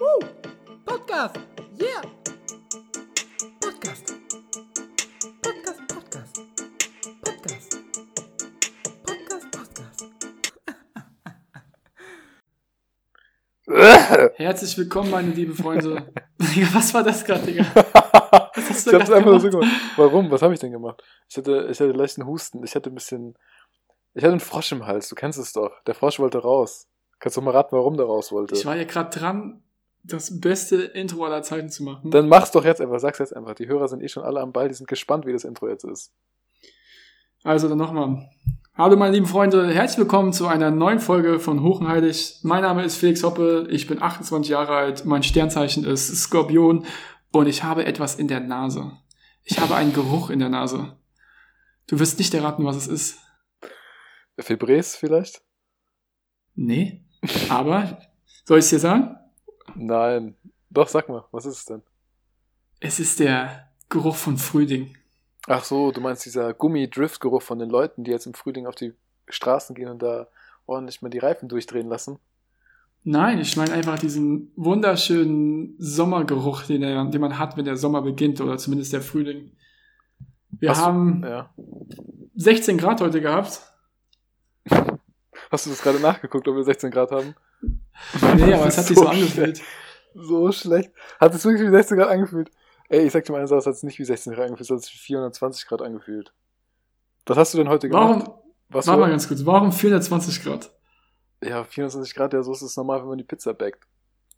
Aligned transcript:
Woo! 0.00 0.18
Podcast! 0.86 1.36
Yeah! 1.78 2.00
Podcast! 3.60 4.14
Podcast, 5.42 5.80
Podcast! 5.88 6.40
Podcast! 7.22 7.76
Podcast, 9.04 9.50
Podcast! 9.52 10.06
Herzlich 14.38 14.78
willkommen, 14.78 15.10
meine 15.10 15.32
lieben 15.32 15.54
Freunde. 15.54 16.10
Digga, 16.38 16.68
was 16.72 16.94
war 16.94 17.02
das 17.02 17.22
gerade, 17.22 17.44
Digga? 17.44 17.66
Was 17.74 18.70
hast 18.70 18.86
Ich 18.86 18.92
du 18.92 18.98
hab's 18.98 19.10
einfach 19.10 19.30
nur 19.30 19.40
so 19.40 19.50
gemacht? 19.50 19.68
gemacht. 19.68 19.92
Warum? 19.98 20.30
Was 20.30 20.40
habe 20.40 20.54
ich 20.54 20.60
denn 20.60 20.72
gemacht? 20.72 21.02
Ich 21.28 21.36
hatte, 21.36 21.68
ich 21.70 21.78
hatte 21.78 21.92
leichten 21.92 22.24
Husten. 22.26 22.64
Ich 22.64 22.74
hatte 22.74 22.88
ein 22.90 22.94
bisschen. 22.94 23.36
Ich 24.14 24.22
hatte 24.22 24.32
einen 24.32 24.40
Frosch 24.40 24.72
im 24.72 24.86
Hals. 24.86 25.10
Du 25.10 25.14
kennst 25.14 25.38
es 25.38 25.52
doch. 25.52 25.72
Der 25.86 25.94
Frosch 25.94 26.18
wollte 26.18 26.38
raus. 26.38 26.88
Kannst 27.18 27.36
du 27.36 27.42
mal 27.42 27.50
raten, 27.50 27.76
warum 27.76 27.98
der 27.98 28.06
raus 28.06 28.32
wollte? 28.32 28.54
Ich 28.54 28.64
war 28.64 28.76
ja 28.76 28.84
gerade 28.84 29.10
dran, 29.10 29.62
das 30.02 30.40
beste 30.40 30.76
Intro 30.76 31.24
aller 31.24 31.42
Zeiten 31.42 31.68
zu 31.68 31.82
machen. 31.82 32.10
Dann 32.10 32.28
mach's 32.28 32.50
doch 32.50 32.64
jetzt 32.64 32.80
einfach. 32.80 32.98
Sag's 33.00 33.18
jetzt 33.18 33.36
einfach. 33.36 33.54
Die 33.54 33.68
Hörer 33.68 33.88
sind 33.88 34.02
eh 34.02 34.08
schon 34.08 34.22
alle 34.22 34.40
am 34.40 34.52
Ball. 34.52 34.68
Die 34.68 34.74
sind 34.74 34.88
gespannt, 34.88 35.26
wie 35.26 35.32
das 35.32 35.44
Intro 35.44 35.68
jetzt 35.68 35.84
ist. 35.84 36.12
Also 37.42 37.68
dann 37.68 37.78
nochmal. 37.78 38.28
Hallo 38.76 38.96
meine 38.96 39.14
lieben 39.14 39.26
Freunde, 39.26 39.68
herzlich 39.74 39.98
willkommen 39.98 40.32
zu 40.32 40.46
einer 40.46 40.70
neuen 40.70 41.00
Folge 41.00 41.38
von 41.38 41.62
Hochenheilig. 41.62 42.38
Mein 42.42 42.62
Name 42.62 42.82
ist 42.82 42.96
Felix 42.96 43.22
Hoppe, 43.22 43.66
ich 43.68 43.86
bin 43.86 44.00
28 44.00 44.50
Jahre 44.50 44.74
alt, 44.74 45.04
mein 45.04 45.22
Sternzeichen 45.22 45.84
ist 45.84 46.06
Skorpion 46.16 46.86
und 47.30 47.46
ich 47.46 47.62
habe 47.62 47.84
etwas 47.84 48.14
in 48.14 48.28
der 48.28 48.40
Nase. 48.40 48.92
Ich 49.42 49.58
habe 49.58 49.74
einen 49.74 49.92
Geruch 49.92 50.30
in 50.30 50.38
der 50.38 50.48
Nase. 50.48 50.96
Du 51.88 51.98
wirst 51.98 52.18
nicht 52.18 52.32
erraten, 52.32 52.64
was 52.64 52.76
es 52.76 52.86
ist. 52.86 53.18
Febres 54.38 54.96
vielleicht? 54.96 55.42
Nee, 56.54 57.04
aber 57.50 57.98
soll 58.46 58.60
ich 58.60 58.64
es 58.64 58.70
dir 58.70 58.78
sagen? 58.78 59.16
Nein. 59.76 60.36
Doch, 60.70 60.88
sag 60.88 61.08
mal. 61.08 61.24
Was 61.32 61.46
ist 61.46 61.58
es 61.58 61.64
denn? 61.64 61.82
Es 62.80 63.00
ist 63.00 63.20
der 63.20 63.68
Geruch 63.88 64.16
von 64.16 64.38
Frühling. 64.38 64.96
Ach 65.48 65.64
so, 65.64 65.90
du 65.90 66.00
meinst 66.00 66.24
dieser 66.26 66.54
Gummi-Drift-Geruch 66.54 67.42
von 67.42 67.58
den 67.58 67.70
Leuten, 67.70 68.04
die 68.04 68.10
jetzt 68.10 68.26
im 68.26 68.34
Frühling 68.34 68.66
auf 68.66 68.74
die 68.74 68.92
Straßen 69.28 69.74
gehen 69.74 69.88
und 69.88 70.00
da 70.02 70.28
ordentlich 70.66 71.02
mal 71.02 71.08
die 71.08 71.18
Reifen 71.18 71.48
durchdrehen 71.48 71.88
lassen? 71.88 72.18
Nein, 73.02 73.40
ich 73.40 73.56
meine 73.56 73.72
einfach 73.72 73.98
diesen 73.98 74.52
wunderschönen 74.56 75.74
Sommergeruch, 75.78 76.64
den, 76.64 76.82
er, 76.82 77.02
den 77.06 77.20
man 77.20 77.38
hat, 77.38 77.56
wenn 77.56 77.64
der 77.64 77.76
Sommer 77.78 78.02
beginnt 78.02 78.40
oder 78.40 78.58
zumindest 78.58 78.92
der 78.92 79.00
Frühling. 79.00 79.52
Wir 80.50 80.70
Hast 80.70 80.80
du- 80.80 80.84
haben 80.84 81.22
Ja. 81.24 81.50
16 82.36 82.76
Grad 82.78 83.00
heute 83.00 83.20
gehabt. 83.20 83.60
Hast 85.50 85.66
du 85.66 85.70
das 85.70 85.82
gerade 85.82 85.98
nachgeguckt, 86.00 86.46
ob 86.46 86.54
wir 86.56 86.62
16 86.64 86.90
Grad 86.90 87.10
haben? 87.10 87.34
Nee, 88.36 88.54
aber 88.54 88.66
es 88.66 88.78
hat 88.78 88.84
sich 88.86 88.96
so 88.96 89.04
so 89.04 89.08
angefühlt. 89.08 89.60
So 90.14 90.50
schlecht. 90.52 90.90
Hat 91.20 91.34
es 91.34 91.44
wirklich 91.44 91.66
wie 91.66 91.70
16 91.70 91.96
Grad 91.98 92.08
angefühlt? 92.08 92.50
Ey, 92.88 93.06
ich 93.06 93.12
sag 93.12 93.24
dir 93.24 93.32
mal 93.32 93.40
eins, 93.40 93.50
es 93.52 93.66
hat 93.66 93.74
es 93.74 93.82
nicht 93.84 93.98
wie 93.98 94.04
16 94.04 94.32
Grad 94.32 94.46
angefühlt, 94.46 94.68
es 94.70 94.76
hat 94.76 94.82
sich 94.82 94.94
wie 94.94 94.98
420 94.98 95.66
Grad 95.66 95.82
angefühlt. 95.82 96.32
Was 97.26 97.36
hast 97.36 97.54
du 97.54 97.58
denn 97.58 97.68
heute 97.68 97.88
gemacht? 97.88 98.22
Warum, 98.26 98.34
Was 98.70 98.86
warte 98.88 98.98
für- 98.98 99.04
mal 99.06 99.10
ganz 99.10 99.28
kurz, 99.28 99.46
warum 99.46 99.70
420 99.72 100.42
Grad? 100.42 100.72
Ja, 101.42 101.62
24 101.64 102.14
Grad, 102.14 102.32
ja, 102.32 102.42
so 102.42 102.52
ist 102.52 102.62
es 102.62 102.76
normal, 102.76 103.00
wenn 103.02 103.08
man 103.08 103.18
die 103.18 103.24
Pizza 103.24 103.54
backt. 103.54 103.86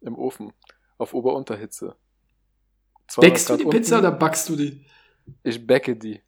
Im 0.02 0.18
Ofen. 0.18 0.52
Auf 0.98 1.14
Ober-Unterhitze. 1.14 1.96
200 3.08 3.30
Backst 3.32 3.48
du 3.50 3.56
die 3.56 3.62
Grad 3.64 3.72
Pizza 3.72 3.96
unten. 3.96 4.06
oder 4.08 4.16
backst 4.16 4.48
du 4.48 4.56
die? 4.56 4.84
Ich 5.42 5.66
backe 5.66 5.96
die. 5.96 6.20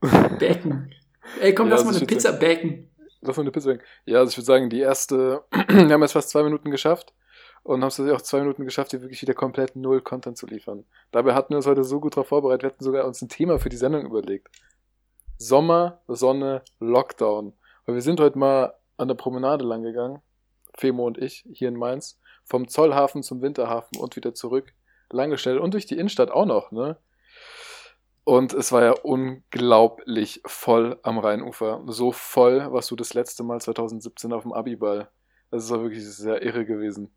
Backen. 0.00 0.92
Ey, 1.40 1.54
komm, 1.54 1.68
Ja, 1.68 1.74
lass 1.74 1.84
mal 1.84 1.94
eine 1.94 2.06
Pizza 2.06 2.32
backen. 2.32 2.90
Lass 3.20 3.36
mal 3.36 3.42
eine 3.42 3.50
Pizza 3.50 3.70
backen. 3.70 3.84
Ja, 4.04 4.18
also 4.18 4.30
ich 4.30 4.36
würde 4.36 4.46
sagen, 4.46 4.70
die 4.70 4.80
erste, 4.80 5.44
wir 5.50 5.92
haben 5.92 6.02
jetzt 6.02 6.12
fast 6.12 6.30
zwei 6.30 6.42
Minuten 6.42 6.70
geschafft. 6.70 7.14
Und 7.64 7.82
haben 7.82 7.88
es 7.88 8.00
auch 8.00 8.22
zwei 8.22 8.40
Minuten 8.40 8.64
geschafft, 8.64 8.92
hier 8.92 9.02
wirklich 9.02 9.20
wieder 9.20 9.34
komplett 9.34 9.76
null 9.76 10.00
Content 10.00 10.38
zu 10.38 10.46
liefern. 10.46 10.86
Dabei 11.10 11.34
hatten 11.34 11.50
wir 11.50 11.58
uns 11.58 11.66
heute 11.66 11.84
so 11.84 12.00
gut 12.00 12.16
darauf 12.16 12.28
vorbereitet, 12.28 12.62
wir 12.62 12.70
hatten 12.70 12.84
sogar 12.84 13.04
uns 13.04 13.20
ein 13.20 13.28
Thema 13.28 13.58
für 13.58 13.68
die 13.68 13.76
Sendung 13.76 14.06
überlegt. 14.06 14.48
Sommer, 15.36 16.00
Sonne, 16.08 16.62
Lockdown. 16.80 17.52
Weil 17.84 17.94
wir 17.94 18.02
sind 18.02 18.20
heute 18.20 18.38
mal 18.38 18.74
an 18.96 19.08
der 19.08 19.16
Promenade 19.16 19.64
lang 19.64 19.82
gegangen, 19.82 20.22
Femo 20.76 21.06
und 21.06 21.18
ich, 21.18 21.44
hier 21.52 21.68
in 21.68 21.76
Mainz, 21.76 22.18
vom 22.44 22.68
Zollhafen 22.68 23.22
zum 23.22 23.42
Winterhafen 23.42 23.98
und 23.98 24.16
wieder 24.16 24.34
zurück, 24.34 24.72
langgestellt 25.10 25.60
und 25.60 25.74
durch 25.74 25.86
die 25.86 25.96
Innenstadt 25.98 26.30
auch 26.30 26.46
noch, 26.46 26.72
ne? 26.72 26.96
Und 28.28 28.52
es 28.52 28.72
war 28.72 28.84
ja 28.84 28.92
unglaublich 28.92 30.42
voll 30.44 30.98
am 31.02 31.18
Rheinufer. 31.18 31.82
So 31.86 32.12
voll, 32.12 32.66
was 32.70 32.86
du 32.88 32.94
das 32.94 33.14
letzte 33.14 33.42
Mal 33.42 33.58
2017 33.58 34.34
auf 34.34 34.42
dem 34.42 34.52
Abiball. 34.52 35.08
Das 35.50 35.70
war 35.70 35.80
wirklich 35.80 36.06
sehr 36.06 36.42
irre 36.42 36.66
gewesen. 36.66 37.10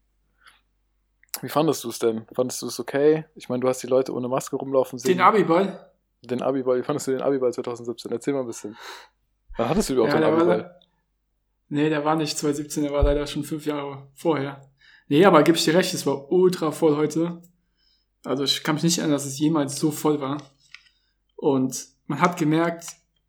Wie 1.41 1.49
fandest 1.49 1.83
du 1.83 1.89
es 1.89 1.99
denn? 1.99 2.25
Fandest 2.33 2.61
du 2.61 2.67
es 2.67 2.79
okay? 2.79 3.25
Ich 3.35 3.49
meine, 3.49 3.59
du 3.59 3.67
hast 3.67 3.83
die 3.83 3.87
Leute 3.87 4.13
ohne 4.13 4.29
Maske 4.29 4.55
rumlaufen 4.55 4.99
sehen. 4.99 5.17
Den 5.17 5.19
Abiball? 5.21 5.91
Den 6.21 6.41
Abiball. 6.41 6.79
Wie 6.79 6.83
fandest 6.83 7.07
du 7.07 7.11
den 7.11 7.21
Abiball 7.21 7.51
2017? 7.51 8.09
Erzähl 8.09 8.33
mal 8.33 8.41
ein 8.41 8.47
bisschen. 8.47 8.77
Wann 9.57 9.67
hattest 9.67 9.89
du 9.89 9.93
überhaupt 9.95 10.13
Ja, 10.13 10.19
den 10.21 10.27
war, 10.27 10.37
Abiball? 10.37 10.57
le- 10.59 10.79
nee, 11.67 11.89
der 11.89 12.05
war 12.05 12.15
nicht 12.15 12.37
2017, 12.37 12.83
der 12.83 12.93
war 12.93 13.03
leider 13.03 13.27
schon 13.27 13.43
fünf 13.43 13.65
Jahre 13.65 14.07
vorher. 14.15 14.61
Nee, 15.09 15.25
aber 15.25 15.43
gebe 15.43 15.57
ich 15.57 15.65
dir 15.65 15.73
recht, 15.73 15.93
es 15.93 16.05
war 16.05 16.31
ultra 16.31 16.71
voll 16.71 16.95
heute. 16.95 17.41
Also 18.23 18.45
ich 18.45 18.63
kann 18.63 18.75
mich 18.75 18.83
nicht 18.85 18.99
erinnern, 18.99 19.15
dass 19.17 19.25
es 19.25 19.39
jemals 19.39 19.77
so 19.77 19.91
voll 19.91 20.21
war. 20.21 20.37
Und 21.41 21.87
man 22.05 22.21
hat 22.21 22.37
gemerkt, 22.37 22.85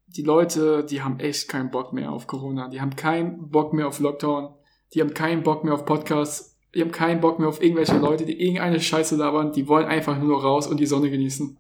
die 0.07 0.23
Leute, 0.23 0.85
die 0.85 1.01
haben 1.01 1.19
echt 1.19 1.49
keinen 1.49 1.71
Bock 1.71 1.95
mehr 1.95 2.13
auf 2.13 2.27
Corona. 2.27 2.69
Die 2.69 2.79
haben 2.79 2.95
keinen 2.95 3.49
Bock 3.49 3.73
mehr 3.73 3.89
auf 3.89 4.01
Lockdown. 4.01 4.55
Die 4.93 5.01
haben 5.01 5.15
keinen 5.15 5.43
Bock 5.43 5.65
mehr 5.65 5.73
auf 5.73 5.87
Podcasts. 5.87 6.59
Die 6.75 6.83
haben 6.83 6.93
keinen 6.93 7.23
Bock 7.23 7.39
mehr 7.39 7.49
auf 7.49 7.63
irgendwelche 7.63 7.97
Leute, 7.97 8.27
die 8.27 8.39
irgendeine 8.39 8.81
Scheiße 8.81 9.17
labern. 9.17 9.53
Die 9.53 9.67
wollen 9.67 9.87
einfach 9.87 10.19
nur 10.19 10.43
raus 10.43 10.67
und 10.67 10.79
die 10.79 10.85
Sonne 10.85 11.09
genießen. 11.09 11.59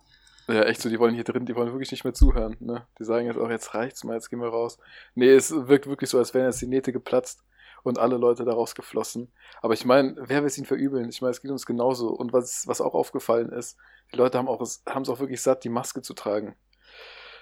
Ja, 0.48 0.64
echt 0.64 0.82
so, 0.82 0.90
die 0.90 0.98
wollen 0.98 1.14
hier 1.14 1.24
drin, 1.24 1.46
die 1.46 1.56
wollen 1.56 1.72
wirklich 1.72 1.90
nicht 1.90 2.04
mehr 2.04 2.12
zuhören. 2.12 2.56
Ne? 2.60 2.86
Die 2.98 3.04
sagen 3.04 3.26
jetzt 3.26 3.38
auch, 3.38 3.48
jetzt 3.48 3.72
reicht's 3.72 4.04
mal, 4.04 4.14
jetzt 4.14 4.28
gehen 4.28 4.40
wir 4.40 4.48
raus. 4.48 4.76
Nee, 5.14 5.30
es 5.30 5.52
wirkt 5.68 5.86
wirklich 5.86 6.10
so, 6.10 6.18
als 6.18 6.34
wären 6.34 6.46
jetzt 6.46 6.60
die 6.60 6.66
Nähte 6.66 6.92
geplatzt 6.92 7.42
und 7.82 7.98
alle 7.98 8.16
Leute 8.16 8.44
da 8.44 8.52
rausgeflossen. 8.52 9.32
Aber 9.60 9.74
ich 9.74 9.84
meine, 9.84 10.14
wer 10.18 10.40
will 10.40 10.46
es 10.46 10.58
ihnen 10.58 10.66
verübeln? 10.66 11.08
Ich 11.08 11.20
meine, 11.20 11.32
es 11.32 11.40
geht 11.40 11.50
uns 11.50 11.66
genauso. 11.66 12.08
Und 12.08 12.32
was, 12.32 12.66
was 12.66 12.80
auch 12.80 12.94
aufgefallen 12.94 13.50
ist, 13.50 13.76
die 14.12 14.16
Leute 14.16 14.38
haben 14.38 14.48
auch 14.48 14.60
es 14.60 14.82
haben 14.88 15.02
es 15.02 15.08
auch 15.08 15.20
wirklich 15.20 15.42
satt, 15.42 15.64
die 15.64 15.68
Maske 15.68 16.02
zu 16.02 16.14
tragen. 16.14 16.54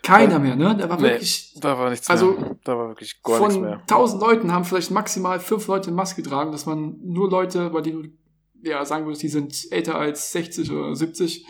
Keiner 0.02 0.38
mehr, 0.38 0.56
ne? 0.56 0.76
Da 0.76 0.88
war 0.88 0.96
Nee, 0.96 1.10
wirklich 1.10 1.54
Da 1.60 1.78
war 1.78 1.90
nichts 1.90 2.08
Also, 2.08 2.32
mehr. 2.32 2.56
Da 2.64 2.78
war 2.78 2.88
wirklich 2.88 3.22
gar 3.22 3.38
nichts 3.38 3.54
von 3.54 3.64
mehr. 3.64 3.80
1000 3.80 4.22
Leuten 4.22 4.52
haben 4.52 4.64
vielleicht 4.64 4.90
maximal 4.90 5.40
fünf 5.40 5.66
Leute 5.66 5.90
Maske 5.90 6.22
getragen. 6.22 6.52
Das 6.52 6.66
waren 6.66 6.98
nur 7.02 7.28
Leute, 7.30 7.70
bei 7.70 7.82
denen 7.82 8.02
du 8.02 8.68
ja 8.68 8.84
sagen 8.84 9.04
würdest, 9.04 9.22
die 9.22 9.28
sind 9.28 9.66
älter 9.70 9.96
als 9.96 10.32
60 10.32 10.70
oder 10.72 10.94
70. 10.94 11.46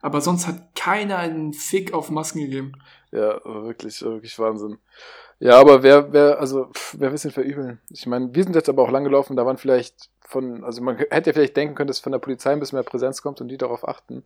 Aber 0.00 0.20
sonst 0.20 0.46
hat 0.46 0.74
keiner 0.74 1.18
einen 1.18 1.52
Fick 1.52 1.92
auf 1.92 2.10
Masken 2.10 2.40
gegeben. 2.40 2.72
Ja, 3.12 3.40
wirklich, 3.44 4.02
wirklich 4.02 4.38
Wahnsinn. 4.38 4.78
Ja, 5.42 5.58
aber 5.58 5.82
wer, 5.82 6.12
wer, 6.12 6.38
also, 6.38 6.70
wer 6.92 7.08
will 7.10 7.16
es 7.16 7.22
denn 7.22 7.32
verübeln? 7.32 7.80
Ich 7.90 8.06
meine, 8.06 8.32
wir 8.32 8.44
sind 8.44 8.54
jetzt 8.54 8.68
aber 8.68 8.82
auch 8.84 8.92
lang 8.92 9.02
gelaufen, 9.02 9.34
da 9.34 9.44
waren 9.44 9.56
vielleicht 9.56 10.08
von, 10.20 10.62
also 10.62 10.80
man 10.82 10.98
hätte 10.98 11.30
ja 11.30 11.34
vielleicht 11.34 11.56
denken 11.56 11.74
können, 11.74 11.88
dass 11.88 11.98
von 11.98 12.12
der 12.12 12.20
Polizei 12.20 12.52
ein 12.52 12.60
bisschen 12.60 12.76
mehr 12.76 12.84
Präsenz 12.84 13.22
kommt 13.22 13.40
und 13.40 13.48
die 13.48 13.56
darauf 13.56 13.88
achten. 13.88 14.24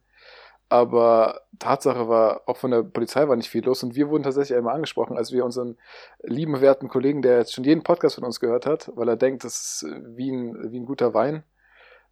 Aber 0.68 1.40
Tatsache 1.58 2.06
war, 2.10 2.42
auch 2.44 2.58
von 2.58 2.70
der 2.70 2.82
Polizei 2.82 3.26
war 3.28 3.36
nicht 3.36 3.48
viel 3.48 3.64
los 3.64 3.82
und 3.82 3.94
wir 3.94 4.10
wurden 4.10 4.24
tatsächlich 4.24 4.58
einmal 4.58 4.74
angesprochen, 4.74 5.16
als 5.16 5.32
wir 5.32 5.46
unseren 5.46 5.78
lieben, 6.22 6.60
werten 6.60 6.88
Kollegen, 6.88 7.22
der 7.22 7.38
jetzt 7.38 7.54
schon 7.54 7.64
jeden 7.64 7.82
Podcast 7.82 8.16
von 8.16 8.24
uns 8.24 8.38
gehört 8.38 8.66
hat, 8.66 8.92
weil 8.94 9.08
er 9.08 9.16
denkt, 9.16 9.42
das 9.44 9.54
ist 9.82 9.86
wie 10.16 10.30
ein, 10.30 10.70
wie 10.70 10.80
ein 10.80 10.86
guter 10.86 11.14
Wein, 11.14 11.44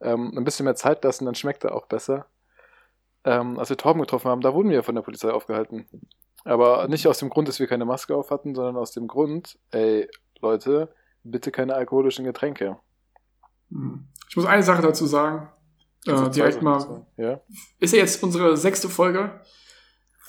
ähm, 0.00 0.32
ein 0.34 0.44
bisschen 0.44 0.64
mehr 0.64 0.76
Zeit 0.76 1.04
lassen, 1.04 1.26
dann 1.26 1.34
schmeckt 1.34 1.62
er 1.64 1.74
auch 1.74 1.88
besser. 1.88 2.24
Ähm, 3.24 3.58
als 3.58 3.68
wir 3.68 3.76
Torben 3.76 4.00
getroffen 4.00 4.30
haben, 4.30 4.40
da 4.40 4.54
wurden 4.54 4.70
wir 4.70 4.82
von 4.82 4.94
der 4.94 5.02
Polizei 5.02 5.30
aufgehalten. 5.30 5.86
Aber 6.44 6.88
nicht 6.88 7.06
aus 7.06 7.18
dem 7.18 7.30
Grund, 7.30 7.48
dass 7.48 7.58
wir 7.58 7.66
keine 7.66 7.86
Maske 7.86 8.14
auf 8.14 8.30
hatten, 8.30 8.54
sondern 8.54 8.76
aus 8.76 8.92
dem 8.92 9.08
Grund, 9.08 9.58
ey, 9.70 10.08
Leute, 10.40 10.94
bitte 11.22 11.50
keine 11.50 11.74
alkoholischen 11.74 12.24
Getränke. 12.24 12.76
Hm. 13.70 14.06
Ich 14.28 14.36
muss 14.36 14.46
eine 14.46 14.62
Sache 14.62 14.82
dazu 14.82 15.06
sagen. 15.06 15.48
Also 16.06 16.26
Äh, 16.26 16.30
direkt 16.30 16.58
zwei 16.58 16.64
mal. 16.64 17.06
Ja? 17.16 17.40
Ist 17.80 17.94
ja 17.94 18.00
jetzt 18.00 18.22
unsere 18.22 18.56
sechste 18.56 18.88
Folge. 18.88 19.40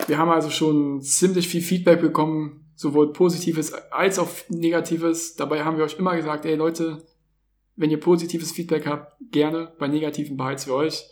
Wir 0.07 0.17
haben 0.17 0.29
also 0.29 0.49
schon 0.49 1.01
ziemlich 1.01 1.47
viel 1.47 1.61
Feedback 1.61 2.01
bekommen, 2.01 2.69
sowohl 2.75 3.13
positives 3.13 3.73
als 3.91 4.19
auch 4.19 4.29
negatives. 4.49 5.35
Dabei 5.35 5.63
haben 5.63 5.77
wir 5.77 5.83
euch 5.83 5.97
immer 5.99 6.15
gesagt, 6.15 6.45
ey 6.45 6.55
Leute, 6.55 7.03
wenn 7.75 7.89
ihr 7.89 7.99
positives 7.99 8.51
Feedback 8.51 8.87
habt, 8.87 9.17
gerne. 9.31 9.73
Bei 9.79 9.87
negativen 9.87 10.37
behalt's 10.37 10.65
für 10.65 10.75
euch. 10.75 11.09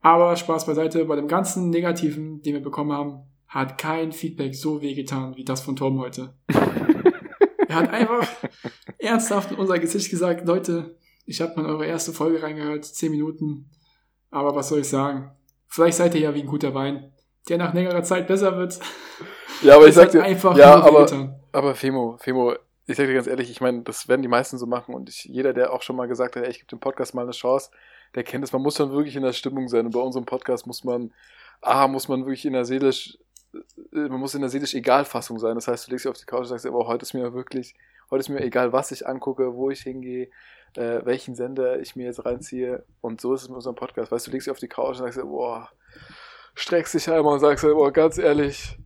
Aber 0.00 0.36
Spaß 0.36 0.66
beiseite, 0.66 1.04
bei 1.04 1.16
dem 1.16 1.28
ganzen 1.28 1.70
Negativen, 1.70 2.40
den 2.42 2.54
wir 2.54 2.62
bekommen 2.62 2.92
haben, 2.92 3.24
hat 3.48 3.78
kein 3.78 4.12
Feedback 4.12 4.54
so 4.54 4.82
wehgetan 4.82 5.36
wie 5.36 5.44
das 5.44 5.60
von 5.60 5.76
Tom 5.76 5.98
heute. 5.98 6.34
er 7.68 7.74
hat 7.74 7.90
einfach 7.90 8.28
ernsthaft 8.98 9.50
in 9.52 9.56
unser 9.58 9.78
Gesicht 9.78 10.10
gesagt, 10.10 10.46
Leute, 10.46 10.96
ich 11.24 11.40
habe 11.40 11.60
mal 11.60 11.68
eure 11.70 11.86
erste 11.86 12.12
Folge 12.12 12.42
reingehört, 12.42 12.84
10 12.84 13.10
Minuten. 13.10 13.70
Aber 14.30 14.54
was 14.54 14.68
soll 14.68 14.80
ich 14.80 14.88
sagen? 14.88 15.30
Vielleicht 15.66 15.98
seid 15.98 16.14
ihr 16.14 16.20
ja 16.22 16.34
wie 16.34 16.40
ein 16.40 16.46
guter 16.46 16.74
Wein, 16.74 17.12
der 17.48 17.58
nach 17.58 17.74
längerer 17.74 18.02
Zeit 18.02 18.26
besser 18.26 18.56
wird. 18.56 18.78
Ja, 19.62 19.74
aber 19.76 19.84
ich 19.84 19.90
Es 19.90 19.96
sag 19.96 20.10
dir, 20.10 20.22
einfach 20.22 20.56
ja, 20.56 20.80
aber, 20.80 21.00
wehgetan. 21.00 21.38
aber 21.52 21.74
Femo, 21.74 22.16
Femo, 22.18 22.54
ich 22.86 22.96
sage 22.96 23.08
dir 23.08 23.14
ganz 23.14 23.26
ehrlich, 23.26 23.50
ich 23.50 23.60
meine, 23.60 23.82
das 23.82 24.08
werden 24.08 24.22
die 24.22 24.28
meisten 24.28 24.56
so 24.56 24.66
machen 24.66 24.94
und 24.94 25.08
ich, 25.08 25.24
jeder, 25.24 25.52
der 25.52 25.72
auch 25.72 25.82
schon 25.82 25.96
mal 25.96 26.08
gesagt 26.08 26.36
hat, 26.36 26.44
ey, 26.44 26.50
ich 26.50 26.58
gebe 26.58 26.68
dem 26.68 26.80
Podcast 26.80 27.14
mal 27.14 27.22
eine 27.22 27.32
Chance, 27.32 27.70
der 28.14 28.24
kennt 28.24 28.44
es. 28.44 28.52
Man 28.52 28.62
muss 28.62 28.76
dann 28.76 28.92
wirklich 28.92 29.16
in 29.16 29.22
der 29.22 29.32
Stimmung 29.34 29.68
sein 29.68 29.86
und 29.86 29.92
bei 29.92 30.00
unserem 30.00 30.24
Podcast 30.24 30.66
muss 30.66 30.84
man, 30.84 31.12
ah, 31.60 31.86
muss 31.88 32.08
man 32.08 32.20
wirklich 32.20 32.46
in 32.46 32.54
der 32.54 32.64
seelisch, 32.64 33.18
äh, 33.18 33.18
man 33.92 34.20
muss 34.20 34.34
in 34.34 34.40
der 34.40 34.50
seelisch 34.50 34.74
Egalfassung 34.74 35.38
sein. 35.38 35.54
Das 35.54 35.68
heißt, 35.68 35.86
du 35.86 35.90
legst 35.90 36.04
dich 36.04 36.10
auf 36.10 36.18
die 36.18 36.26
Couch 36.26 36.40
und 36.40 36.46
sagst, 36.46 36.66
aber 36.66 36.86
heute 36.86 37.02
ist 37.02 37.14
mir 37.14 37.32
wirklich, 37.32 37.74
heute 38.10 38.20
ist 38.20 38.28
mir 38.28 38.40
egal, 38.40 38.72
was 38.72 38.92
ich 38.92 39.06
angucke, 39.06 39.54
wo 39.54 39.70
ich 39.70 39.80
hingehe, 39.80 40.30
äh, 40.76 41.00
welchen 41.04 41.34
Sender 41.34 41.80
ich 41.80 41.96
mir 41.96 42.06
jetzt 42.06 42.24
reinziehe 42.24 42.84
und 43.00 43.20
so 43.20 43.34
ist 43.34 43.42
es 43.42 43.48
mit 43.48 43.56
unserem 43.56 43.76
Podcast. 43.76 44.12
Weißt 44.12 44.26
du, 44.26 44.30
legst 44.30 44.46
dich 44.46 44.52
auf 44.52 44.58
die 44.58 44.68
Couch 44.68 44.98
und 44.98 45.04
sagst, 45.04 45.20
boah, 45.20 45.68
streckst 46.54 46.94
dich 46.94 47.10
einmal 47.10 47.34
und 47.34 47.40
sagst, 47.40 47.64
boah, 47.64 47.92
ganz 47.92 48.18
ehrlich, 48.18 48.78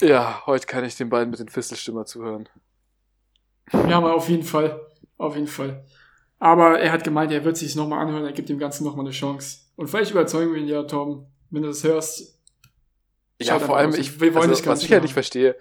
ja, 0.00 0.42
heute 0.46 0.66
kann 0.66 0.84
ich 0.84 0.96
den 0.96 1.08
beiden 1.08 1.30
mit 1.30 1.40
den 1.40 1.48
Fistelstimmer 1.48 2.04
zuhören. 2.04 2.48
Ja, 3.72 3.98
aber 3.98 4.14
auf 4.14 4.28
jeden 4.28 4.44
Fall. 4.44 4.80
Auf 5.16 5.34
jeden 5.34 5.48
Fall. 5.48 5.84
Aber 6.38 6.78
er 6.78 6.92
hat 6.92 7.02
gemeint, 7.02 7.32
er 7.32 7.44
wird 7.44 7.56
sich 7.56 7.74
nochmal 7.74 8.06
anhören, 8.06 8.24
er 8.24 8.32
gibt 8.32 8.48
dem 8.48 8.58
Ganzen 8.58 8.84
nochmal 8.84 9.04
eine 9.04 9.12
Chance. 9.12 9.62
Und 9.74 9.88
vielleicht 9.88 10.12
überzeugen 10.12 10.54
wir 10.54 10.60
ihn 10.60 10.68
ja, 10.68 10.84
Tom, 10.84 11.26
wenn 11.50 11.62
du 11.62 11.68
das 11.68 11.82
hörst. 11.82 12.37
Ja, 13.40 13.58
vor 13.58 13.76
allem, 13.76 13.90
aus. 13.90 13.98
ich, 13.98 14.20
wir 14.20 14.34
wollen 14.34 14.50
also, 14.50 14.54
dich 14.54 14.64
ganz 14.64 14.78
was 14.78 14.84
ich 14.84 14.90
halt 14.90 14.98
klar. 15.00 15.02
nicht 15.02 15.12
verstehe, 15.14 15.56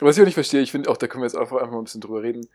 was 0.00 0.16
ich 0.16 0.22
auch 0.22 0.26
nicht 0.26 0.34
verstehe, 0.34 0.60
ich 0.60 0.72
finde 0.72 0.90
auch, 0.90 0.96
da 0.96 1.06
können 1.06 1.22
wir 1.22 1.26
jetzt 1.26 1.36
einfach, 1.36 1.56
einfach 1.56 1.70
mal 1.72 1.78
ein 1.78 1.84
bisschen 1.84 2.00
drüber 2.00 2.22
reden, 2.22 2.48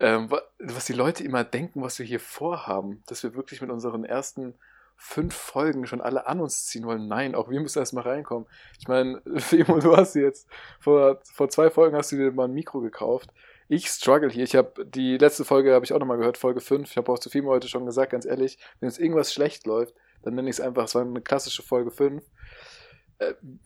ähm, 0.00 0.30
wa- 0.30 0.42
was 0.58 0.86
die 0.86 0.92
Leute 0.94 1.22
immer 1.24 1.44
denken, 1.44 1.82
was 1.82 1.98
wir 1.98 2.06
hier 2.06 2.20
vorhaben, 2.20 3.02
dass 3.06 3.22
wir 3.22 3.34
wirklich 3.34 3.60
mit 3.60 3.70
unseren 3.70 4.04
ersten 4.04 4.54
fünf 4.96 5.34
Folgen 5.34 5.86
schon 5.86 6.00
alle 6.00 6.26
an 6.26 6.40
uns 6.40 6.66
ziehen 6.66 6.84
wollen. 6.84 7.06
Nein, 7.06 7.34
auch 7.34 7.48
wir 7.50 7.60
müssen 7.60 7.78
erst 7.78 7.92
mal 7.92 8.00
reinkommen. 8.00 8.48
Ich 8.80 8.88
meine, 8.88 9.20
Fimo, 9.36 9.78
du 9.78 9.96
hast 9.96 10.14
jetzt, 10.14 10.48
vor, 10.80 11.20
vor 11.32 11.48
zwei 11.50 11.70
Folgen 11.70 11.96
hast 11.96 12.10
du 12.10 12.16
dir 12.16 12.32
mal 12.32 12.44
ein 12.46 12.54
Mikro 12.54 12.80
gekauft. 12.80 13.30
Ich 13.68 13.88
struggle 13.88 14.30
hier. 14.30 14.44
Ich 14.44 14.56
habe 14.56 14.84
die 14.86 15.18
letzte 15.18 15.44
Folge 15.44 15.74
habe 15.74 15.84
ich 15.84 15.92
auch 15.92 15.98
nochmal 15.98 16.16
gehört, 16.16 16.38
Folge 16.38 16.60
5. 16.60 16.90
Ich 16.90 16.96
habe 16.96 17.12
auch 17.12 17.18
zu 17.18 17.28
Fimo 17.28 17.50
heute 17.50 17.68
schon 17.68 17.84
gesagt, 17.84 18.12
ganz 18.12 18.24
ehrlich, 18.24 18.58
wenn 18.80 18.88
jetzt 18.88 18.98
irgendwas 18.98 19.32
schlecht 19.32 19.66
läuft, 19.66 19.94
dann 20.22 20.34
nenne 20.34 20.48
ich 20.48 20.56
es 20.56 20.60
einfach, 20.60 20.84
es 20.84 20.94
war 20.94 21.02
eine 21.02 21.20
klassische 21.20 21.62
Folge 21.62 21.90
5 21.90 22.22
äh, 22.22 22.26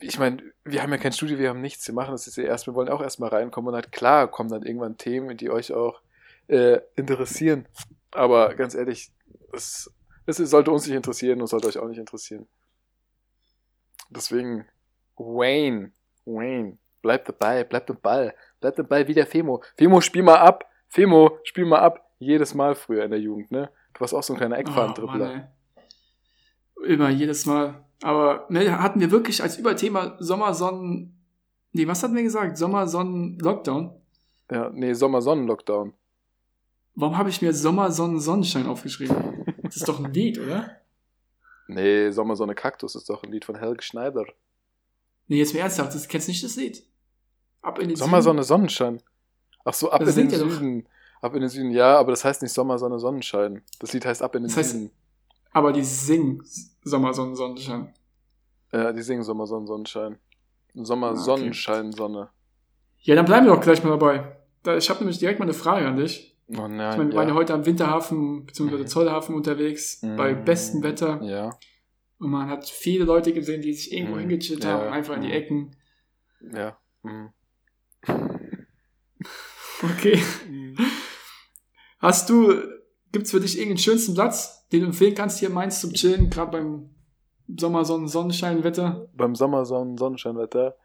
ich 0.01 0.19
meine, 0.19 0.43
wir 0.65 0.83
haben 0.83 0.91
ja 0.93 0.99
kein 0.99 1.13
Studio, 1.13 1.39
wir 1.39 1.51
haben 1.51 1.61
nichts, 1.61 1.87
wir 1.87 1.95
machen 1.95 2.13
das 2.13 2.27
jetzt 2.27 2.39
erst, 2.39 2.67
wir 2.67 2.75
wollen 2.75 2.89
auch 2.89 3.03
erstmal 3.03 3.31
reinkommen 3.31 3.69
und 3.69 3.75
halt 3.75 3.93
klar 3.93 4.29
kommen 4.29 4.51
dann 4.51 4.63
irgendwann 4.63 4.97
Themen, 4.97 5.37
die 5.37 5.51
euch 5.51 5.73
auch 5.73 6.01
äh, 6.49 6.81
interessieren. 6.97 7.67
Aber 8.11 8.55
ganz 8.55 8.75
ehrlich, 8.75 9.13
es, 9.53 9.93
es 10.27 10.37
sollte 10.39 10.71
uns 10.71 10.87
nicht 10.87 10.97
interessieren 10.97 11.41
und 11.41 11.47
sollte 11.47 11.69
euch 11.69 11.79
auch 11.79 11.89
nicht 11.89 11.99
interessieren. 11.99 12.47
Deswegen, 14.11 14.67
Wayne, 15.17 15.93
Wayne, 16.25 16.79
bleib 17.01 17.25
dabei, 17.27 17.65
bleib 17.65 17.91
am 17.91 18.01
Ball, 18.01 18.35
bleib 18.61 18.77
dabei 18.77 19.07
wie 19.09 19.15
der 19.15 19.27
Femo. 19.27 19.63
Femo, 19.77 20.01
spiel 20.01 20.23
mal 20.23 20.39
ab, 20.39 20.65
Femo, 20.89 21.39
spiel 21.45 21.65
mal 21.65 21.81
ab. 21.81 22.09
Jedes 22.19 22.55
Mal 22.55 22.77
früher 22.77 23.05
in 23.05 23.11
der 23.11 23.19
Jugend, 23.19 23.51
ne? 23.51 23.69
Du 23.95 24.01
warst 24.01 24.15
auch 24.15 24.23
so 24.23 24.33
ein 24.33 24.37
kleiner 24.37 24.55
Oh, 24.57 24.61
Eckfahrendribbler. 24.61 25.27
Mann, 25.27 25.49
ey. 26.85 26.95
Immer, 26.95 27.09
jedes 27.11 27.47
Mal. 27.47 27.85
Aber 28.03 28.47
ne, 28.49 28.81
hatten 28.83 29.01
wir 29.01 29.11
wirklich 29.11 29.43
als 29.43 29.57
Überthema 29.59 30.17
Sommersonnen. 30.19 31.17
Nee, 31.73 31.87
was 31.87 32.03
hatten 32.03 32.15
wir 32.17 32.23
gesagt? 32.23 32.59
Sommersonnen 32.59 33.39
Lockdown. 33.39 33.93
ja, 34.51 34.71
nee, 34.71 34.93
Sommer-Sonnen-Lockdown. 34.93 35.95
Warum 36.95 37.17
habe 37.17 37.31
ich 37.31 37.41
mir 37.41 37.55
Sommersonnen 37.55 38.21
Sonnenschein 38.21 38.67
aufgeschrieben? 38.67 39.45
Das 39.63 39.77
ist 39.77 39.89
doch 39.89 40.05
ein 40.05 40.13
Lied, 40.13 40.39
oder? 40.39 40.77
Nee, 41.69 42.11
Sommersonne 42.11 42.55
Kaktus 42.55 42.95
ist 42.95 43.09
doch 43.09 43.23
ein 43.23 43.33
Lied 43.33 43.45
von 43.47 43.55
Helge 43.55 43.83
Schneider. 43.83 44.27
Nee, 45.29 45.39
jetzt 45.39 45.55
mal 45.55 45.61
ernsthaft, 45.61 45.95
das 45.95 46.07
kennst 46.09 46.29
nicht 46.29 46.45
das 46.45 46.57
Lied? 46.57 46.85
Ab 47.63 47.79
in 47.79 47.89
den 47.89 47.97
Sommersonne 47.97 48.43
Sonnenschein. 48.43 49.01
Ach 49.65 49.73
so, 49.73 49.91
ab 49.91 50.01
Das 50.05 50.17
in 50.17 50.29
den 50.29 50.41
doch. 50.41 50.51
Süden. 50.51 50.87
Ab 51.23 51.35
in 51.35 51.41
den 51.41 51.49
Süden, 51.49 51.71
ja, 51.71 51.97
aber 51.97 52.11
das 52.11 52.25
heißt 52.25 52.43
nicht 52.43 52.53
Sommersonne 52.53 52.99
Sonnenschein. 52.99 53.63
Das 53.79 53.93
Lied 53.95 54.05
heißt 54.05 54.21
ab 54.23 54.35
in 54.35 54.43
den 54.43 54.49
Das 54.49 54.59
heißt- 54.59 54.73
Süden. 54.73 54.91
Aber 55.53 55.73
die 55.73 55.85
singen 55.85 56.43
Sommersonnen 56.83 57.35
Sonnenschein. 57.37 57.93
Ja, 58.73 58.93
die 58.93 59.03
singen 59.03 59.23
Sommersonnen 59.23 59.67
Sonnenschein. 59.67 60.19
Sommer 60.75 61.09
Ah, 61.09 61.11
okay. 61.13 61.21
Sonnenschein 61.21 61.93
Sonne. 61.93 62.31
Ja, 63.01 63.15
dann 63.15 63.25
bleiben 63.27 63.47
wir 63.47 63.55
doch 63.55 63.61
gleich 63.63 63.83
mal 63.85 63.91
dabei. 63.91 64.37
Da, 64.63 64.77
ich 64.77 64.89
habe 64.89 65.01
nämlich 65.01 65.19
direkt 65.19 65.39
mal 65.39 65.45
eine 65.45 65.55
Frage 65.55 65.87
an 65.87 65.97
dich. 65.97 66.39
Oh 66.49 66.69
nein, 66.69 66.93
Ich 66.93 66.99
meine, 66.99 67.11
wir 67.11 67.17
waren 67.17 67.29
ja 67.29 67.35
ja. 67.35 67.41
heute 67.41 67.55
am 67.55 67.67
Winterhafen 67.67 68.47
bzw. 68.47 68.77
Mhm. 68.79 68.87
Zollhafen 68.87 69.35
unterwegs, 69.35 70.03
Mhm. 70.03 70.17
bei 70.17 70.35
bestem 70.35 70.83
Wetter. 70.83 71.21
Ja, 71.23 71.59
Und 72.19 72.31
man 72.31 72.49
hat 72.49 72.69
viele 72.69 73.05
Leute 73.05 73.33
gesehen, 73.33 73.61
die 73.63 73.73
sich 73.75 73.93
irgendwo 73.93 74.15
Mhm. 74.15 74.21
hingechillt 74.21 74.65
Ja, 74.65 74.71
haben, 74.73 74.93
einfach 74.93 75.17
in 75.17 75.23
die 75.23 75.29
mhm. 75.29 75.35
Ecken. 75.35 75.77
ja. 76.55 76.79
Mhm. 77.03 77.31
Okay. 79.83 80.21
Hast 81.99 82.31
du, 82.31 82.55
gibt's 83.13 83.31
für 83.33 83.41
dich 83.41 83.57
irgendeinen 83.57 83.79
schönsten 83.79 84.15
Platz, 84.15 84.62
den 84.73 84.81
du 84.81 84.87
empfehlen 84.87 85.15
kannst 85.15 85.39
hier 85.39 85.49
in 85.49 85.55
Mainz 85.55 85.81
zum 85.81 85.93
Chillen, 85.93 86.31
gerade 86.31 86.51
beim 86.51 86.91
Sommer, 87.59 87.85
Sonnen, 87.85 88.09
Sonnenscheinwetter? 88.09 89.09
Beim 89.15 89.35
Sommersonnen 89.35 89.99
Sonnenscheinwetter. 89.99 90.77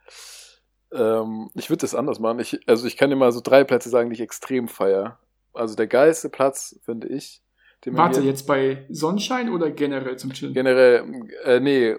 Ähm, 0.92 1.50
ich 1.54 1.70
würde 1.70 1.82
das 1.82 1.96
anders 1.96 2.20
machen. 2.20 2.40
Ich, 2.40 2.60
also 2.68 2.88
ich 2.88 2.98
kann 2.98 3.10
dir 3.10 3.16
mal 3.16 3.32
so 3.32 3.42
drei 3.42 3.64
Plätze 3.64 3.90
sagen, 3.90 4.10
die 4.10 4.16
ich 4.16 4.22
extrem 4.22 4.68
feier. 4.68 5.20
Also 5.54 5.76
der 5.76 5.88
geilste 5.88 6.30
Platz, 6.30 6.80
finde 6.84 7.08
ich. 7.08 7.42
Warte, 7.86 8.22
jetzt 8.22 8.48
bei 8.48 8.86
Sonnenschein 8.90 9.50
oder 9.50 9.72
generell 9.72 10.18
zum 10.18 10.34
Chillen? 10.34 10.54
Generell, 10.54 11.04
äh, 11.44 11.60
nee, 11.60 11.96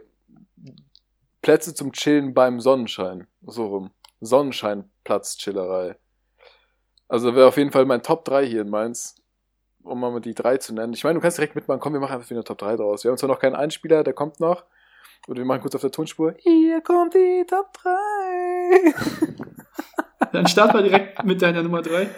Plätze 1.41 1.75
zum 1.75 1.93
Chillen 1.93 2.35
beim 2.35 2.61
Sonnenschein. 2.61 3.27
So 3.43 3.67
rum. 3.67 3.91
Sonnenscheinplatz-Chillerei. 4.21 5.97
Also 7.07 7.35
wäre 7.35 7.47
auf 7.47 7.57
jeden 7.57 7.71
Fall 7.71 7.87
mein 7.87 8.03
Top 8.03 8.25
3 8.25 8.45
hier 8.47 8.63
in 8.63 8.69
Mainz, 8.69 9.15
um 9.83 10.01
mal 10.01 10.21
die 10.21 10.35
drei 10.35 10.57
zu 10.57 10.75
nennen. 10.75 10.93
Ich 10.93 11.05
meine, 11.05 11.15
du 11.15 11.21
kannst 11.21 11.39
direkt 11.39 11.55
mitmachen, 11.55 11.81
komm, 11.81 11.93
wir 11.93 12.01
machen 12.01 12.15
einfach 12.15 12.29
wieder 12.29 12.39
eine 12.39 12.45
Top 12.45 12.59
3 12.59 12.77
draus. 12.77 13.05
Wir 13.05 13.11
haben 13.11 13.19
zwar 13.19 13.29
noch 13.29 13.39
keinen 13.39 13.55
Einspieler, 13.55 14.05
der 14.05 14.13
kommt 14.13 14.41
noch. 14.41 14.65
Und 15.27 15.37
wir 15.37 15.45
machen 15.45 15.61
kurz 15.61 15.75
auf 15.75 15.81
der 15.81 15.91
Tonspur. 15.91 16.35
Hier 16.39 16.81
kommt 16.81 17.15
die 17.15 17.45
Top 17.49 17.73
3. 17.75 18.95
Dann 20.33 20.47
start 20.47 20.75
mal 20.75 20.83
direkt 20.83 21.25
mit 21.25 21.43
deiner 21.43 21.63
Nummer 21.63 21.83
drei. 21.83 22.09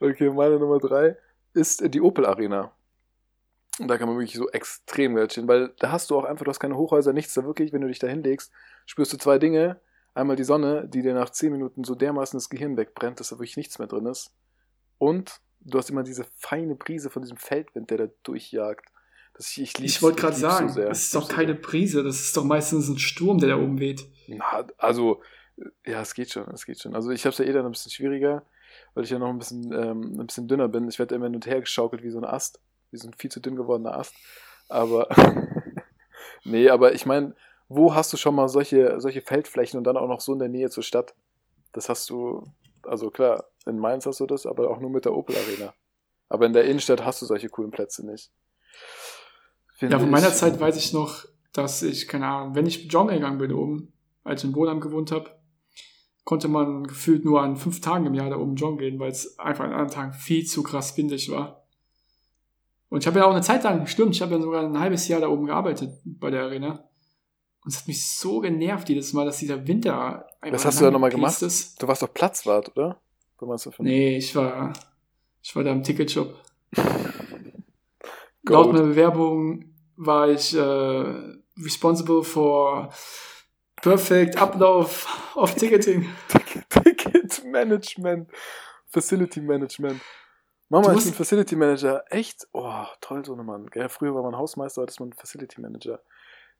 Okay, 0.00 0.30
meine 0.30 0.58
Nummer 0.58 0.78
drei 0.78 1.16
ist 1.52 1.94
die 1.94 2.00
Opel 2.00 2.26
Arena. 2.26 2.72
Und 3.80 3.88
da 3.88 3.98
kann 3.98 4.08
man 4.08 4.16
wirklich 4.16 4.34
so 4.34 4.48
extrem 4.50 5.14
geil 5.16 5.28
chillen, 5.28 5.48
weil 5.48 5.72
da 5.78 5.90
hast 5.90 6.10
du 6.10 6.16
auch 6.16 6.24
einfach, 6.24 6.44
du 6.44 6.50
hast 6.50 6.60
keine 6.60 6.76
Hochhäuser, 6.76 7.12
nichts 7.12 7.34
da 7.34 7.44
wirklich, 7.44 7.72
wenn 7.72 7.80
du 7.80 7.88
dich 7.88 7.98
da 7.98 8.06
hinlegst, 8.06 8.52
spürst 8.86 9.12
du 9.12 9.16
zwei 9.16 9.38
Dinge. 9.38 9.80
Einmal 10.14 10.36
die 10.36 10.44
Sonne, 10.44 10.86
die 10.86 11.02
dir 11.02 11.14
nach 11.14 11.30
10 11.30 11.50
Minuten 11.50 11.82
so 11.82 11.96
dermaßen 11.96 12.36
das 12.36 12.48
Gehirn 12.48 12.76
wegbrennt, 12.76 13.18
dass 13.18 13.30
da 13.30 13.36
wirklich 13.36 13.56
nichts 13.56 13.78
mehr 13.78 13.88
drin 13.88 14.06
ist. 14.06 14.32
Und 14.98 15.40
du 15.64 15.78
hast 15.78 15.90
immer 15.90 16.02
diese 16.02 16.24
feine 16.36 16.74
Brise 16.74 17.10
von 17.10 17.22
diesem 17.22 17.36
Feldwind, 17.36 17.90
der 17.90 17.98
da 17.98 18.06
durchjagt. 18.22 18.86
Das 19.34 19.56
ich, 19.56 19.78
ich, 19.78 19.84
Ich 19.84 20.02
wollte 20.02 20.20
gerade 20.20 20.36
sagen, 20.36 20.68
so 20.68 20.80
das 20.80 21.02
ist 21.02 21.14
doch 21.14 21.28
keine. 21.28 21.54
Brise, 21.54 22.04
das 22.04 22.20
ist 22.20 22.36
doch 22.36 22.44
meistens 22.44 22.88
ein 22.88 22.98
Sturm, 22.98 23.38
der 23.38 23.50
da 23.50 23.56
oben 23.56 23.80
weht. 23.80 24.06
Na, 24.28 24.66
also, 24.78 25.22
ja, 25.84 26.00
es 26.00 26.14
geht 26.14 26.30
schon, 26.30 26.48
es 26.52 26.66
geht 26.66 26.80
schon. 26.80 26.94
Also 26.94 27.10
ich 27.10 27.24
habe 27.24 27.32
es 27.32 27.38
ja 27.38 27.44
eh 27.44 27.52
dann 27.52 27.66
ein 27.66 27.72
bisschen 27.72 27.90
schwieriger, 27.90 28.44
weil 28.94 29.04
ich 29.04 29.10
ja 29.10 29.18
noch 29.18 29.28
ein 29.28 29.38
bisschen, 29.38 29.72
ähm, 29.72 30.20
ein 30.20 30.26
bisschen 30.26 30.46
dünner 30.46 30.68
bin. 30.68 30.88
Ich 30.88 30.98
werde 30.98 31.14
immer 31.14 31.26
hin 31.26 31.34
und 31.34 31.46
her 31.46 31.60
geschaukelt 31.60 32.02
wie 32.02 32.10
so 32.10 32.18
ein 32.18 32.24
Ast, 32.24 32.60
wie 32.90 32.96
so 32.96 33.08
ein 33.08 33.14
viel 33.14 33.30
zu 33.30 33.40
dünn 33.40 33.56
gewordener 33.56 33.96
Ast. 33.96 34.14
Aber, 34.68 35.08
nee, 36.44 36.68
aber 36.68 36.94
ich 36.94 37.04
meine, 37.06 37.34
wo 37.68 37.94
hast 37.94 38.12
du 38.12 38.16
schon 38.16 38.34
mal 38.34 38.48
solche, 38.48 39.00
solche 39.00 39.22
Feldflächen 39.22 39.78
und 39.78 39.84
dann 39.84 39.96
auch 39.96 40.08
noch 40.08 40.20
so 40.20 40.32
in 40.32 40.38
der 40.38 40.48
Nähe 40.48 40.70
zur 40.70 40.82
Stadt? 40.82 41.14
Das 41.72 41.88
hast 41.88 42.08
du, 42.10 42.46
also 42.86 43.10
klar, 43.10 43.44
in 43.66 43.78
Mainz 43.78 44.06
hast 44.06 44.20
du 44.20 44.26
das, 44.26 44.46
aber 44.46 44.70
auch 44.70 44.80
nur 44.80 44.90
mit 44.90 45.04
der 45.04 45.14
Opel 45.14 45.36
Arena. 45.36 45.74
Aber 46.28 46.46
in 46.46 46.52
der 46.52 46.64
Innenstadt 46.64 47.04
hast 47.04 47.22
du 47.22 47.26
solche 47.26 47.48
coolen 47.48 47.70
Plätze 47.70 48.06
nicht. 48.06 48.30
Ja, 49.80 49.98
von 49.98 50.10
meiner 50.10 50.28
ich. 50.28 50.34
Zeit 50.34 50.58
weiß 50.58 50.76
ich 50.76 50.92
noch, 50.92 51.24
dass 51.52 51.82
ich, 51.82 52.08
keine 52.08 52.26
Ahnung, 52.26 52.54
wenn 52.54 52.66
ich 52.66 52.90
joggen 52.90 53.14
gegangen 53.14 53.38
bin 53.38 53.52
oben, 53.52 53.92
als 54.22 54.42
ich 54.42 54.50
in 54.50 54.56
Wohnheim 54.56 54.80
gewohnt 54.80 55.12
habe, 55.12 55.30
konnte 56.24 56.48
man 56.48 56.86
gefühlt 56.86 57.24
nur 57.24 57.42
an 57.42 57.56
fünf 57.56 57.80
Tagen 57.80 58.06
im 58.06 58.14
Jahr 58.14 58.30
da 58.30 58.36
oben 58.36 58.56
joggen 58.56 58.78
gehen, 58.78 58.98
weil 58.98 59.10
es 59.10 59.38
einfach 59.38 59.64
an 59.64 59.72
anderen 59.72 59.90
Tagen 59.90 60.12
viel 60.12 60.46
zu 60.46 60.62
krass 60.62 60.96
windig 60.96 61.30
war. 61.30 61.66
Und 62.88 63.02
ich 63.02 63.06
habe 63.06 63.18
ja 63.18 63.26
auch 63.26 63.32
eine 63.32 63.42
Zeit 63.42 63.64
lang, 63.64 63.86
stimmt, 63.86 64.14
ich 64.14 64.22
habe 64.22 64.34
ja 64.34 64.40
sogar 64.40 64.64
ein 64.64 64.78
halbes 64.78 65.08
Jahr 65.08 65.20
da 65.20 65.28
oben 65.28 65.46
gearbeitet 65.46 66.00
bei 66.04 66.30
der 66.30 66.44
Arena. 66.44 66.88
Und 67.64 67.72
es 67.72 67.80
hat 67.80 67.88
mich 67.88 68.06
so 68.06 68.40
genervt 68.40 68.88
jedes 68.90 69.12
Mal, 69.14 69.24
dass 69.24 69.38
dieser 69.38 69.66
Winter 69.66 70.26
einfach 70.40 70.58
Was 70.58 70.64
hast 70.66 70.80
du 70.80 70.84
da 70.84 70.90
nochmal 70.90 71.10
gemacht? 71.10 71.40
Ist. 71.40 71.82
Du 71.82 71.88
warst 71.88 72.02
doch 72.02 72.12
Platzwart, 72.12 72.76
oder? 72.76 73.00
Du 73.38 73.46
meinst 73.46 73.66
davon? 73.66 73.86
Nee, 73.86 74.18
ich 74.18 74.36
war, 74.36 74.72
ich 75.42 75.56
war 75.56 75.64
da 75.64 75.72
im 75.72 75.82
Ticketshop. 75.82 76.36
Laut 78.46 78.72
meiner 78.72 78.84
Bewerbung 78.84 79.64
war 79.96 80.28
ich 80.28 80.54
äh, 80.54 80.60
responsible 81.58 82.22
for 82.22 82.92
perfect 83.76 84.36
Ablauf 84.36 85.32
of 85.34 85.54
Ticketing. 85.54 86.08
Ticket 86.68 87.44
Management. 87.46 88.30
Facility 88.88 89.40
Management. 89.40 90.00
Mama, 90.68 90.92
musst- 90.92 91.06
bin 91.06 91.14
Facility 91.14 91.56
Manager. 91.56 92.04
Echt? 92.10 92.46
Oh, 92.52 92.84
toll, 93.00 93.24
so 93.24 93.32
eine 93.32 93.42
Mann. 93.42 93.66
Gell, 93.68 93.88
früher 93.88 94.14
war 94.14 94.22
man 94.22 94.36
Hausmeister, 94.36 94.82
heute 94.82 94.90
ist 94.90 95.00
man 95.00 95.12
Facility 95.12 95.60
Manager. 95.60 96.00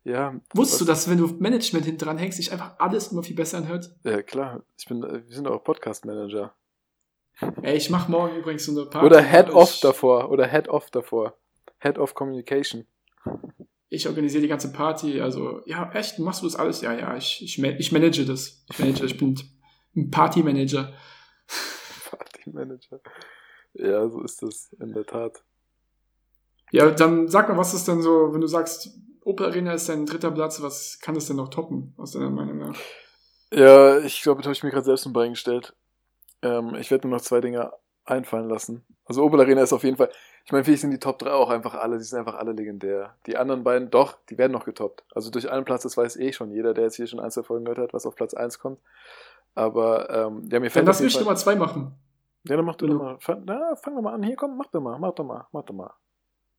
Ja. 0.05 0.39
Wusstest 0.53 0.83
du, 0.83 0.85
dass 0.85 1.09
wenn 1.09 1.17
du 1.19 1.27
Management 1.39 1.87
hinten 1.87 2.05
dran 2.05 2.19
hängst, 2.19 2.37
sich 2.37 2.53
einfach 2.53 2.79
alles 2.79 3.09
immer 3.09 3.23
viel 3.23 3.37
besser 3.37 3.59
anhört? 3.59 3.91
Ja, 4.05 4.23
klar. 4.23 4.63
Ich 4.77 4.85
bin, 4.87 5.03
äh, 5.03 5.27
wir 5.27 5.35
sind 5.35 5.47
auch 5.49 5.65
Podcast 5.65 6.05
Manager. 6.05 6.55
Ey, 7.63 7.77
ich 7.77 7.89
mach 7.91 8.07
morgen 8.09 8.37
übrigens 8.37 8.67
so 8.67 8.73
eine 8.79 8.89
Party. 8.89 9.07
Oder 9.07 9.23
Head 9.23 9.49
Ich- 9.49 9.55
Off 9.55 9.81
davor. 9.81 10.31
Oder 10.31 10.47
Head 10.47 10.69
Off 10.69 10.91
davor. 10.91 11.37
Head 11.79 11.99
of 11.99 12.15
Communication. 12.15 12.87
Ich 13.89 14.07
organisiere 14.07 14.43
die 14.43 14.49
ganze 14.49 14.73
Party. 14.73 15.21
Also, 15.21 15.63
ja, 15.67 15.91
echt, 15.93 16.19
machst 16.19 16.43
du 16.43 16.47
das 16.47 16.57
alles? 16.57 16.81
Ja, 16.83 16.93
ja, 16.93 17.17
ich, 17.17 17.43
ich, 17.43 17.59
ich 17.63 17.93
manage 17.93 18.25
das. 18.27 18.65
Ich 18.71 18.79
manage, 18.79 19.05
ich 19.07 19.17
bin 19.17 19.39
ein 19.97 20.11
Partymanager. 20.11 20.93
Partymanager. 22.11 23.01
Ja, 23.75 24.09
so 24.09 24.23
ist 24.23 24.43
das 24.43 24.73
in 24.81 24.93
der 24.93 25.05
Tat. 25.07 25.43
Ja, 26.73 26.91
dann 26.91 27.29
sag 27.29 27.49
mal, 27.49 27.57
was 27.57 27.75
ist 27.75 27.87
denn 27.89 28.03
so, 28.03 28.33
wenn 28.33 28.41
du 28.41 28.47
sagst, 28.47 28.91
Opel 29.25 29.47
Arena 29.47 29.73
ist 29.73 29.89
dein 29.89 30.07
dritter 30.07 30.31
Platz, 30.31 30.63
was 30.63 30.99
kann 31.01 31.15
das 31.15 31.27
denn 31.27 31.37
noch 31.37 31.49
toppen, 31.49 31.95
aus 31.97 32.13
deiner 32.13 32.31
Meinung 32.31 32.59
nach? 32.59 32.79
Ja, 33.53 33.99
ich 33.99 34.23
glaube, 34.23 34.43
das 34.43 34.47
habe 34.47 34.55
ich 34.55 34.63
mir 34.63 34.71
gerade 34.71 34.85
selbst 34.85 35.07
ein 35.07 35.13
Bein 35.13 35.31
gestellt. 35.31 35.75
Ähm, 36.43 36.75
ich 36.75 36.91
werde 36.91 37.09
nur 37.09 37.17
noch 37.17 37.25
zwei 37.25 37.41
Dinge 37.41 37.73
einfallen 38.05 38.49
lassen. 38.49 38.85
Also 39.07 39.23
Opel 39.23 39.41
Arena 39.41 39.63
ist 39.63 39.73
auf 39.73 39.85
jeden 39.85 39.97
Fall, 39.97 40.11
ich 40.45 40.53
meine, 40.53 40.67
mich 40.67 40.81
sind 40.81 40.91
die 40.91 40.99
Top 40.99 41.19
3 41.19 41.31
auch 41.31 41.49
einfach 41.49 41.75
alle, 41.75 41.97
die 41.97 42.05
sind 42.05 42.19
einfach 42.19 42.35
alle 42.35 42.53
legendär. 42.53 43.17
Die 43.27 43.37
anderen 43.39 43.65
beiden, 43.65 43.91
doch, 43.91 44.19
die 44.29 44.37
werden 44.37 44.53
noch 44.53 44.67
getoppt. 44.67 45.05
Also 45.15 45.31
durch 45.31 45.51
einen 45.51 45.65
Platz, 45.65 45.85
das 45.85 45.97
weiß 45.97 46.17
eh 46.17 46.33
schon 46.33 46.51
jeder, 46.51 46.75
der 46.75 46.85
jetzt 46.85 46.97
hier 46.97 47.07
schon 47.07 47.21
ein, 47.21 47.31
zwei 47.31 47.43
Folgen 47.43 47.65
gehört 47.65 47.79
hat, 47.79 47.95
was 47.95 48.05
auf 48.05 48.15
Platz 48.15 48.35
1 48.35 48.59
kommt. 48.59 48.79
Aber, 49.55 50.11
ähm, 50.11 50.43
ja, 50.51 50.61
mir 50.61 50.67
Dann 50.67 50.71
fällt 50.71 50.87
lass 50.87 50.97
auf 50.97 51.03
jeden 51.03 51.15
mich 51.15 51.21
Nummer 51.21 51.37
zwei 51.37 51.55
machen. 51.55 51.95
Ja, 52.47 52.57
dann 52.57 52.65
mach 52.67 52.77
du 52.77 52.87
Wenn 52.87 52.99
doch 52.99 53.03
mal. 53.03 53.17
Fang, 53.21 53.43
na, 53.47 53.77
fang 53.77 53.95
doch 53.95 54.03
mal 54.03 54.15
an. 54.15 54.23
Hier, 54.23 54.37
komm, 54.37 54.59
mach 54.59 54.67
doch 54.67 54.81
mal, 54.81 54.99
mach 54.99 55.15
doch 55.15 55.25
mal, 55.25 55.47
mach 55.53 55.65
doch 55.65 55.75
mal, 55.75 55.89
mach 55.89 55.89
doch 55.89 55.95
mal. 55.95 55.95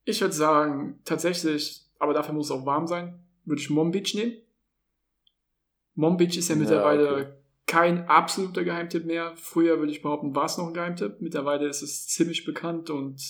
Ich 0.05 0.22
würde 0.22 0.34
sagen, 0.34 1.00
tatsächlich, 1.05 1.85
aber 2.00 2.14
dafür 2.14 2.34
muss 2.34 2.48
es 2.48 2.52
auch 2.52 2.66
warm 2.66 2.88
sein, 2.88 3.24
würde 3.46 3.62
ich 3.62 3.70
Mom 3.70 3.92
Beach 3.92 4.14
nehmen. 4.16 4.34
Mom 5.96 6.18
Beach 6.18 6.38
ist 6.38 6.50
ja 6.50 6.56
Ja, 6.56 6.62
mittlerweile 6.62 7.12
okay. 7.14 7.34
kein 7.66 8.08
absoluter 8.08 8.64
Geheimtipp 8.64 9.06
mehr. 9.06 9.34
Früher 9.36 9.80
würde 9.80 9.92
ich 9.92 10.02
behaupten, 10.02 10.36
war 10.36 10.46
es 10.46 10.58
noch 10.58 10.68
ein 10.68 10.74
Geheimtipp. 10.74 11.22
Mittlerweile 11.22 11.68
ist 11.68 11.82
es 11.82 12.08
ziemlich 12.08 12.46
bekannt 12.46 12.90
und 12.90 13.22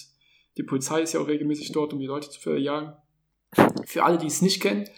die 0.58 0.64
Polizei 0.64 1.02
ist 1.02 1.14
ja 1.14 1.20
auch 1.20 1.28
regelmäßig 1.28 1.72
dort, 1.72 1.94
um 1.94 2.00
die 2.00 2.06
Leute 2.06 2.30
zu 2.30 2.40
verjagen. 2.40 2.94
Für 3.86 4.04
alle, 4.04 4.18
die 4.18 4.28
es 4.28 4.42
nicht 4.42 4.62
kennen, 4.62 4.90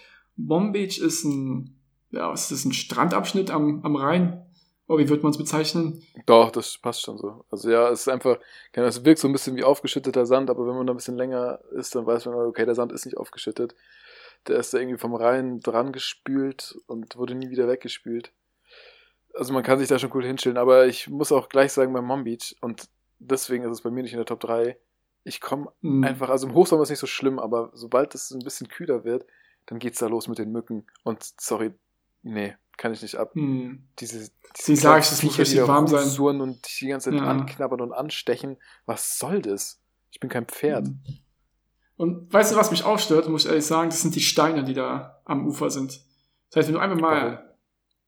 Beach 0.72 1.00
ist 1.00 1.24
ein, 1.26 1.80
ja, 2.12 2.30
was 2.32 2.52
ist 2.52 2.66
ein 2.66 2.74
Strandabschnitt 2.74 3.52
am, 3.52 3.84
am 3.84 3.96
Rhein. 3.96 4.46
Oh, 4.90 4.98
wie 4.98 5.10
würde 5.10 5.22
man 5.22 5.32
es 5.32 5.38
bezeichnen? 5.38 6.02
Doch, 6.26 6.50
das 6.50 6.78
passt 6.78 7.02
schon 7.02 7.18
so. 7.18 7.46
Also 7.52 7.70
ja, 7.70 7.90
es 7.90 8.02
ist 8.02 8.08
einfach, 8.08 8.40
es 8.72 9.04
wirkt 9.04 9.20
so 9.20 9.28
ein 9.28 9.34
bisschen 9.34 9.58
wie 9.58 9.66
aufgeschütteter 9.66 10.26
Sand, 10.26 10.50
aber 10.50 10.66
wenn 10.66 10.76
man 10.76 10.88
da 10.88 10.94
ein 10.94 10.98
bisschen 10.98 11.18
länger 11.18 11.60
ist, 11.72 11.94
dann 11.94 12.06
weiß 12.06 12.26
man, 12.26 12.36
okay, 12.36 12.66
der 12.66 12.76
Sand 12.76 12.94
ist 12.94 13.06
nicht 13.06 13.18
aufgeschüttet. 13.18 13.76
Der 14.48 14.58
ist 14.58 14.74
da 14.74 14.78
irgendwie 14.78 14.98
vom 14.98 15.14
Rhein 15.14 15.60
dran 15.60 15.92
gespült 15.92 16.78
und 16.88 17.18
wurde 17.18 17.36
nie 17.36 17.50
wieder 17.50 17.68
weggespült. 17.68 18.32
Also 19.34 19.54
man 19.54 19.64
kann 19.64 19.78
sich 19.78 19.90
da 19.90 20.00
schon 20.00 20.12
cool 20.14 20.26
hinstellen, 20.26 20.58
aber 20.58 20.88
ich 20.88 21.10
muss 21.10 21.34
auch 21.34 21.50
gleich 21.50 21.74
sagen, 21.74 21.92
beim 21.94 22.06
Mom 22.06 22.24
Beach, 22.24 22.56
und 22.62 22.88
deswegen 23.20 23.66
ist 23.66 23.72
es 23.72 23.82
bei 23.82 23.92
mir 23.92 24.04
nicht 24.04 24.14
in 24.14 24.20
der 24.20 24.26
Top 24.26 24.40
3, 24.40 24.78
ich 25.26 25.42
komme 25.42 25.72
Hm. 25.82 26.06
einfach, 26.06 26.30
also 26.30 26.48
im 26.48 26.54
Hochsommer 26.54 26.84
ist 26.84 26.90
nicht 26.90 27.00
so 27.00 27.08
schlimm, 27.08 27.40
aber 27.40 27.72
sobald 27.74 28.16
es 28.16 28.32
ein 28.32 28.40
bisschen 28.40 28.70
kühler 28.70 29.04
wird, 29.04 29.26
dann 29.66 29.80
geht's 29.80 30.00
da 30.00 30.08
los 30.08 30.30
mit 30.30 30.38
den 30.38 30.52
Mücken. 30.52 30.88
Und 31.04 31.22
sorry, 31.40 31.74
nee, 32.24 32.56
kann 32.78 32.94
ich 32.94 33.02
nicht 33.02 33.16
ab. 33.16 33.34
Hm. 33.34 33.88
Diese, 34.00 34.30
diese 34.58 34.74
ich, 34.74 34.80
kleinen 34.80 35.00
es 35.00 35.24
muss 35.24 35.38
richtig 35.40 35.68
warm 35.68 35.88
sein. 35.88 36.42
und 36.42 36.66
dich 36.66 36.80
die 36.80 36.88
ganze 36.88 37.10
Zeit 37.12 37.20
Ja. 37.20 37.26
anknabbern 37.28 37.82
und 37.82 37.92
anstechen. 37.92 38.58
Was 38.86 39.18
soll 39.20 39.42
das? 39.42 39.82
Ich 40.12 40.20
bin 40.20 40.30
kein 40.30 40.46
Pferd. 40.46 40.88
Und 41.98 42.32
weißt 42.32 42.54
du, 42.54 42.56
was 42.56 42.72
mich 42.72 42.84
auch 42.84 43.00
stört, 43.00 43.28
muss 43.28 43.44
ich 43.44 43.50
ehrlich 43.50 43.66
sagen, 43.66 43.90
das 43.90 44.02
sind 44.02 44.16
die 44.16 44.22
Steine, 44.22 44.64
die 44.64 44.74
da 44.76 45.22
am 45.26 45.48
Ufer 45.48 45.70
sind. 45.72 46.00
Das 46.50 46.58
heißt, 46.58 46.68
wenn 46.70 46.76
du 46.76 46.82
einmal 46.82 47.00
mal 47.00 47.26
Warum? 47.26 47.38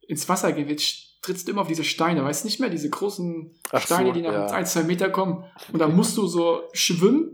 ins 0.07 0.29
Wasser 0.29 0.51
gehst, 0.53 1.21
trittst 1.21 1.47
du 1.47 1.51
immer 1.51 1.61
auf 1.61 1.67
diese 1.67 1.83
Steine, 1.83 2.23
weißt 2.23 2.45
nicht 2.45 2.59
mehr, 2.59 2.69
diese 2.69 2.89
großen 2.89 3.51
Ach 3.71 3.81
Steine, 3.81 4.07
so, 4.07 4.13
die 4.13 4.21
nach 4.21 4.31
ja. 4.31 4.45
ein, 4.47 4.65
zwei 4.65 4.83
Meter 4.83 5.09
kommen. 5.09 5.43
Und 5.73 5.79
dann 5.79 5.95
musst 5.95 6.15
du 6.17 6.27
so 6.27 6.61
schwimmen, 6.71 7.31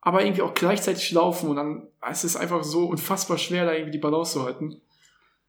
aber 0.00 0.24
irgendwie 0.24 0.42
auch 0.42 0.54
gleichzeitig 0.54 1.12
laufen. 1.12 1.50
Und 1.50 1.56
dann 1.56 1.88
es 2.10 2.24
ist 2.24 2.34
es 2.34 2.36
einfach 2.36 2.64
so 2.64 2.86
unfassbar 2.86 3.38
schwer, 3.38 3.66
da 3.66 3.72
irgendwie 3.72 3.92
die 3.92 3.98
Balance 3.98 4.32
zu 4.32 4.42
halten. 4.42 4.80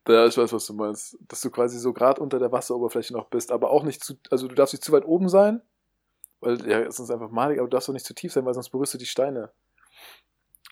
Ja, 0.08 0.26
ich 0.26 0.38
weiß, 0.38 0.52
was 0.52 0.66
du 0.66 0.74
meinst. 0.74 1.18
Dass 1.28 1.42
du 1.42 1.50
quasi 1.50 1.80
so 1.80 1.94
gerade 1.94 2.22
unter 2.22 2.40
der 2.40 2.52
Wasseroberfläche 2.52 3.14
noch 3.14 3.28
bist, 3.30 3.52
aber 3.52 3.70
auch 3.72 3.84
nicht 3.84 4.04
zu, 4.04 4.16
also 4.30 4.48
du 4.48 4.56
darfst 4.56 4.74
nicht 4.74 4.84
zu 4.84 4.92
weit 4.92 5.06
oben 5.06 5.30
sein, 5.30 5.62
weil, 6.42 6.68
ja, 6.70 6.80
es 6.82 7.00
ist 7.00 7.10
einfach 7.10 7.30
malig, 7.32 7.60
aber 7.60 7.68
du 7.70 7.76
darfst 7.76 7.90
auch 7.90 7.94
nicht 7.94 8.06
zu 8.06 8.14
tief 8.14 8.34
sein, 8.34 8.46
weil 8.46 8.54
sonst 8.54 8.70
berührst 8.70 8.94
du 8.94 8.98
die 8.98 9.06
Steine. 9.06 9.52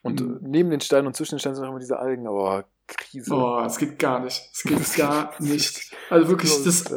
Und 0.04 0.20
Mhm. 0.22 0.36
äh, 0.36 0.40
neben 0.42 0.70
den 0.70 0.82
Steinen 0.82 1.08
und 1.08 1.16
zwischen 1.16 1.36
den 1.36 1.40
Steinen 1.40 1.56
sind 1.56 1.66
auch 1.66 1.70
immer 1.70 1.80
diese 1.80 2.00
Algen, 2.00 2.28
aber 2.28 2.66
Krise. 2.88 3.34
Oh, 3.34 3.62
es 3.66 3.78
geht 3.78 3.98
gar 4.00 4.20
nicht. 4.20 4.42
Es 4.52 4.64
geht 4.64 4.96
gar 4.98 5.42
nicht. 5.42 5.96
Also 6.10 6.28
wirklich, 6.28 6.52
das, 6.64 6.92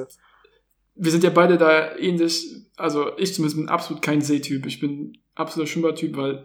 wir 0.96 1.10
sind 1.10 1.22
ja 1.22 1.30
beide 1.30 1.56
da 1.56 1.94
ähnlich. 1.96 2.66
Also 2.76 3.16
ich 3.18 3.34
zumindest 3.34 3.58
bin 3.58 3.68
absolut 3.68 4.02
kein 4.02 4.22
Seetyp. 4.22 4.66
Ich 4.66 4.80
bin 4.80 5.18
absoluter 5.36 5.70
Schwimmertyp, 5.70 6.16
weil 6.16 6.44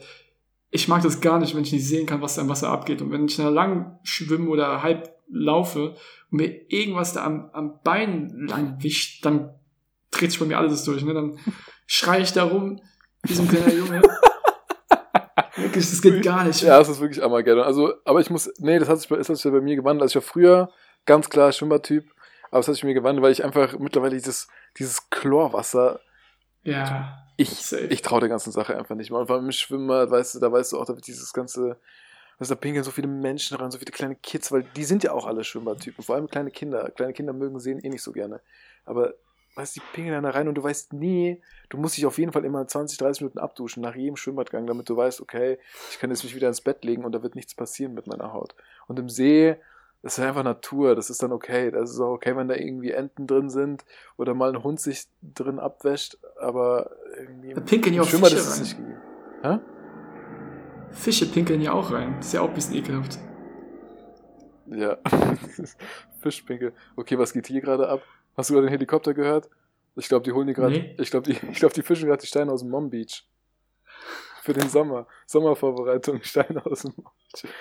ich 0.70 0.88
mag 0.88 1.02
das 1.02 1.22
gar 1.22 1.40
nicht, 1.40 1.56
wenn 1.56 1.64
ich 1.64 1.72
nicht 1.72 1.88
sehen 1.88 2.06
kann, 2.06 2.22
was 2.22 2.36
da 2.36 2.42
im 2.42 2.50
Wasser 2.50 2.70
abgeht. 2.70 3.02
Und 3.02 3.12
wenn 3.12 3.26
ich 3.26 3.38
da 3.38 3.50
lang 3.50 3.98
schwimme 4.04 4.50
oder 4.50 4.84
halb 4.84 5.16
laufe 5.32 5.92
und 6.32 6.38
mir 6.42 6.72
irgendwas 6.72 7.14
da 7.14 7.24
am, 7.26 7.50
am 7.54 7.80
Bein 7.84 8.30
lang 8.48 8.82
wischt, 8.84 9.26
dann 9.26 9.54
dreht 10.12 10.32
sich 10.32 10.40
bei 10.40 10.46
mir 10.46 10.58
alles 10.58 10.84
durch. 10.84 11.04
Ne? 11.04 11.14
Dann 11.14 11.38
schreie 11.88 12.22
ich 12.22 12.34
da 12.34 12.44
rum, 12.44 12.82
wie 13.24 13.34
so 13.34 13.44
ein 13.44 13.48
kleiner 13.48 13.74
Junge. 13.74 14.02
Wirklich, 15.56 15.90
das 15.90 16.02
geht 16.02 16.24
gar 16.24 16.44
nicht. 16.46 16.62
Ja, 16.62 16.80
es 16.80 16.88
ist 16.88 17.00
wirklich 17.02 17.22
Armageddon. 17.24 17.64
Also, 17.64 17.94
aber 18.06 18.22
ich 18.22 18.30
muss, 18.30 18.50
nee, 18.60 18.80
das 18.80 18.88
hat 18.88 19.00
sich, 19.00 19.10
bei- 19.10 19.18
das 19.18 19.28
hat 19.30 19.38
sich 19.38 19.52
bei 19.52 19.60
mir 19.62 19.76
gewandelt. 19.76 20.04
Also 20.04 20.20
ich 20.20 20.24
war 20.26 20.32
früher 20.32 20.70
ganz 21.06 21.30
klar 21.30 21.52
Schwimmertyp, 21.52 22.10
aber 22.50 22.60
es 22.62 22.68
hat 22.68 22.76
sich 22.76 22.82
bei 22.84 22.88
mir 22.88 22.94
gewandelt, 22.94 23.24
weil 23.24 23.32
ich 23.34 23.44
einfach 23.44 23.78
mittlerweile 23.78 24.16
dieses, 24.16 24.48
dieses 24.78 25.10
Chlorwasser, 25.10 26.00
Ja. 26.64 27.18
ich, 27.36 27.50
Safe. 27.50 27.84
ich 27.88 28.02
traue 28.02 28.22
der 28.22 28.30
ganzen 28.30 28.52
Sache 28.52 28.78
einfach 28.78 28.96
nicht 28.96 29.12
mehr. 29.12 29.20
Und 29.20 29.28
vor 29.28 29.36
allem 29.36 29.46
im 29.46 29.52
Schwimmer, 29.52 30.10
weißt 30.10 30.36
du, 30.36 30.40
da 30.40 30.52
weißt 30.52 30.72
du 30.72 30.80
auch, 30.80 30.86
da 30.86 30.96
wird 30.96 31.08
dieses 31.08 31.34
ganze, 31.34 31.80
du, 32.40 32.56
da 32.56 32.56
pinkeln 32.56 32.84
so 32.84 32.92
viele 32.92 33.08
Menschen 33.08 33.58
rein, 33.58 33.72
so 33.72 33.78
viele 33.78 33.92
kleine 33.92 34.16
Kids, 34.16 34.52
weil 34.52 34.64
die 34.64 34.84
sind 34.86 35.04
ja 35.04 35.12
auch 35.12 35.26
alle 35.26 35.44
Schwimmertypen, 35.44 36.04
vor 36.04 36.16
allem 36.16 36.28
kleine 36.28 36.52
Kinder. 36.52 36.90
Kleine 36.92 37.14
Kinder 37.14 37.34
mögen 37.34 37.60
sehen 37.60 37.80
eh 37.80 37.90
nicht 37.90 38.02
so 38.04 38.12
gerne. 38.12 38.40
Aber, 38.86 39.14
weißt 39.56 39.76
du, 39.76 39.82
die 39.82 39.86
pinkeln 39.94 40.24
da 40.24 40.30
rein 40.30 40.48
und 40.48 40.56
du 40.56 40.64
weißt 40.64 40.94
nie, 40.94 41.42
du 41.70 41.78
musst 41.78 41.98
dich 41.98 42.06
auf 42.06 42.18
jeden 42.18 42.32
Fall 42.32 42.46
immer 42.46 42.66
20, 42.68 42.98
30 42.98 43.22
Minuten 43.22 43.40
abduschen 43.40 43.82
nach 43.84 43.96
jedem 43.96 44.16
Schwimmbadgang, 44.16 44.68
damit 44.68 44.88
du 44.90 44.96
weißt, 44.96 45.22
okay, 45.22 45.58
ich 45.92 46.00
kann 46.00 46.10
jetzt 46.10 46.24
mich 46.24 46.36
wieder 46.36 46.48
ins 46.48 46.62
Bett 46.62 46.84
legen 46.86 47.04
und 47.04 47.12
da 47.14 47.22
wird 47.24 47.36
nichts 47.36 47.54
passieren 47.56 47.94
mit 47.94 48.08
meiner 48.08 48.32
Haut. 48.32 48.56
Und 48.88 48.98
im 49.00 49.10
See, 49.10 49.58
das 50.02 50.18
ist 50.18 50.24
einfach 50.24 50.44
Natur, 50.44 50.96
das 50.96 51.10
ist 51.10 51.22
dann 51.22 51.34
okay. 51.34 51.72
Das 51.72 51.90
ist 51.92 52.00
auch 52.00 52.14
okay, 52.14 52.34
wenn 52.38 52.48
da 52.48 52.56
irgendwie 52.56 52.92
Enten 52.92 53.28
drin 53.28 53.50
sind 53.50 53.84
oder 54.16 54.34
mal 54.34 54.56
ein 54.56 54.64
Hund 54.64 54.80
sich 54.80 55.08
drin 55.22 55.60
abwäscht, 55.60 56.18
aber 56.40 56.92
irgendwie 57.18 57.54
Da 57.54 57.60
pinkeln 57.60 57.94
ja 57.96 58.04
auch 58.04 58.08
Fische 58.08 58.22
das 58.22 58.34
ist 58.34 58.54
rein. 58.54 58.62
nicht 58.62 58.78
gegeben. 58.78 59.02
Hä? 59.44 59.60
Fische 60.92 61.26
pinkeln 61.26 61.62
ja 61.62 61.74
auch 61.74 61.92
rein. 61.92 62.20
Ist 62.20 62.34
ja 62.34 62.42
auch 62.42 62.50
ein 62.50 62.54
bisschen 62.54 62.76
ekelhaft. 62.76 63.20
Ja. 64.68 64.98
Fischpinkel. 66.20 66.74
Okay, 66.96 67.18
was 67.18 67.34
geht 67.34 67.48
hier 67.48 67.62
gerade 67.62 67.88
ab? 67.90 68.02
Hast 68.36 68.50
du 68.50 68.54
gerade 68.54 68.68
den 68.68 68.72
Helikopter 68.72 69.14
gehört? 69.14 69.50
Ich 69.96 70.08
glaube, 70.08 70.24
die 70.24 70.32
holen 70.32 70.48
die 70.48 70.54
gerade. 70.54 70.74
Nee. 70.74 70.96
Ich 71.00 71.12
glaube, 71.12 71.32
die, 71.32 71.40
ich 71.52 71.60
glaub, 71.60 71.74
die 71.74 71.82
fischen 71.82 72.08
gerade 72.08 72.22
die 72.22 72.28
Steine 72.28 72.52
aus 72.52 72.62
dem 72.62 72.70
Mom 72.70 72.90
Beach. 72.90 73.26
Für 74.44 74.54
den 74.54 74.70
Sommer. 74.70 75.08
Sommervorbereitung, 75.26 76.22
Steine 76.24 76.66
aus 76.66 76.82
dem 76.82 76.94
Mom 76.96 77.12
Beach. 77.32 77.52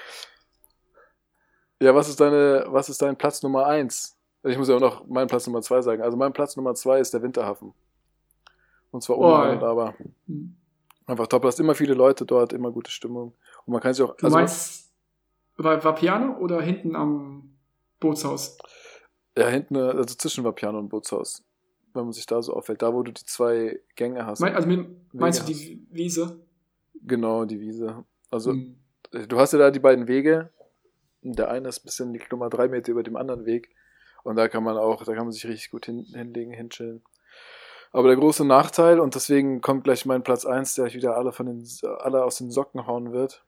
Ja, 1.80 1.94
was 1.94 2.08
ist 2.08 2.20
deine, 2.20 2.66
was 2.68 2.88
ist 2.88 3.00
dein 3.00 3.16
Platz 3.16 3.42
Nummer 3.42 3.66
eins? 3.66 4.16
Ich 4.42 4.58
muss 4.58 4.68
ja 4.68 4.76
auch 4.76 4.80
noch 4.80 5.06
meinen 5.06 5.28
Platz 5.28 5.46
Nummer 5.46 5.62
zwei 5.62 5.80
sagen. 5.82 6.02
Also 6.02 6.16
mein 6.16 6.32
Platz 6.32 6.56
Nummer 6.56 6.74
zwei 6.74 6.98
ist 7.00 7.14
der 7.14 7.22
Winterhafen. 7.22 7.72
Und 8.90 9.02
zwar 9.02 9.18
ohne 9.18 9.60
Oh, 9.60 9.64
Aber. 9.66 9.94
Einfach 11.08 11.26
top. 11.26 11.42
Du 11.42 11.48
hast 11.48 11.58
immer 11.58 11.74
viele 11.74 11.94
Leute 11.94 12.26
dort, 12.26 12.52
immer 12.52 12.70
gute 12.70 12.90
Stimmung. 12.90 13.34
Und 13.64 13.72
man 13.72 13.80
kann 13.80 13.94
sich 13.94 14.04
auch. 14.04 14.14
Du 14.16 14.28
meinst, 14.28 14.92
war, 15.56 15.82
war 15.82 15.94
Piano 15.94 16.36
oder 16.38 16.60
hinten 16.60 16.94
am 16.94 17.56
Bootshaus? 17.98 18.58
Ja, 19.36 19.48
hinten, 19.48 19.76
also 19.76 20.14
zwischen 20.14 20.44
Vapiano 20.44 20.78
und 20.78 20.90
Bootshaus. 20.90 21.42
Wenn 21.94 22.04
man 22.04 22.12
sich 22.12 22.26
da 22.26 22.42
so 22.42 22.52
auffällt. 22.52 22.82
Da, 22.82 22.92
wo 22.92 23.02
du 23.02 23.12
die 23.12 23.24
zwei 23.24 23.80
Gänge 23.96 24.26
hast. 24.26 24.40
Mein, 24.40 24.54
also 24.54 24.68
meinst 25.12 25.42
du 25.42 25.48
Wege 25.48 25.58
die 25.58 25.86
Wiese? 25.90 26.40
Genau, 27.02 27.46
die 27.46 27.58
Wiese. 27.58 28.04
Also, 28.30 28.52
Hm. 28.52 28.76
du 29.10 29.38
hast 29.38 29.54
ja 29.54 29.58
da 29.58 29.70
die 29.70 29.80
beiden 29.80 30.08
Wege. 30.08 30.50
Der 31.22 31.50
eine 31.50 31.68
ist 31.68 31.80
ein 31.80 31.86
bisschen, 31.86 32.12
liegt 32.12 32.30
nochmal 32.30 32.50
drei 32.50 32.68
Meter 32.68 32.92
über 32.92 33.02
dem 33.02 33.16
anderen 33.16 33.46
Weg. 33.46 33.70
Und 34.24 34.36
da 34.36 34.46
kann 34.48 34.62
man 34.62 34.76
auch, 34.76 35.04
da 35.04 35.14
kann 35.14 35.24
man 35.24 35.32
sich 35.32 35.46
richtig 35.46 35.70
gut 35.70 35.86
hin, 35.86 36.04
hinlegen, 36.12 36.52
hinchillen. 36.52 37.02
Aber 37.92 38.08
der 38.08 38.16
große 38.16 38.44
Nachteil, 38.44 39.00
und 39.00 39.14
deswegen 39.14 39.60
kommt 39.60 39.84
gleich 39.84 40.04
mein 40.04 40.22
Platz 40.22 40.44
eins, 40.44 40.74
der 40.74 40.84
euch 40.84 40.94
wieder 40.94 41.16
alle 41.16 41.32
von 41.32 41.46
den, 41.46 41.66
alle 41.98 42.24
aus 42.24 42.38
den 42.38 42.50
Socken 42.50 42.86
hauen 42.86 43.12
wird, 43.12 43.44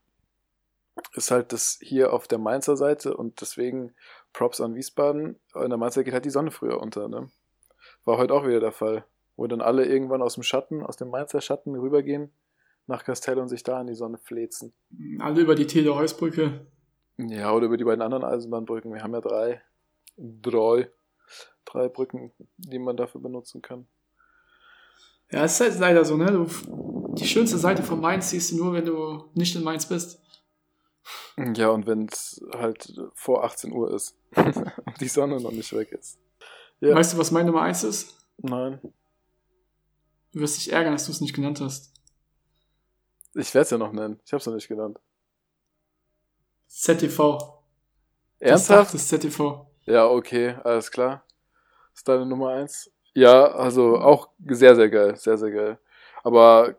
ist 1.14 1.30
halt 1.30 1.52
das 1.52 1.78
hier 1.82 2.12
auf 2.12 2.26
der 2.26 2.38
Mainzer 2.38 2.76
Seite 2.76 3.16
und 3.16 3.40
deswegen 3.40 3.94
Props 4.32 4.60
an 4.60 4.74
Wiesbaden. 4.74 5.38
In 5.54 5.68
der 5.68 5.78
Mainzer 5.78 6.04
geht 6.04 6.14
halt 6.14 6.24
die 6.24 6.30
Sonne 6.30 6.50
früher 6.50 6.80
unter, 6.80 7.08
ne? 7.08 7.30
War 8.04 8.18
heute 8.18 8.34
auch 8.34 8.46
wieder 8.46 8.60
der 8.60 8.72
Fall. 8.72 9.04
Wo 9.36 9.46
dann 9.46 9.60
alle 9.60 9.86
irgendwann 9.86 10.22
aus 10.22 10.34
dem 10.34 10.42
Schatten, 10.42 10.82
aus 10.82 10.96
dem 10.96 11.08
Mainzer 11.08 11.40
Schatten 11.40 11.74
rübergehen 11.74 12.32
nach 12.86 13.04
Castell 13.04 13.38
und 13.38 13.48
sich 13.48 13.62
da 13.62 13.80
in 13.80 13.86
die 13.86 13.94
Sonne 13.94 14.18
flezen. 14.18 14.74
Alle 15.18 15.40
über 15.40 15.54
die 15.54 15.66
Theodor-Heuss-Brücke. 15.66 16.66
Ja, 17.16 17.52
oder 17.52 17.66
über 17.66 17.76
die 17.76 17.84
beiden 17.84 18.02
anderen 18.02 18.24
Eisenbahnbrücken. 18.24 18.92
Wir 18.92 19.02
haben 19.02 19.14
ja 19.14 19.20
drei. 19.20 19.62
Drei. 20.16 20.90
Drei 21.64 21.88
Brücken, 21.88 22.32
die 22.56 22.78
man 22.78 22.96
dafür 22.96 23.20
benutzen 23.20 23.62
kann. 23.62 23.86
Ja, 25.32 25.44
es 25.44 25.54
ist 25.54 25.60
halt 25.60 25.78
leider 25.78 26.04
so, 26.04 26.16
ne? 26.16 26.32
Du, 26.32 26.46
die 27.14 27.26
schönste 27.26 27.58
Seite 27.58 27.82
von 27.82 28.00
Mainz 28.00 28.30
siehst 28.30 28.52
du 28.52 28.56
nur, 28.56 28.72
wenn 28.72 28.84
du 28.84 29.30
nicht 29.34 29.54
in 29.54 29.62
Mainz 29.62 29.86
bist. 29.86 30.20
Ja, 31.54 31.68
und 31.68 31.86
wenn 31.86 32.06
es 32.06 32.40
halt 32.54 32.92
vor 33.14 33.44
18 33.44 33.72
Uhr 33.72 33.94
ist 33.94 34.16
und 34.36 35.00
die 35.00 35.08
Sonne 35.08 35.40
noch 35.40 35.52
nicht 35.52 35.72
weg 35.72 35.92
ist. 35.92 36.18
Ja. 36.80 36.94
Weißt 36.94 37.14
du, 37.14 37.18
was 37.18 37.30
meine 37.30 37.46
Nummer 37.46 37.62
1 37.62 37.84
ist? 37.84 38.16
Nein. 38.38 38.80
Du 40.32 40.40
wirst 40.40 40.56
dich 40.56 40.72
ärgern, 40.72 40.92
dass 40.92 41.06
du 41.06 41.12
es 41.12 41.20
nicht 41.20 41.34
genannt 41.34 41.60
hast. 41.60 41.92
Ich 43.34 43.54
werde 43.54 43.64
es 43.64 43.70
ja 43.70 43.78
noch 43.78 43.92
nennen. 43.92 44.20
Ich 44.24 44.32
habe 44.32 44.40
es 44.40 44.46
noch 44.46 44.54
nicht 44.54 44.68
genannt. 44.68 44.98
ZTV. 46.68 47.62
Das 48.38 48.68
Ernsthaft? 48.68 48.88
Dach 48.88 48.92
des 48.92 49.08
ZTV. 49.08 49.66
Ja, 49.84 50.06
okay, 50.06 50.56
alles 50.64 50.90
klar. 50.90 51.24
ist 51.94 52.06
deine 52.08 52.26
Nummer 52.26 52.50
eins? 52.50 52.90
Ja, 53.14 53.46
also 53.46 53.98
auch 53.98 54.28
sehr, 54.46 54.74
sehr 54.76 54.88
geil. 54.88 55.16
Sehr, 55.16 55.36
sehr 55.36 55.50
geil. 55.50 55.78
Aber 56.22 56.76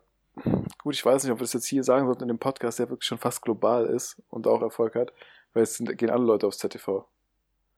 gut, 0.82 0.94
ich 0.94 1.04
weiß 1.04 1.22
nicht, 1.22 1.32
ob 1.32 1.38
wir 1.38 1.44
das 1.44 1.52
jetzt 1.52 1.66
hier 1.66 1.84
sagen 1.84 2.06
sollten 2.06 2.22
in 2.22 2.28
dem 2.28 2.38
Podcast, 2.38 2.78
der 2.78 2.88
wirklich 2.88 3.06
schon 3.06 3.18
fast 3.18 3.42
global 3.42 3.86
ist 3.86 4.16
und 4.30 4.46
auch 4.46 4.62
Erfolg 4.62 4.94
hat, 4.94 5.12
weil 5.52 5.62
es 5.62 5.74
sind, 5.74 5.96
gehen 5.98 6.10
alle 6.10 6.24
Leute 6.24 6.46
aufs 6.46 6.58
ZTV. 6.58 7.04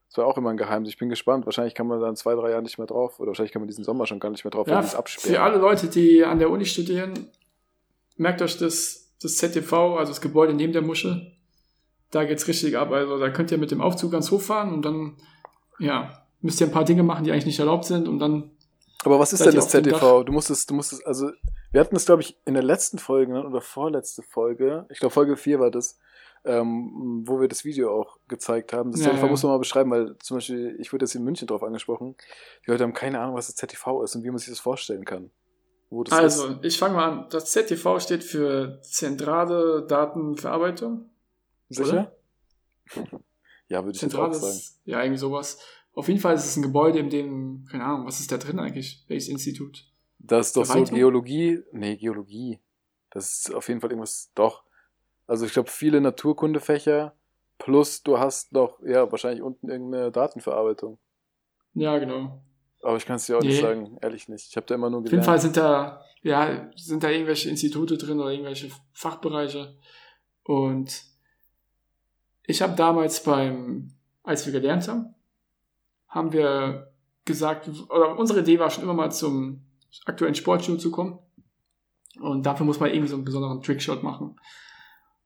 Das 0.08 0.18
war 0.18 0.26
auch 0.26 0.38
immer 0.38 0.50
ein 0.50 0.56
Geheimnis. 0.56 0.90
Ich 0.90 0.98
bin 0.98 1.08
gespannt. 1.08 1.44
Wahrscheinlich 1.44 1.74
kann 1.74 1.88
man 1.88 2.00
da 2.00 2.08
in 2.08 2.14
zwei, 2.14 2.34
drei 2.36 2.50
Jahren 2.50 2.62
nicht 2.62 2.78
mehr 2.78 2.86
drauf. 2.86 3.18
Oder 3.18 3.28
wahrscheinlich 3.28 3.52
kann 3.52 3.62
man 3.62 3.66
diesen 3.66 3.82
Sommer 3.82 4.06
schon 4.06 4.20
gar 4.20 4.30
nicht 4.30 4.44
mehr 4.44 4.52
drauf, 4.52 4.68
Ja, 4.68 4.76
weil 4.76 4.84
es 4.84 4.94
für 5.14 5.42
alle 5.42 5.58
Leute, 5.58 5.88
die 5.88 6.24
an 6.24 6.38
der 6.38 6.50
Uni 6.50 6.66
studieren, 6.66 7.28
merkt 8.16 8.40
euch 8.40 8.56
das, 8.56 9.12
das 9.20 9.36
ZTV, 9.38 9.72
also 9.98 10.12
das 10.12 10.20
Gebäude 10.20 10.54
neben 10.54 10.72
der 10.72 10.82
Muschel. 10.82 11.32
Da 12.12 12.24
geht's 12.24 12.46
richtig 12.46 12.78
ab. 12.78 12.92
Also 12.92 13.18
da 13.18 13.28
könnt 13.30 13.50
ihr 13.50 13.58
mit 13.58 13.72
dem 13.72 13.80
Aufzug 13.80 14.12
ganz 14.12 14.30
hochfahren 14.30 14.72
und 14.72 14.82
dann, 14.82 15.16
ja, 15.80 16.23
müsst 16.44 16.60
ihr 16.60 16.66
ein 16.66 16.72
paar 16.72 16.84
Dinge 16.84 17.02
machen, 17.02 17.24
die 17.24 17.32
eigentlich 17.32 17.46
nicht 17.46 17.58
erlaubt 17.58 17.86
sind 17.86 18.06
und 18.06 18.18
dann, 18.18 18.50
Aber 19.02 19.18
was 19.18 19.32
ist 19.32 19.44
denn 19.44 19.54
das 19.54 19.70
ZTV? 19.70 20.24
Du 20.24 20.32
musstest, 20.32 20.70
du 20.70 20.74
musstest, 20.74 21.06
also, 21.06 21.30
wir 21.72 21.80
hatten 21.80 21.96
es, 21.96 22.04
glaube 22.04 22.22
ich, 22.22 22.38
in 22.44 22.52
der 22.52 22.62
letzten 22.62 22.98
Folge 22.98 23.32
ne, 23.32 23.46
oder 23.46 23.62
vorletzte 23.62 24.22
Folge, 24.22 24.86
ich 24.90 25.00
glaube 25.00 25.12
Folge 25.12 25.36
4 25.36 25.58
war 25.58 25.70
das, 25.70 25.98
ähm, 26.44 27.22
wo 27.26 27.40
wir 27.40 27.48
das 27.48 27.64
Video 27.64 27.98
auch 27.98 28.18
gezeigt 28.28 28.74
haben. 28.74 28.92
Das 28.92 29.00
Ja, 29.00 29.06
ZTV 29.06 29.22
ja. 29.22 29.30
muss 29.30 29.42
man 29.42 29.52
mal 29.52 29.58
beschreiben, 29.58 29.90
weil 29.90 30.18
zum 30.18 30.36
Beispiel, 30.36 30.76
ich 30.78 30.92
wurde 30.92 31.06
jetzt 31.06 31.14
in 31.14 31.24
München 31.24 31.48
drauf 31.48 31.62
angesprochen, 31.62 32.14
die 32.66 32.70
Leute 32.70 32.84
haben 32.84 32.92
keine 32.92 33.20
Ahnung, 33.20 33.34
was 33.34 33.46
das 33.46 33.56
ZTV 33.56 34.02
ist 34.02 34.14
und 34.14 34.22
wie 34.22 34.28
man 34.28 34.38
sich 34.38 34.50
das 34.50 34.60
vorstellen 34.60 35.06
kann. 35.06 35.30
Also, 36.10 36.48
ist. 36.48 36.58
ich 36.62 36.78
fange 36.78 36.96
mal 36.96 37.10
an. 37.10 37.26
Das 37.30 37.52
ZTV 37.52 38.00
steht 38.00 38.22
für 38.22 38.80
Zentrale 38.82 39.86
Datenverarbeitung. 39.88 41.08
Sicher? 41.70 42.12
Ja, 43.66 43.82
würde 43.82 43.96
ich 43.96 44.02
jetzt 44.02 44.14
auch 44.14 44.20
sagen. 44.20 44.32
Zentrales, 44.34 44.80
ja, 44.84 45.02
irgendwie 45.02 45.18
sowas. 45.18 45.58
Auf 45.94 46.08
jeden 46.08 46.20
Fall 46.20 46.34
ist 46.34 46.44
es 46.44 46.56
ein 46.56 46.62
Gebäude, 46.62 46.98
in 46.98 47.08
dem, 47.10 47.66
keine 47.70 47.84
Ahnung, 47.84 48.06
was 48.06 48.20
ist 48.20 48.30
da 48.32 48.36
drin 48.36 48.58
eigentlich? 48.58 49.04
Welches 49.08 49.28
Institut? 49.28 49.86
Das 50.18 50.48
ist 50.48 50.56
doch 50.56 50.64
so 50.64 50.72
Verwaltung? 50.72 50.96
Geologie. 50.96 51.60
Nee, 51.72 51.96
Geologie. 51.96 52.58
Das 53.10 53.32
ist 53.32 53.54
auf 53.54 53.68
jeden 53.68 53.80
Fall 53.80 53.90
irgendwas. 53.90 54.30
Doch. 54.34 54.64
Also 55.26 55.46
ich 55.46 55.52
glaube, 55.52 55.70
viele 55.70 56.00
Naturkundefächer 56.00 57.14
plus 57.58 58.02
du 58.02 58.18
hast 58.18 58.52
noch, 58.52 58.80
ja, 58.84 59.10
wahrscheinlich 59.10 59.42
unten 59.42 59.68
irgendeine 59.70 60.10
Datenverarbeitung. 60.10 60.98
Ja, 61.74 61.98
genau. 61.98 62.42
Aber 62.82 62.96
ich 62.96 63.06
kann 63.06 63.16
es 63.16 63.26
dir 63.26 63.38
auch 63.38 63.42
Nee. 63.42 63.48
nicht 63.48 63.60
sagen, 63.60 63.96
ehrlich 64.02 64.28
nicht. 64.28 64.48
Ich 64.50 64.56
habe 64.56 64.66
da 64.66 64.74
immer 64.74 64.90
nur 64.90 64.98
Auf 65.00 65.04
jeden 65.04 65.10
gelernt. 65.12 65.26
Fall 65.26 65.40
sind 65.40 65.56
da, 65.56 66.04
ja, 66.22 66.70
sind 66.76 67.02
da 67.02 67.08
irgendwelche 67.10 67.48
Institute 67.48 67.96
drin 67.96 68.20
oder 68.20 68.30
irgendwelche 68.30 68.70
Fachbereiche. 68.92 69.76
Und 70.42 71.04
ich 72.46 72.60
habe 72.60 72.74
damals 72.74 73.22
beim, 73.22 73.92
als 74.22 74.44
wir 74.44 74.52
gelernt 74.52 74.86
haben, 74.88 75.14
haben 76.14 76.32
wir 76.32 76.92
gesagt, 77.24 77.68
oder 77.90 78.16
unsere 78.16 78.40
Idee 78.40 78.58
war 78.58 78.70
schon 78.70 78.84
immer 78.84 78.94
mal 78.94 79.10
zum 79.10 79.64
aktuellen 80.06 80.34
Sportstudio 80.34 80.80
zu 80.80 80.90
kommen. 80.90 81.18
Und 82.20 82.46
dafür 82.46 82.64
muss 82.64 82.78
man 82.78 82.90
irgendwie 82.90 83.08
so 83.08 83.16
einen 83.16 83.24
besonderen 83.24 83.60
Trickshot 83.60 84.02
machen. 84.04 84.38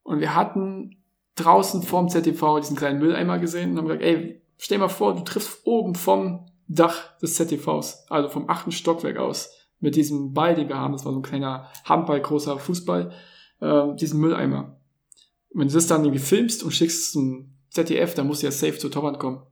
Und 0.03 0.21
wir 0.21 0.35
hatten 0.35 1.03
draußen 1.35 1.83
vorm 1.83 2.09
ZTV 2.09 2.61
diesen 2.61 2.77
kleinen 2.77 2.99
Mülleimer 2.99 3.39
gesehen 3.39 3.73
und 3.73 3.79
haben 3.79 3.87
gesagt, 3.87 4.03
ey, 4.03 4.43
stell 4.57 4.79
mal 4.79 4.89
vor, 4.89 5.15
du 5.15 5.23
triffst 5.23 5.61
oben 5.67 5.95
vom 5.95 6.47
Dach 6.67 7.17
des 7.19 7.35
ZTVs, 7.35 8.07
also 8.09 8.29
vom 8.31 8.49
achten 8.49 8.73
Stockwerk 8.73 9.19
aus, 9.19 9.51
mit 9.81 9.95
diesem 9.95 10.33
Ball, 10.33 10.55
den 10.55 10.69
wir 10.69 10.77
haben, 10.77 10.93
das 10.93 11.05
war 11.05 11.13
so 11.13 11.19
ein 11.19 11.23
kleiner 11.23 11.69
Handball, 11.85 12.21
großer 12.21 12.59
Fußball, 12.59 13.13
äh, 13.61 13.95
diesen 13.95 14.21
Mülleimer. 14.21 14.81
Und 15.51 15.61
wenn 15.61 15.69
du 15.69 15.75
das 15.75 15.87
dann 15.87 16.05
irgendwie 16.05 16.25
filmst 16.25 16.63
und 16.63 16.73
schickst 16.73 17.13
zum 17.13 17.55
ZDF, 17.71 18.15
dann 18.15 18.27
muss 18.27 18.43
ja 18.43 18.51
safe 18.51 18.79
zur 18.79 18.91
Torwand 18.91 19.19
kommen. 19.19 19.43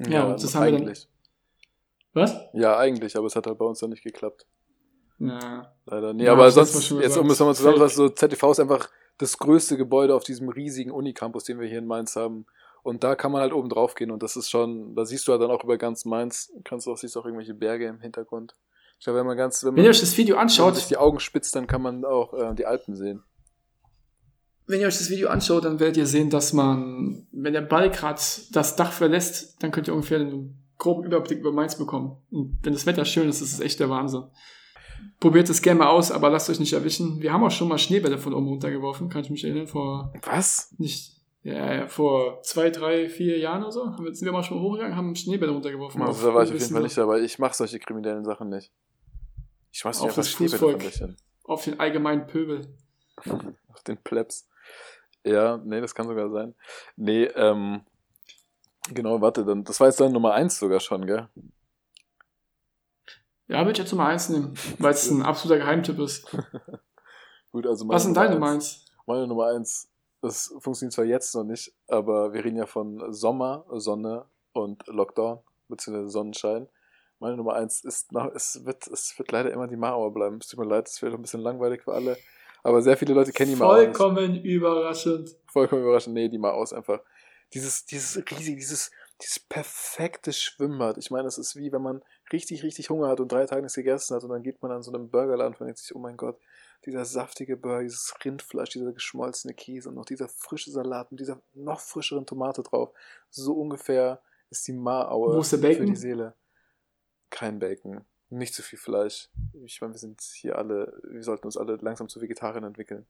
Ja, 0.00 0.24
und 0.24 0.42
das 0.42 0.54
haben 0.54 0.64
wir 0.66 0.72
dann- 0.72 0.82
eigentlich. 0.82 1.08
Was? 2.12 2.34
Ja, 2.54 2.78
eigentlich, 2.78 3.16
aber 3.16 3.26
es 3.26 3.36
hat 3.36 3.46
halt 3.46 3.58
bei 3.58 3.64
uns 3.66 3.78
dann 3.80 3.90
nicht 3.90 4.02
geklappt. 4.02 4.46
Ja. 5.18 5.72
Leider. 5.86 6.12
Nee, 6.14 6.24
Ja, 6.24 6.32
aber 6.32 6.50
sonst, 6.50 6.90
jetzt 6.90 7.16
um 7.16 7.30
es 7.30 7.38
nochmal 7.38 7.54
zusammenzufassen, 7.54 7.96
so 7.96 8.08
ZTV 8.08 8.50
ist 8.52 8.60
einfach 8.60 8.90
das 9.18 9.38
größte 9.38 9.76
Gebäude 9.76 10.14
auf 10.14 10.24
diesem 10.24 10.48
riesigen 10.48 10.90
Unicampus, 10.90 11.44
den 11.44 11.58
wir 11.60 11.66
hier 11.68 11.78
in 11.78 11.86
Mainz 11.86 12.16
haben. 12.16 12.46
Und 12.82 13.02
da 13.02 13.16
kann 13.16 13.32
man 13.32 13.40
halt 13.40 13.52
oben 13.52 13.68
drauf 13.68 13.94
gehen 13.94 14.10
und 14.10 14.22
das 14.22 14.36
ist 14.36 14.48
schon, 14.48 14.94
da 14.94 15.04
siehst 15.04 15.26
du 15.26 15.32
halt 15.32 15.42
dann 15.42 15.50
auch 15.50 15.64
über 15.64 15.76
ganz 15.76 16.04
Mainz, 16.04 16.52
kannst 16.64 16.86
du 16.86 16.92
auch, 16.92 16.96
siehst 16.96 17.16
auch 17.16 17.24
irgendwelche 17.24 17.54
Berge 17.54 17.86
im 17.86 18.00
Hintergrund. 18.00 18.54
Ich 18.98 19.04
glaube, 19.04 19.18
wenn 19.18 19.26
man 19.26 19.36
ganz, 19.36 19.62
wenn 19.64 19.72
Wenn 19.74 19.78
ihr 19.78 19.88
man, 19.88 19.90
euch 19.90 20.00
das 20.00 20.16
Video 20.16 20.34
wenn 20.34 20.38
man 20.38 20.42
anschaut, 20.44 20.76
sich 20.76 20.86
die 20.86 20.96
Augen 20.96 21.18
spitzt, 21.18 21.54
dann 21.56 21.66
kann 21.66 21.82
man 21.82 22.04
auch 22.04 22.32
äh, 22.34 22.54
die 22.54 22.64
Alpen 22.64 22.94
sehen. 22.94 23.24
Wenn 24.66 24.80
ihr 24.80 24.86
euch 24.86 24.98
das 24.98 25.10
Video 25.10 25.28
anschaut, 25.28 25.64
dann 25.64 25.78
werdet 25.78 25.96
ihr 25.96 26.06
sehen, 26.06 26.30
dass 26.30 26.52
man, 26.52 27.26
wenn 27.32 27.52
der 27.52 27.60
Ball 27.60 27.90
gerade 27.90 28.20
das 28.52 28.76
Dach 28.76 28.92
verlässt, 28.92 29.62
dann 29.62 29.70
könnt 29.70 29.88
ihr 29.88 29.94
ungefähr 29.94 30.18
einen 30.20 30.58
groben 30.78 31.04
Überblick 31.04 31.38
über 31.38 31.52
Mainz 31.52 31.76
bekommen. 31.76 32.16
Und 32.30 32.58
wenn 32.62 32.72
das 32.72 32.86
Wetter 32.86 33.04
schön 33.04 33.28
ist, 33.28 33.40
ist 33.40 33.52
es 33.52 33.60
echt 33.60 33.80
der 33.80 33.90
Wahnsinn. 33.90 34.24
Probiert 35.20 35.48
es 35.48 35.62
gerne 35.62 35.78
mal 35.78 35.88
aus, 35.88 36.10
aber 36.10 36.30
lasst 36.30 36.50
euch 36.50 36.60
nicht 36.60 36.72
erwischen. 36.72 37.20
Wir 37.20 37.32
haben 37.32 37.44
auch 37.44 37.50
schon 37.50 37.68
mal 37.68 37.78
Schneebälle 37.78 38.18
von 38.18 38.34
oben 38.34 38.48
runtergeworfen, 38.48 39.08
kann 39.08 39.22
ich 39.22 39.30
mich 39.30 39.44
erinnern, 39.44 39.66
vor 39.66 40.12
Was? 40.22 40.74
nicht, 40.78 41.16
ja, 41.42 41.74
ja, 41.74 41.86
vor 41.86 42.42
zwei, 42.42 42.70
drei, 42.70 43.08
vier 43.08 43.38
Jahren 43.38 43.62
oder 43.62 43.72
so. 43.72 43.86
Haben 43.86 44.12
Sind 44.14 44.26
wir 44.26 44.32
mal 44.32 44.42
schon 44.42 44.60
hochgegangen, 44.60 44.96
haben 44.96 45.14
Schneebälle 45.14 45.52
runtergeworfen. 45.52 46.02
Also, 46.02 46.26
da 46.26 46.34
war 46.34 46.42
ich 46.42 46.50
auf 46.50 46.58
jeden 46.58 46.72
Fall 46.72 46.82
nicht 46.82 46.98
dabei. 46.98 47.20
Ich 47.20 47.38
mache 47.38 47.54
solche 47.54 47.78
kriminellen 47.78 48.24
Sachen 48.24 48.48
nicht. 48.48 48.72
Ich 49.70 49.78
schmeiß 49.78 50.00
nicht 50.00 50.08
Auf 50.08 50.16
das 50.16 50.30
Schneebälle 50.30 50.58
Fußvolk. 50.58 50.82
von 50.82 50.90
Löchern. 50.90 51.16
Auf 51.44 51.64
den 51.64 51.78
allgemeinen 51.78 52.26
Pöbel. 52.26 52.66
Auf 53.24 53.82
den 53.86 53.96
Plebs. 53.98 54.48
Ja, 55.26 55.56
nee, 55.64 55.80
das 55.80 55.92
kann 55.94 56.06
sogar 56.06 56.30
sein. 56.30 56.54
Nee, 56.94 57.24
ähm, 57.24 57.80
genau, 58.90 59.20
warte, 59.20 59.44
dann, 59.44 59.64
das 59.64 59.80
war 59.80 59.88
jetzt 59.88 59.98
dann 60.00 60.12
Nummer 60.12 60.34
eins 60.34 60.56
sogar 60.58 60.78
schon, 60.78 61.04
gell? 61.04 61.28
Ja, 63.48 63.58
würde 63.60 63.72
ich 63.72 63.78
jetzt 63.78 63.90
Nummer 63.90 64.06
eins 64.06 64.28
nehmen, 64.28 64.54
weil 64.78 64.92
es 64.92 65.10
ein 65.10 65.22
absoluter 65.22 65.58
Geheimtipp 65.58 65.98
ist. 65.98 66.30
Gut, 67.52 67.66
also 67.66 67.88
Was 67.88 68.04
sind 68.04 68.16
deine 68.16 68.34
Nummer 68.34 68.50
eins- 68.50 68.84
eins? 68.84 68.84
Meine 69.06 69.26
Nummer 69.26 69.46
eins, 69.48 69.88
das 70.20 70.54
funktioniert 70.58 70.92
zwar 70.92 71.04
jetzt 71.04 71.34
noch 71.34 71.44
nicht, 71.44 71.72
aber 71.88 72.32
wir 72.32 72.44
reden 72.44 72.56
ja 72.56 72.66
von 72.66 73.12
Sommer, 73.12 73.64
Sonne 73.70 74.26
und 74.52 74.86
Lockdown, 74.86 75.40
beziehungsweise 75.68 76.10
Sonnenschein. 76.10 76.68
Meine 77.18 77.36
Nummer 77.36 77.54
eins 77.54 77.82
ist 77.82 78.12
noch, 78.12 78.32
es 78.34 78.64
wird, 78.64 78.86
es 78.88 79.18
wird 79.18 79.32
leider 79.32 79.50
immer 79.52 79.66
die 79.66 79.76
Mauer 79.76 80.12
bleiben. 80.12 80.38
Es 80.40 80.48
tut 80.48 80.60
mir 80.60 80.66
leid, 80.66 80.86
es 80.88 81.00
wird 81.02 81.14
ein 81.14 81.22
bisschen 81.22 81.40
langweilig 81.40 81.82
für 81.82 81.94
alle. 81.94 82.16
Aber 82.66 82.82
sehr 82.82 82.96
viele 82.96 83.14
Leute 83.14 83.30
kennen 83.30 83.50
die 83.50 83.54
nicht. 83.54 83.94
Vollkommen 83.94 84.42
überraschend. 84.42 85.36
vollkommen 85.46 85.82
überraschend. 85.82 86.14
Nee, 86.14 86.28
die 86.28 86.36
mal 86.36 86.50
aus 86.50 86.72
einfach. 86.72 87.00
Dieses, 87.54 87.86
dieses 87.86 88.16
riesige, 88.28 88.56
dieses, 88.56 88.90
dieses 89.22 89.38
perfekte 89.38 90.32
Schwimmbad. 90.32 90.98
Ich 90.98 91.12
meine, 91.12 91.28
es 91.28 91.38
ist 91.38 91.54
wie 91.54 91.70
wenn 91.70 91.82
man 91.82 92.02
richtig, 92.32 92.64
richtig 92.64 92.90
Hunger 92.90 93.06
hat 93.06 93.20
und 93.20 93.30
drei 93.30 93.46
Tage 93.46 93.62
nichts 93.62 93.76
gegessen 93.76 94.16
hat 94.16 94.24
und 94.24 94.30
dann 94.30 94.42
geht 94.42 94.60
man 94.62 94.72
an 94.72 94.82
so 94.82 94.92
einem 94.92 95.10
Burgerladen 95.10 95.54
und 95.54 95.64
denkt 95.64 95.78
sich, 95.78 95.94
oh 95.94 96.00
mein 96.00 96.16
Gott, 96.16 96.40
dieser 96.84 97.04
saftige 97.04 97.56
Burger, 97.56 97.84
dieses 97.84 98.12
Rindfleisch, 98.24 98.70
dieser 98.70 98.92
geschmolzene 98.92 99.54
Käse 99.54 99.90
und 99.90 99.94
noch 99.94 100.04
dieser 100.04 100.28
frische 100.28 100.72
Salat 100.72 101.12
mit 101.12 101.20
dieser 101.20 101.40
noch 101.54 101.78
frischeren 101.78 102.26
Tomate 102.26 102.64
drauf. 102.64 102.90
So 103.30 103.52
ungefähr 103.52 104.20
ist 104.50 104.66
die 104.66 104.72
Maraue 104.72 105.40
für 105.44 105.56
die 105.56 105.94
Seele. 105.94 106.34
Kein 107.30 107.60
Bacon. 107.60 108.04
Nicht 108.28 108.54
zu 108.54 108.62
viel 108.62 108.78
Fleisch. 108.78 109.28
Ich 109.64 109.80
meine, 109.80 109.94
wir 109.94 109.98
sind 109.98 110.20
hier 110.20 110.58
alle, 110.58 111.00
wir 111.04 111.22
sollten 111.22 111.46
uns 111.46 111.56
alle 111.56 111.76
langsam 111.76 112.08
zu 112.08 112.20
Vegetariern 112.20 112.64
entwickeln. 112.64 113.06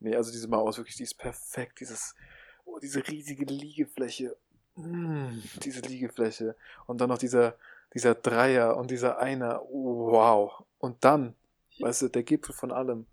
Nee, 0.00 0.14
also 0.14 0.30
diese 0.30 0.48
Mauer 0.48 0.68
ist 0.70 0.76
wirklich, 0.76 0.96
die 0.96 1.04
ist 1.04 1.16
perfekt. 1.16 1.80
Dieses, 1.80 2.14
oh, 2.64 2.78
diese 2.78 3.06
riesige 3.08 3.46
Liegefläche. 3.46 4.36
Mm, 4.76 5.38
diese 5.62 5.80
Liegefläche. 5.80 6.54
Und 6.86 7.00
dann 7.00 7.08
noch 7.08 7.18
dieser, 7.18 7.56
dieser 7.94 8.14
Dreier 8.14 8.76
und 8.76 8.90
dieser 8.90 9.18
Einer. 9.18 9.60
Wow. 9.70 10.64
Und 10.78 11.02
dann, 11.02 11.34
weißt 11.80 12.02
du, 12.02 12.08
der 12.08 12.22
Gipfel 12.22 12.54
von 12.54 12.70
allem 12.70 13.06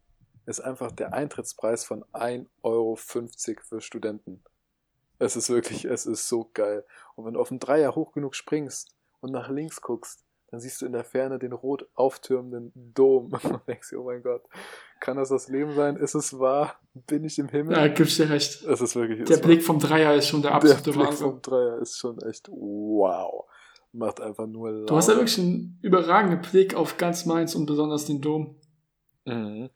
ist 0.45 0.59
einfach 0.59 0.91
der 0.91 1.13
Eintrittspreis 1.13 1.85
von 1.85 2.03
1,50 2.13 2.47
Euro 2.63 2.95
für 2.95 3.81
Studenten. 3.81 4.43
Es 5.17 5.35
ist 5.35 5.49
wirklich, 5.49 5.85
es 5.85 6.05
ist 6.05 6.27
so 6.27 6.49
geil. 6.53 6.85
Und 7.15 7.25
wenn 7.25 7.33
du 7.33 7.39
auf 7.39 7.49
den 7.49 7.59
Dreier 7.59 7.95
hoch 7.95 8.11
genug 8.11 8.35
springst 8.35 8.95
und 9.21 9.31
nach 9.31 9.49
links 9.49 9.81
guckst, 9.81 10.24
dann 10.55 10.61
siehst 10.61 10.81
du 10.81 10.85
in 10.85 10.93
der 10.93 11.03
Ferne 11.03 11.37
den 11.37 11.51
rot 11.51 11.85
auftürmenden 11.95 12.71
Dom 12.93 13.33
und 13.43 13.67
denkst 13.67 13.89
dir, 13.89 13.99
oh 13.99 14.05
mein 14.05 14.23
Gott, 14.23 14.41
kann 15.01 15.17
das 15.17 15.27
das 15.27 15.49
Leben 15.49 15.75
sein? 15.75 15.97
Ist 15.97 16.15
es 16.15 16.39
wahr? 16.39 16.79
Bin 16.93 17.25
ich 17.25 17.37
im 17.39 17.49
Himmel? 17.49 17.75
Ja, 17.75 17.89
gibst 17.89 18.17
dir 18.19 18.29
recht. 18.29 18.63
Es 18.63 18.79
ist 18.79 18.95
wirklich. 18.95 19.27
Der 19.27 19.35
Blick 19.37 19.61
vom 19.63 19.79
Dreier 19.79 20.15
ist 20.15 20.29
schon 20.29 20.41
der 20.41 20.51
war, 20.51 20.61
der 20.61 20.71
absolute 20.71 20.97
Blick 20.97 21.07
Wahnsinn. 21.09 21.27
vom 21.27 21.41
Dreier 21.41 21.79
ist 21.79 21.97
schon 21.97 22.21
echt 22.21 22.47
wow. 22.47 23.43
macht 23.91 24.21
einfach 24.21 24.47
nur 24.47 24.71
laut. 24.71 24.89
Du 24.89 24.95
hast 24.95 25.09
ja 25.09 25.15
wirklich 25.15 25.37
einen 25.39 25.77
überragenden 25.81 26.39
Blick 26.39 26.73
auf 26.73 26.95
ganz 26.95 27.25
Mainz 27.25 27.53
und 27.53 27.65
besonders 27.65 28.05
den 28.05 28.21
Dom. 28.21 28.55
Mhm. 29.25 29.69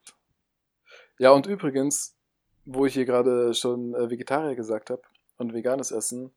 Ja, 1.18 1.32
und 1.32 1.46
übrigens, 1.46 2.15
wo 2.63 2.86
ich 2.86 2.94
hier 2.94 3.06
gerade 3.06 3.54
schon 3.54 3.96
äh, 3.96 4.10
Vegetarier 4.10 4.56
gesagt 4.56 4.92
habe 4.92 5.02
und 5.38 5.54
veganes 5.54 5.92
Essen, 5.92 6.32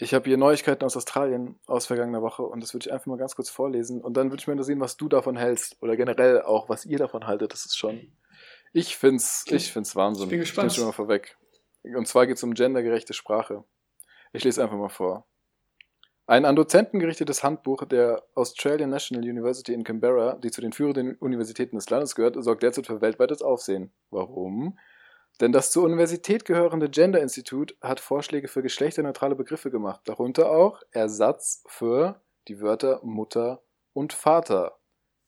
ich 0.00 0.14
habe 0.14 0.28
hier 0.28 0.36
Neuigkeiten 0.36 0.84
aus 0.84 0.96
Australien 0.96 1.58
aus 1.66 1.86
vergangener 1.86 2.22
Woche 2.22 2.42
und 2.42 2.62
das 2.62 2.72
würde 2.72 2.86
ich 2.86 2.92
einfach 2.92 3.06
mal 3.06 3.18
ganz 3.18 3.34
kurz 3.34 3.50
vorlesen 3.50 4.00
und 4.00 4.16
dann 4.16 4.30
würde 4.30 4.40
ich 4.40 4.46
mal 4.46 4.52
interessieren, 4.52 4.80
was 4.80 4.96
du 4.96 5.08
davon 5.08 5.36
hältst 5.36 5.76
oder 5.82 5.96
generell 5.96 6.42
auch, 6.42 6.68
was 6.68 6.86
ihr 6.86 6.98
davon 6.98 7.26
haltet. 7.26 7.52
Das 7.52 7.66
ist 7.66 7.76
schon. 7.76 8.12
Ich 8.72 8.96
find's, 8.96 9.44
Okay. 9.46 9.56
ich 9.56 9.72
find's 9.72 9.96
Wahnsinn. 9.96 10.24
Ich 10.24 10.30
bin 10.30 10.40
gespannt. 10.40 10.66
nehm's 10.66 10.76
schon 10.76 10.84
mal 10.86 10.92
vorweg. 10.92 11.36
Und 11.82 12.06
zwar 12.06 12.26
geht 12.26 12.36
es 12.36 12.42
um 12.44 12.54
gendergerechte 12.54 13.12
Sprache. 13.12 13.64
Ich 14.32 14.44
lese 14.44 14.62
einfach 14.62 14.76
mal 14.76 14.88
vor. 14.88 15.26
Ein 16.26 16.44
an 16.44 16.54
Dozenten 16.56 16.98
gerichtetes 17.00 17.42
Handbuch 17.42 17.84
der 17.86 18.22
Australian 18.34 18.90
National 18.90 19.26
University 19.26 19.72
in 19.72 19.82
Canberra, 19.82 20.34
die 20.34 20.50
zu 20.50 20.60
den 20.60 20.72
führenden 20.74 21.16
Universitäten 21.16 21.76
des 21.76 21.88
Landes 21.88 22.14
gehört, 22.14 22.36
sorgt 22.44 22.62
derzeit 22.62 22.86
für 22.86 23.00
weltweites 23.00 23.40
Aufsehen. 23.40 23.90
Warum? 24.10 24.78
Denn 25.40 25.52
das 25.52 25.70
zur 25.70 25.84
Universität 25.84 26.44
gehörende 26.44 26.88
Gender 26.88 27.20
Institute 27.20 27.74
hat 27.80 28.00
Vorschläge 28.00 28.48
für 28.48 28.62
geschlechterneutrale 28.62 29.36
Begriffe 29.36 29.70
gemacht, 29.70 30.00
darunter 30.04 30.50
auch 30.50 30.82
Ersatz 30.90 31.62
für 31.66 32.20
die 32.48 32.60
Wörter 32.60 33.00
Mutter 33.04 33.62
und 33.92 34.12
Vater. 34.12 34.78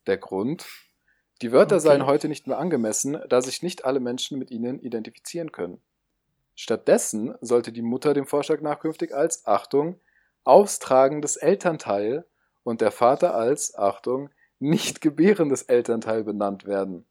Der 0.07 0.16
Grund? 0.18 0.66
Die 1.42 1.53
Wörter 1.53 1.77
Okay. 1.77 1.85
seien 1.85 2.07
heute 2.07 2.29
nicht 2.29 2.46
mehr 2.46 2.59
angemessen, 2.59 3.20
da 3.29 3.40
sich 3.40 3.62
nicht 3.62 3.85
alle 3.85 4.01
Menschen 4.01 4.38
mit 4.38 4.51
ihnen 4.51 4.81
identifizieren 4.81 5.53
können. 5.53 5.81
Stattdessen 6.57 7.35
sollte 7.40 7.73
die 7.73 7.83
Mutter 7.83 8.12
dem 8.12 8.27
Vorschlag 8.27 8.61
nach 8.61 8.81
künftig 8.81 9.14
als, 9.14 9.46
Achtung, 9.46 10.01
austragendes 10.44 11.37
Elternteil 11.37 12.27
und 12.64 12.81
der 12.81 12.90
Vater 12.90 13.35
als, 13.35 13.75
Achtung, 13.77 14.31
nicht 14.59 15.01
gebärendes 15.01 15.62
Elternteil 15.62 16.25
benannt 16.25 16.66
werden. 16.66 17.07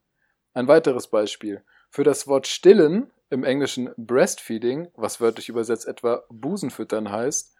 Ein 0.53 0.67
weiteres 0.67 1.07
Beispiel. 1.07 1.63
Für 1.89 2.03
das 2.03 2.27
Wort 2.27 2.47
stillen, 2.47 3.11
im 3.29 3.43
Englischen 3.43 3.91
Breastfeeding, 3.97 4.89
was 4.95 5.21
wörtlich 5.21 5.49
übersetzt 5.49 5.87
etwa 5.87 6.23
Busenfüttern 6.29 7.11
heißt, 7.11 7.55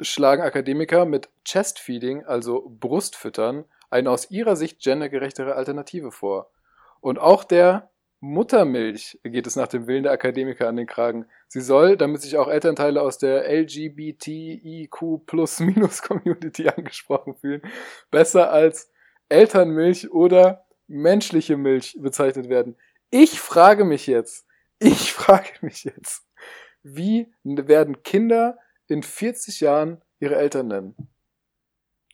schlagen 0.00 0.42
Akademiker 0.42 1.04
mit 1.04 1.28
Chestfeeding, 1.44 2.24
also 2.24 2.70
Brustfüttern, 2.80 3.64
eine 3.90 4.10
aus 4.10 4.30
ihrer 4.30 4.56
Sicht 4.56 4.80
gendergerechtere 4.80 5.54
Alternative 5.54 6.12
vor. 6.12 6.50
Und 7.00 7.18
auch 7.18 7.44
der 7.44 7.90
Muttermilch 8.20 9.18
geht 9.24 9.46
es 9.46 9.56
nach 9.56 9.68
dem 9.68 9.86
Willen 9.86 10.02
der 10.02 10.12
Akademiker 10.12 10.68
an 10.68 10.76
den 10.76 10.86
Kragen. 10.86 11.26
Sie 11.48 11.62
soll, 11.62 11.96
damit 11.96 12.20
sich 12.20 12.36
auch 12.36 12.48
Elternteile 12.48 13.00
aus 13.00 13.18
der 13.18 13.50
LGBTIQ 13.50 15.26
plus 15.26 15.60
minus 15.60 16.02
Community 16.02 16.68
angesprochen 16.76 17.34
fühlen, 17.34 17.62
besser 18.10 18.52
als 18.52 18.92
Elternmilch 19.30 20.12
oder 20.12 20.66
menschliche 20.90 21.56
Milch 21.56 21.96
bezeichnet 22.00 22.48
werden. 22.48 22.76
Ich 23.10 23.40
frage 23.40 23.84
mich 23.84 24.06
jetzt, 24.06 24.46
ich 24.78 25.12
frage 25.12 25.50
mich 25.62 25.84
jetzt, 25.84 26.26
wie 26.82 27.32
werden 27.44 28.02
Kinder 28.02 28.58
in 28.88 29.02
40 29.02 29.60
Jahren 29.60 30.02
ihre 30.18 30.36
Eltern 30.36 30.68
nennen? 30.68 30.96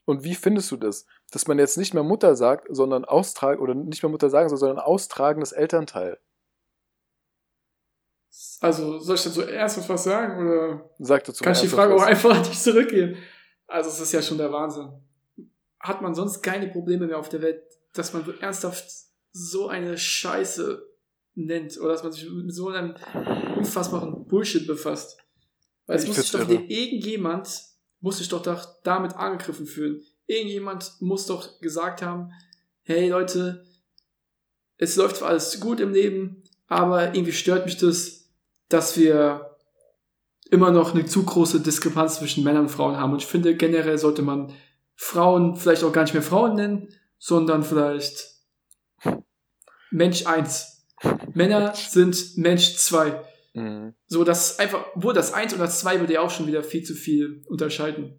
Und 0.05 0.23
wie 0.23 0.35
findest 0.35 0.71
du 0.71 0.77
das? 0.77 1.07
Dass 1.33 1.49
man 1.49 1.59
jetzt 1.59 1.79
nicht 1.79 1.95
mehr 1.95 2.05
Mutter 2.05 2.37
sagt, 2.37 2.69
sondern 2.71 3.05
austragen, 3.05 3.61
oder 3.61 3.75
nicht 3.75 4.03
mehr 4.03 4.11
Mutter 4.11 4.31
sagen 4.31 4.49
soll, 4.49 4.59
sondern 4.59 4.79
austragendes 4.79 5.53
Elternteil. 5.53 6.21
Also, 8.61 8.99
soll 8.99 9.17
ich 9.17 9.25
dazu 9.25 9.43
erst 9.43 9.89
was 9.89 10.05
sagen 10.05 10.47
oder 10.47 10.91
Sagt 10.99 11.29
dazu 11.29 11.43
kann 11.43 11.55
ich 11.55 11.61
die 11.61 11.69
Frage 11.69 11.95
auch 11.95 12.01
was. 12.01 12.07
einfach 12.07 12.37
an 12.37 12.43
dich 12.43 12.61
zurückgeben? 12.61 13.17
Also, 13.67 13.89
es 13.89 14.01
ist 14.01 14.13
ja 14.13 14.23
schon 14.23 14.39
der 14.39 14.53
Wahnsinn. 14.53 14.93
Hat 15.81 16.03
man 16.03 16.15
sonst 16.15 16.43
keine 16.43 16.69
Probleme 16.69 17.07
mehr 17.07 17.19
auf 17.19 17.29
der 17.29 17.43
Welt, 17.43 17.63
dass 17.99 18.13
man 18.13 18.25
so 18.25 18.33
ernsthaft 18.33 18.85
so 19.33 19.69
eine 19.69 19.99
Scheiße 19.99 20.87
nennt 21.35 21.79
oder 21.79 21.93
dass 21.93 22.03
man 22.03 22.13
sich 22.13 22.29
mit 22.31 22.55
so 22.55 22.69
einem 22.69 22.95
unfassbaren 23.57 24.27
Bullshit 24.27 24.67
befasst? 24.67 25.19
Weil 25.87 25.99
es 25.99 26.07
muss 26.07 26.17
sich 26.17 26.31
doch 26.31 26.49
irgendjemand 26.49 27.49
muss 28.01 28.19
sich 28.19 28.29
doch 28.29 28.43
da- 28.43 28.77
damit 28.85 29.15
angegriffen 29.15 29.67
fühlen. 29.67 30.03
Irgendjemand 30.27 30.93
muss 31.01 31.27
doch 31.27 31.61
gesagt 31.61 32.03
haben, 32.03 32.31
hey 32.83 33.09
Leute, 33.09 33.65
es 34.77 34.97
läuft 34.97 35.17
zwar 35.17 35.31
alles 35.31 35.59
gut 35.61 35.81
im 35.81 35.93
Leben, 35.93 36.43
aber 36.67 37.15
irgendwie 37.15 37.33
stört 37.33 37.65
mich 37.65 37.79
das, 37.79 38.29
dass 38.69 38.97
wir 38.97 39.57
immer 40.51 40.71
noch 40.71 40.95
eine 40.95 41.07
zu 41.07 41.25
große 41.25 41.61
Diskrepanz 41.61 42.19
zwischen 42.19 42.45
Männern 42.45 42.63
und 42.65 42.69
Frauen 42.69 42.97
haben. 42.97 43.13
Und 43.13 43.23
ich 43.23 43.27
finde, 43.27 43.57
generell 43.57 43.99
sollte 43.99 44.23
man 44.23 44.53
Frauen 44.95 45.57
vielleicht 45.57 45.83
auch 45.83 45.93
gar 45.93 46.03
nicht 46.03 46.15
mehr 46.15 46.23
Frauen 46.23 46.55
nennen, 46.55 46.89
sondern 47.19 47.63
vielleicht 47.63 48.35
Mensch 49.91 50.27
1. 50.27 50.87
Männer 51.35 51.75
sind 51.75 52.37
Mensch 52.37 52.77
2. 52.77 53.23
Mhm. 53.55 53.95
So, 54.07 54.25
das 54.25 54.59
einfach, 54.59 54.87
wo 54.95 55.13
das 55.13 55.33
1 55.33 55.53
und 55.55 55.59
das 55.61 55.81
2 55.81 56.01
würde 56.01 56.15
ja 56.15 56.21
auch 56.21 56.31
schon 56.31 56.47
wieder 56.47 56.63
viel 56.63 56.83
zu 56.83 56.95
viel 56.95 57.43
unterscheiden. 57.49 58.19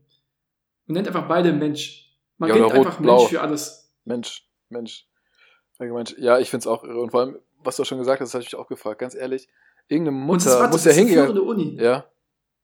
Man 0.85 0.93
nennt 0.95 1.07
einfach 1.07 1.27
beide 1.27 1.53
Mensch. 1.53 2.15
Man 2.37 2.49
Ja, 2.49 2.55
rot, 2.63 2.73
einfach 2.73 2.99
blau. 2.99 3.17
Mensch 3.17 3.29
für 3.29 3.41
alles. 3.41 3.91
Mensch, 4.05 4.47
Mensch. 4.69 5.07
Allgemein, 5.79 6.05
ja, 6.17 6.39
ich 6.39 6.49
finde 6.49 6.61
es 6.63 6.67
auch 6.67 6.83
irre. 6.83 7.01
Und 7.01 7.11
vor 7.11 7.21
allem, 7.21 7.39
was 7.63 7.75
du 7.75 7.83
schon 7.83 7.97
gesagt 7.99 8.21
hast, 8.21 8.29
das 8.29 8.33
habe 8.33 8.43
ich 8.43 8.51
mich 8.51 8.59
auch 8.59 8.67
gefragt. 8.67 8.99
Ganz 8.99 9.13
ehrlich, 9.15 9.47
irgendeine 9.87 10.17
das 10.17 10.25
Mutter 10.45 10.59
war 10.59 10.67
muss 10.69 10.83
das 10.83 10.85
ja 10.85 10.91
ist 10.91 10.97
eine 10.97 11.07
hingegangen. 11.07 11.35
führende 11.35 11.51
Uni. 11.51 11.81
Ja, 11.81 12.05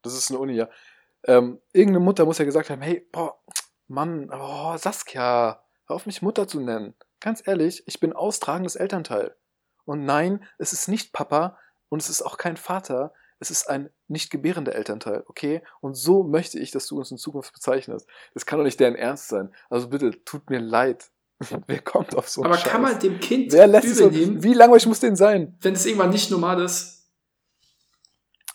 das 0.01 0.13
ist 0.15 0.31
eine 0.31 0.39
Uni, 0.39 0.53
ja. 0.53 0.69
Ähm, 1.25 1.59
irgendeine 1.71 2.03
Mutter 2.03 2.25
muss 2.25 2.37
ja 2.37 2.45
gesagt 2.45 2.69
haben, 2.69 2.81
hey, 2.81 3.07
boah, 3.11 3.39
Mann, 3.87 4.29
oh, 4.33 4.75
Saskia, 4.77 5.62
hör 5.87 5.95
auf 5.95 6.05
mich 6.05 6.21
Mutter 6.21 6.47
zu 6.47 6.59
nennen. 6.59 6.93
Ganz 7.19 7.41
ehrlich, 7.45 7.83
ich 7.87 7.99
bin 7.99 8.13
austragendes 8.13 8.75
Elternteil. 8.75 9.35
Und 9.85 10.05
nein, 10.05 10.45
es 10.57 10.73
ist 10.73 10.87
nicht 10.87 11.13
Papa 11.13 11.57
und 11.89 12.01
es 12.01 12.09
ist 12.09 12.21
auch 12.21 12.37
kein 12.37 12.57
Vater, 12.57 13.13
es 13.39 13.51
ist 13.51 13.69
ein 13.69 13.89
nicht 14.07 14.29
gebärender 14.29 14.73
Elternteil, 14.75 15.23
okay? 15.27 15.61
Und 15.81 15.95
so 15.95 16.23
möchte 16.23 16.59
ich, 16.59 16.71
dass 16.71 16.87
du 16.87 16.97
uns 16.97 17.11
in 17.11 17.17
Zukunft 17.17 17.53
bezeichnest. 17.53 18.07
Das 18.33 18.45
kann 18.45 18.59
doch 18.59 18.63
nicht 18.63 18.79
deren 18.79 18.95
Ernst 18.95 19.27
sein. 19.27 19.53
Also 19.69 19.89
bitte, 19.89 20.23
tut 20.23 20.49
mir 20.49 20.59
leid. 20.59 21.09
Wer 21.67 21.81
kommt 21.81 22.15
auf 22.15 22.29
so 22.29 22.41
einen 22.41 22.51
Aber 22.53 22.57
Scheiß? 22.61 22.71
kann 22.71 22.81
man 22.81 22.99
dem 22.99 23.19
Kind 23.19 23.51
Wer 23.51 23.67
lässt 23.67 23.87
es 23.87 23.99
übel 23.99 24.11
nehmen, 24.11 24.43
Wie 24.43 24.53
langweilig 24.53 24.85
muss 24.85 25.01
den 25.01 25.15
sein? 25.17 25.57
wenn 25.61 25.73
es 25.73 25.85
irgendwann 25.85 26.11
nicht 26.11 26.31
normal 26.31 26.61
ist? 26.61 27.09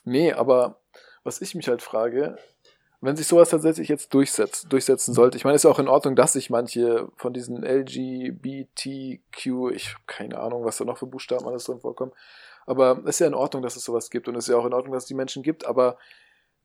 Nee, 0.04 0.32
aber 0.32 0.80
was 1.22 1.42
ich 1.42 1.54
mich 1.54 1.68
halt 1.68 1.82
frage, 1.82 2.38
wenn 3.00 3.16
sich 3.16 3.26
sowas 3.26 3.50
tatsächlich 3.50 3.88
jetzt 3.88 4.12
durchsetzt, 4.12 4.72
durchsetzen 4.72 5.14
sollte, 5.14 5.36
ich 5.36 5.44
meine, 5.44 5.54
es 5.54 5.60
ist 5.60 5.64
ja 5.64 5.70
auch 5.70 5.78
in 5.78 5.88
Ordnung, 5.88 6.16
dass 6.16 6.32
sich 6.32 6.50
manche 6.50 7.08
von 7.16 7.32
diesen 7.32 7.62
LGBTQ, 7.64 9.46
ich 9.72 9.94
habe 9.94 10.02
keine 10.06 10.38
Ahnung, 10.38 10.64
was 10.64 10.78
da 10.78 10.84
noch 10.84 10.98
für 10.98 11.06
Buchstaben 11.06 11.46
alles 11.46 11.64
drin 11.64 11.80
vorkommen, 11.80 12.12
aber 12.66 12.98
es 13.04 13.10
ist 13.10 13.20
ja 13.20 13.28
in 13.28 13.34
Ordnung, 13.34 13.62
dass 13.62 13.76
es 13.76 13.84
sowas 13.84 14.10
gibt 14.10 14.28
und 14.28 14.34
es 14.34 14.44
ist 14.44 14.52
ja 14.52 14.58
auch 14.58 14.66
in 14.66 14.74
Ordnung, 14.74 14.94
dass 14.94 15.04
es 15.04 15.08
die 15.08 15.14
Menschen 15.14 15.42
gibt, 15.42 15.64
aber 15.64 15.96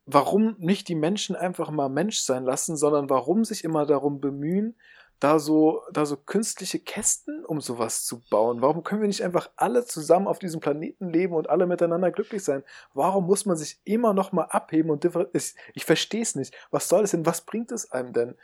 warum 0.05 0.55
nicht 0.57 0.87
die 0.87 0.95
Menschen 0.95 1.35
einfach 1.35 1.69
mal 1.69 1.89
Mensch 1.89 2.19
sein 2.19 2.43
lassen, 2.43 2.75
sondern 2.77 3.09
warum 3.09 3.45
sich 3.45 3.63
immer 3.63 3.85
darum 3.85 4.19
bemühen, 4.19 4.75
da 5.19 5.39
so, 5.39 5.83
da 5.91 6.05
so 6.05 6.17
künstliche 6.17 6.79
Kästen 6.79 7.45
um 7.45 7.61
sowas 7.61 8.05
zu 8.05 8.21
bauen? 8.29 8.61
Warum 8.61 8.83
können 8.83 9.01
wir 9.01 9.07
nicht 9.07 9.23
einfach 9.23 9.49
alle 9.55 9.85
zusammen 9.85 10.27
auf 10.27 10.39
diesem 10.39 10.59
Planeten 10.59 11.09
leben 11.09 11.33
und 11.33 11.49
alle 11.49 11.65
miteinander 11.65 12.11
glücklich 12.11 12.43
sein? 12.43 12.63
Warum 12.93 13.25
muss 13.25 13.45
man 13.45 13.57
sich 13.57 13.79
immer 13.83 14.13
noch 14.13 14.31
mal 14.31 14.45
abheben 14.45 14.91
und 14.91 15.05
ich, 15.33 15.55
ich 15.73 15.85
verstehe 15.85 16.21
es 16.21 16.35
nicht. 16.35 16.53
Was 16.71 16.89
soll 16.89 17.03
es 17.03 17.11
denn? 17.11 17.25
Was 17.25 17.41
bringt 17.41 17.71
es 17.71 17.91
einem 17.91 18.13
denn? 18.13 18.35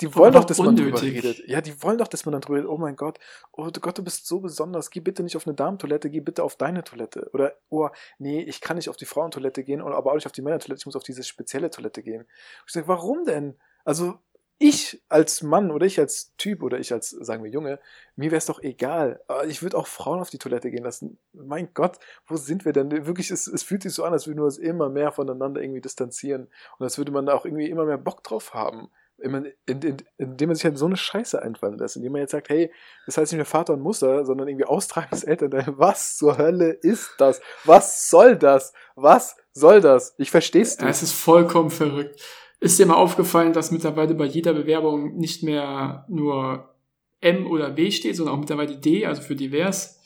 Die 0.00 0.14
wollen 0.14 0.32
doch 0.32 0.44
dass 0.44 0.58
man 0.58 0.74
drüber 0.74 0.98
unnötig. 0.98 1.24
redet. 1.24 1.48
Ja, 1.48 1.60
die 1.60 1.82
wollen 1.82 1.98
doch, 1.98 2.08
dass 2.08 2.24
man 2.24 2.32
dann 2.32 2.40
drüber 2.40 2.58
redet. 2.58 2.70
Oh 2.70 2.78
mein 2.78 2.96
Gott, 2.96 3.18
oh 3.52 3.68
du 3.68 3.80
Gott, 3.80 3.98
du 3.98 4.02
bist 4.02 4.26
so 4.26 4.40
besonders. 4.40 4.90
Geh 4.90 5.00
bitte 5.00 5.22
nicht 5.22 5.36
auf 5.36 5.46
eine 5.46 5.54
Damentoilette, 5.54 6.08
geh 6.08 6.20
bitte 6.20 6.42
auf 6.42 6.56
deine 6.56 6.84
Toilette. 6.84 7.28
Oder, 7.34 7.54
oh, 7.68 7.88
nee, 8.18 8.40
ich 8.40 8.60
kann 8.60 8.76
nicht 8.76 8.88
auf 8.88 8.96
die 8.96 9.04
Frauentoilette 9.04 9.62
gehen, 9.62 9.82
oder 9.82 9.96
aber 9.96 10.12
auch 10.12 10.14
nicht 10.14 10.26
auf 10.26 10.32
die 10.32 10.42
Männertoilette, 10.42 10.80
ich 10.80 10.86
muss 10.86 10.96
auf 10.96 11.02
diese 11.02 11.22
spezielle 11.22 11.70
Toilette 11.70 12.02
gehen. 12.02 12.24
Ich 12.66 12.72
sage, 12.72 12.88
warum 12.88 13.24
denn? 13.24 13.56
Also, 13.84 14.18
ich 14.58 15.02
als 15.08 15.42
Mann 15.42 15.70
oder 15.72 15.86
ich 15.86 15.98
als 15.98 16.34
Typ 16.36 16.62
oder 16.62 16.78
ich 16.78 16.92
als, 16.92 17.10
sagen 17.10 17.42
wir, 17.42 17.50
Junge, 17.50 17.80
mir 18.14 18.30
wäre 18.30 18.38
es 18.38 18.46
doch 18.46 18.62
egal. 18.62 19.20
Aber 19.26 19.44
Ich 19.46 19.62
würde 19.62 19.76
auch 19.76 19.86
Frauen 19.88 20.20
auf 20.20 20.30
die 20.30 20.38
Toilette 20.38 20.70
gehen 20.70 20.84
lassen. 20.84 21.18
Mein 21.32 21.74
Gott, 21.74 21.98
wo 22.26 22.36
sind 22.36 22.64
wir 22.64 22.72
denn? 22.72 23.06
Wirklich, 23.06 23.30
es, 23.30 23.46
es 23.48 23.62
fühlt 23.64 23.82
sich 23.82 23.92
so 23.92 24.04
an, 24.04 24.12
als 24.12 24.26
würden 24.26 24.38
wir 24.38 24.44
uns 24.44 24.58
immer 24.58 24.88
mehr 24.88 25.10
voneinander 25.10 25.60
irgendwie 25.60 25.80
distanzieren. 25.80 26.48
Und 26.78 26.84
als 26.84 26.96
würde 26.98 27.10
man 27.12 27.26
da 27.26 27.34
auch 27.34 27.44
irgendwie 27.44 27.68
immer 27.70 27.84
mehr 27.84 27.98
Bock 27.98 28.22
drauf 28.22 28.54
haben. 28.54 28.88
Immer, 29.18 29.44
in, 29.66 29.82
in, 29.82 29.96
indem 30.18 30.48
man 30.48 30.56
sich 30.56 30.64
halt 30.64 30.78
so 30.78 30.86
eine 30.86 30.96
Scheiße 30.96 31.40
einfallen 31.42 31.78
lässt. 31.78 31.96
Indem 31.96 32.12
man 32.12 32.20
jetzt 32.22 32.32
sagt, 32.32 32.48
hey, 32.48 32.72
das 33.06 33.16
heißt 33.16 33.32
nicht 33.32 33.38
mehr 33.38 33.44
Vater 33.46 33.72
und 33.74 33.80
Mutter, 33.80 34.24
sondern 34.24 34.48
irgendwie 34.48 34.64
austragendes 34.66 35.24
Elternteil. 35.24 35.66
Was 35.76 36.16
zur 36.16 36.38
Hölle 36.38 36.70
ist 36.70 37.10
das? 37.18 37.40
Was 37.64 38.08
soll 38.10 38.36
das? 38.36 38.72
Was 38.96 39.36
soll 39.52 39.80
das? 39.80 40.14
Ich 40.18 40.30
verstehe 40.30 40.62
es 40.62 40.76
Ja, 40.78 40.86
nicht. 40.86 40.96
es 40.96 41.02
ist 41.02 41.12
vollkommen 41.12 41.70
verrückt. 41.70 42.20
Ist 42.62 42.78
dir 42.78 42.86
mal 42.86 42.94
aufgefallen, 42.94 43.52
dass 43.52 43.72
mittlerweile 43.72 44.14
bei 44.14 44.24
jeder 44.24 44.54
Bewerbung 44.54 45.16
nicht 45.16 45.42
mehr 45.42 46.06
nur 46.08 46.76
M 47.20 47.46
oder 47.46 47.76
W 47.76 47.90
steht, 47.90 48.14
sondern 48.14 48.36
auch 48.36 48.40
mittlerweile 48.40 48.78
D, 48.78 49.04
also 49.04 49.20
für 49.20 49.34
divers? 49.34 50.00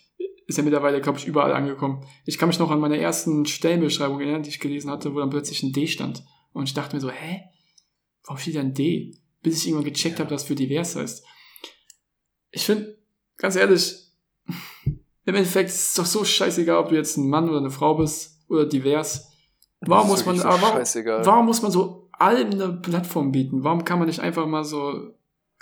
Ist 0.47 0.57
ja 0.57 0.64
mittlerweile, 0.64 1.03
glaube 1.03 1.19
ich, 1.19 1.27
überall 1.27 1.53
angekommen. 1.53 2.03
Ich 2.25 2.38
kann 2.38 2.49
mich 2.49 2.59
noch 2.59 2.71
an 2.71 2.81
meine 2.81 2.99
ersten 2.99 3.45
Stellenbeschreibung 3.45 4.21
erinnern, 4.21 4.42
die 4.42 4.49
ich 4.49 4.61
gelesen 4.61 4.90
hatte, 4.90 5.14
wo 5.14 5.19
dann 5.19 5.29
plötzlich 5.29 5.62
ein 5.62 5.73
D 5.73 5.87
stand. 5.87 6.25
Und 6.55 6.64
ich 6.64 6.73
dachte 6.73 6.97
mir 6.97 7.01
so, 7.01 7.11
hä? 7.11 7.42
warum 8.25 8.38
steht 8.38 8.57
da 8.57 8.61
ein 8.61 8.75
D? 8.75 9.19
Bis 9.42 9.59
ich 9.59 9.69
irgendwann 9.69 9.92
gecheckt 9.92 10.19
habe, 10.19 10.31
dass 10.31 10.45
für 10.45 10.55
divers 10.55 10.97
heißt. 10.97 11.25
Ich 12.53 12.64
finde, 12.64 12.99
ganz 13.37 13.57
ehrlich, 13.57 14.12
im 15.25 15.35
Endeffekt 15.35 15.69
ist 15.69 15.90
es 15.90 15.95
doch 15.95 16.07
so 16.07 16.25
scheißegal, 16.25 16.79
ob 16.79 16.88
du 16.88 16.95
jetzt 16.95 17.16
ein 17.16 17.29
Mann 17.29 17.51
oder 17.51 17.59
eine 17.59 17.71
Frau 17.71 17.95
bist 17.97 18.40
oder 18.49 18.64
divers. 18.66 19.31
Warum 19.81 20.09
muss 20.09 20.25
man, 20.25 20.38
so 20.38 20.45
warum, 20.45 20.79
warum 21.25 21.47
muss 21.47 21.61
man 21.61 21.71
so 21.71 22.06
allem 22.18 22.50
eine 22.50 22.72
Plattform 22.72 23.33
bieten? 23.33 23.64
Warum 23.64 23.85
kann 23.85 23.98
man 23.98 24.09
nicht 24.09 24.20
einfach 24.20 24.46
mal 24.46 24.64
so, 24.64 25.14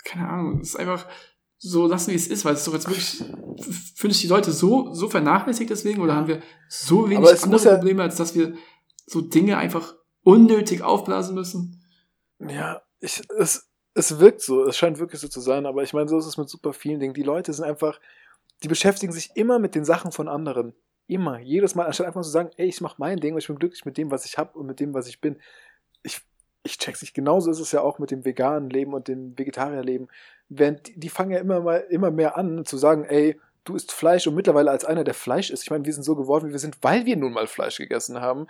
keine 0.03 0.27
Ahnung, 0.27 0.59
es 0.61 0.69
ist 0.69 0.75
einfach 0.75 1.05
so 1.57 1.87
lassen, 1.87 2.11
wie 2.11 2.15
es 2.15 2.27
ist, 2.27 2.45
weil 2.45 2.53
es 2.53 2.59
ist 2.59 2.67
doch 2.67 2.73
jetzt 2.73 2.87
wirklich, 2.87 3.23
finde 3.95 4.13
ich 4.13 4.21
die 4.21 4.27
Leute 4.27 4.51
so, 4.51 4.93
so 4.93 5.09
vernachlässigt 5.09 5.69
deswegen 5.69 6.01
oder 6.01 6.15
haben 6.15 6.27
wir 6.27 6.41
so 6.69 7.09
wenig 7.09 7.43
andere 7.43 7.63
ja- 7.63 7.75
Probleme, 7.75 8.03
als 8.03 8.15
dass 8.17 8.35
wir 8.35 8.55
so 9.07 9.21
Dinge 9.21 9.57
einfach 9.57 9.95
unnötig 10.23 10.81
aufblasen 10.81 11.35
müssen? 11.35 11.83
Ja, 12.39 12.81
ich, 12.99 13.21
es, 13.37 13.69
es 13.93 14.19
wirkt 14.19 14.41
so, 14.41 14.65
es 14.65 14.77
scheint 14.77 14.99
wirklich 14.99 15.21
so 15.21 15.27
zu 15.27 15.39
sein, 15.39 15.65
aber 15.65 15.83
ich 15.83 15.93
meine, 15.93 16.09
so 16.09 16.17
ist 16.17 16.25
es 16.25 16.37
mit 16.37 16.49
super 16.49 16.73
vielen 16.73 16.99
Dingen. 16.99 17.13
Die 17.13 17.23
Leute 17.23 17.53
sind 17.53 17.65
einfach, 17.65 17.99
die 18.63 18.67
beschäftigen 18.67 19.13
sich 19.13 19.31
immer 19.35 19.57
mit 19.57 19.73
den 19.73 19.85
Sachen 19.85 20.11
von 20.11 20.27
anderen. 20.27 20.73
Immer, 21.07 21.39
jedes 21.39 21.75
Mal, 21.75 21.85
anstatt 21.85 22.07
einfach 22.07 22.23
zu 22.23 22.29
sagen, 22.29 22.49
ey, 22.57 22.67
ich 22.67 22.81
mach 22.81 22.97
mein 22.97 23.19
Ding 23.19 23.33
und 23.33 23.39
ich 23.39 23.47
bin 23.47 23.57
glücklich 23.57 23.85
mit 23.85 23.97
dem, 23.97 24.11
was 24.11 24.25
ich 24.25 24.37
habe 24.37 24.57
und 24.57 24.65
mit 24.65 24.79
dem, 24.79 24.93
was 24.93 25.07
ich 25.07 25.21
bin. 25.21 25.39
Ich, 26.03 26.21
ich 26.65 26.77
check's 26.79 27.01
nicht. 27.01 27.13
Genauso 27.13 27.51
ist 27.51 27.59
es 27.59 27.71
ja 27.71 27.81
auch 27.81 27.99
mit 27.99 28.11
dem 28.11 28.25
veganen 28.25 28.69
Leben 28.69 28.93
und 28.93 29.07
dem 29.07 29.37
Vegetarierleben. 29.37 30.09
Während 30.49 30.87
die, 30.87 30.99
die 30.99 31.09
fangen 31.09 31.31
ja 31.31 31.39
immer 31.39 31.61
mal 31.61 31.85
immer 31.89 32.11
mehr 32.11 32.37
an 32.37 32.65
zu 32.65 32.77
sagen, 32.77 33.05
ey, 33.05 33.39
du 33.63 33.75
isst 33.75 33.91
Fleisch 33.91 34.27
und 34.27 34.35
mittlerweile 34.35 34.71
als 34.71 34.85
einer, 34.85 35.03
der 35.03 35.13
Fleisch 35.13 35.49
isst. 35.49 35.63
Ich 35.63 35.69
meine, 35.69 35.85
wir 35.85 35.93
sind 35.93 36.03
so 36.03 36.15
geworden, 36.15 36.47
wie 36.47 36.51
wir 36.51 36.59
sind, 36.59 36.77
weil 36.81 37.05
wir 37.05 37.17
nun 37.17 37.33
mal 37.33 37.47
Fleisch 37.47 37.77
gegessen 37.77 38.21
haben. 38.21 38.47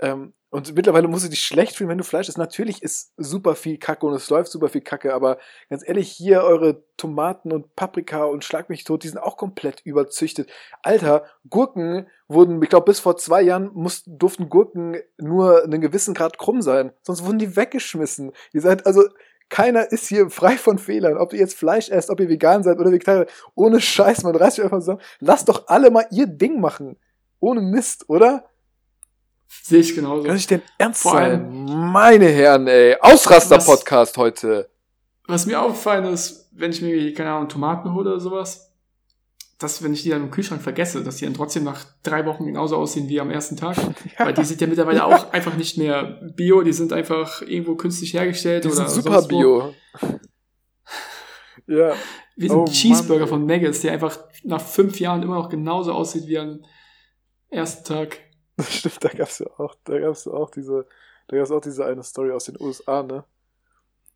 Ähm, 0.00 0.34
und 0.54 0.72
mittlerweile 0.76 1.08
musst 1.08 1.24
du 1.24 1.28
dich 1.28 1.42
schlecht 1.42 1.74
fühlen, 1.74 1.90
wenn 1.90 1.98
du 1.98 2.04
Fleisch 2.04 2.28
isst. 2.28 2.38
Natürlich 2.38 2.80
ist 2.80 3.12
super 3.16 3.56
viel 3.56 3.76
Kacke 3.76 4.06
und 4.06 4.14
es 4.14 4.30
läuft 4.30 4.52
super 4.52 4.68
viel 4.68 4.82
Kacke, 4.82 5.12
aber 5.12 5.38
ganz 5.68 5.82
ehrlich, 5.84 6.12
hier 6.12 6.44
eure 6.44 6.84
Tomaten 6.96 7.52
und 7.52 7.74
Paprika 7.74 8.22
und 8.22 8.44
Schlag 8.44 8.68
mich 8.68 8.84
tot, 8.84 9.02
die 9.02 9.08
sind 9.08 9.18
auch 9.18 9.36
komplett 9.36 9.80
überzüchtet. 9.80 10.48
Alter, 10.82 11.24
Gurken 11.50 12.06
wurden, 12.28 12.62
ich 12.62 12.68
glaube, 12.68 12.84
bis 12.84 13.00
vor 13.00 13.16
zwei 13.16 13.42
Jahren 13.42 13.70
mussten, 13.74 14.16
durften 14.16 14.48
Gurken 14.48 14.96
nur 15.18 15.64
einen 15.64 15.80
gewissen 15.80 16.14
Grad 16.14 16.38
krumm 16.38 16.62
sein. 16.62 16.92
Sonst 17.02 17.24
wurden 17.24 17.40
die 17.40 17.56
weggeschmissen. 17.56 18.30
Ihr 18.52 18.60
seid, 18.60 18.86
also, 18.86 19.02
keiner 19.48 19.90
ist 19.90 20.06
hier 20.06 20.30
frei 20.30 20.56
von 20.56 20.78
Fehlern. 20.78 21.16
Ob 21.16 21.32
ihr 21.32 21.40
jetzt 21.40 21.56
Fleisch 21.56 21.90
esst, 21.90 22.10
ob 22.10 22.20
ihr 22.20 22.28
vegan 22.28 22.62
seid 22.62 22.78
oder 22.78 22.92
Vegetarier. 22.92 23.26
Ohne 23.56 23.80
Scheiß, 23.80 24.22
man 24.22 24.36
reißt 24.36 24.60
euch 24.60 24.66
einfach 24.66 24.78
zusammen. 24.78 25.00
Lasst 25.18 25.48
doch 25.48 25.66
alle 25.66 25.90
mal 25.90 26.06
ihr 26.12 26.28
Ding 26.28 26.60
machen. 26.60 26.96
Ohne 27.40 27.60
Mist, 27.60 28.08
oder? 28.08 28.48
Sehe 29.48 29.80
ich 29.80 29.94
genauso. 29.94 30.24
Kann 30.24 30.36
ich 30.36 30.46
denn 30.46 30.62
ernst 30.78 31.02
Vor 31.02 31.12
sein? 31.12 31.64
Meine 31.92 32.26
Herren, 32.26 32.66
ey. 32.66 32.96
Ausraster-Podcast 33.00 34.16
heute. 34.16 34.68
Was 35.26 35.46
mir 35.46 35.60
aufgefallen 35.60 36.04
ist, 36.12 36.48
wenn 36.52 36.70
ich 36.70 36.82
mir, 36.82 37.14
keine 37.14 37.32
Ahnung, 37.32 37.48
Tomaten 37.48 37.94
hole 37.94 38.10
oder 38.10 38.20
sowas, 38.20 38.74
dass, 39.58 39.82
wenn 39.82 39.94
ich 39.94 40.02
die 40.02 40.10
dann 40.10 40.22
im 40.22 40.30
Kühlschrank 40.30 40.60
vergesse, 40.62 41.02
dass 41.02 41.16
die 41.16 41.24
dann 41.24 41.34
trotzdem 41.34 41.64
nach 41.64 41.84
drei 42.02 42.26
Wochen 42.26 42.44
genauso 42.44 42.76
aussehen 42.76 43.08
wie 43.08 43.20
am 43.20 43.30
ersten 43.30 43.56
Tag. 43.56 43.76
Weil 44.18 44.34
die 44.34 44.44
sind 44.44 44.60
ja 44.60 44.66
mittlerweile 44.66 45.04
auch 45.04 45.32
einfach 45.32 45.56
nicht 45.56 45.78
mehr 45.78 46.20
bio, 46.34 46.62
die 46.62 46.72
sind 46.72 46.92
einfach 46.92 47.40
irgendwo 47.42 47.74
künstlich 47.76 48.14
hergestellt 48.14 48.64
Die 48.64 48.68
oder 48.68 48.88
sind 48.88 48.90
super 48.90 49.22
bio. 49.22 49.74
ja. 51.66 51.94
Wie 52.36 52.50
ein 52.50 52.56
Oh 52.56 52.64
Cheeseburger 52.66 53.20
Mann, 53.20 53.28
von 53.28 53.46
Maggis, 53.46 53.80
der 53.80 53.92
einfach 53.92 54.18
nach 54.42 54.60
fünf 54.60 54.98
Jahren 54.98 55.22
immer 55.22 55.36
noch 55.36 55.48
genauso 55.48 55.92
aussieht 55.92 56.26
wie 56.26 56.38
am 56.38 56.64
ersten 57.48 57.84
Tag. 57.84 58.18
Stimmt, 58.68 59.02
da 59.04 59.08
gab's 59.08 59.38
ja 59.38 59.46
auch, 59.58 59.74
da 59.84 59.98
gab's 59.98 60.24
ja 60.24 60.32
auch 60.32 60.50
diese, 60.50 60.86
da 61.28 61.36
gab's 61.36 61.50
auch 61.50 61.60
diese 61.60 61.84
eine 61.84 62.02
Story 62.02 62.30
aus 62.32 62.44
den 62.44 62.60
USA, 62.60 63.02
ne? 63.02 63.24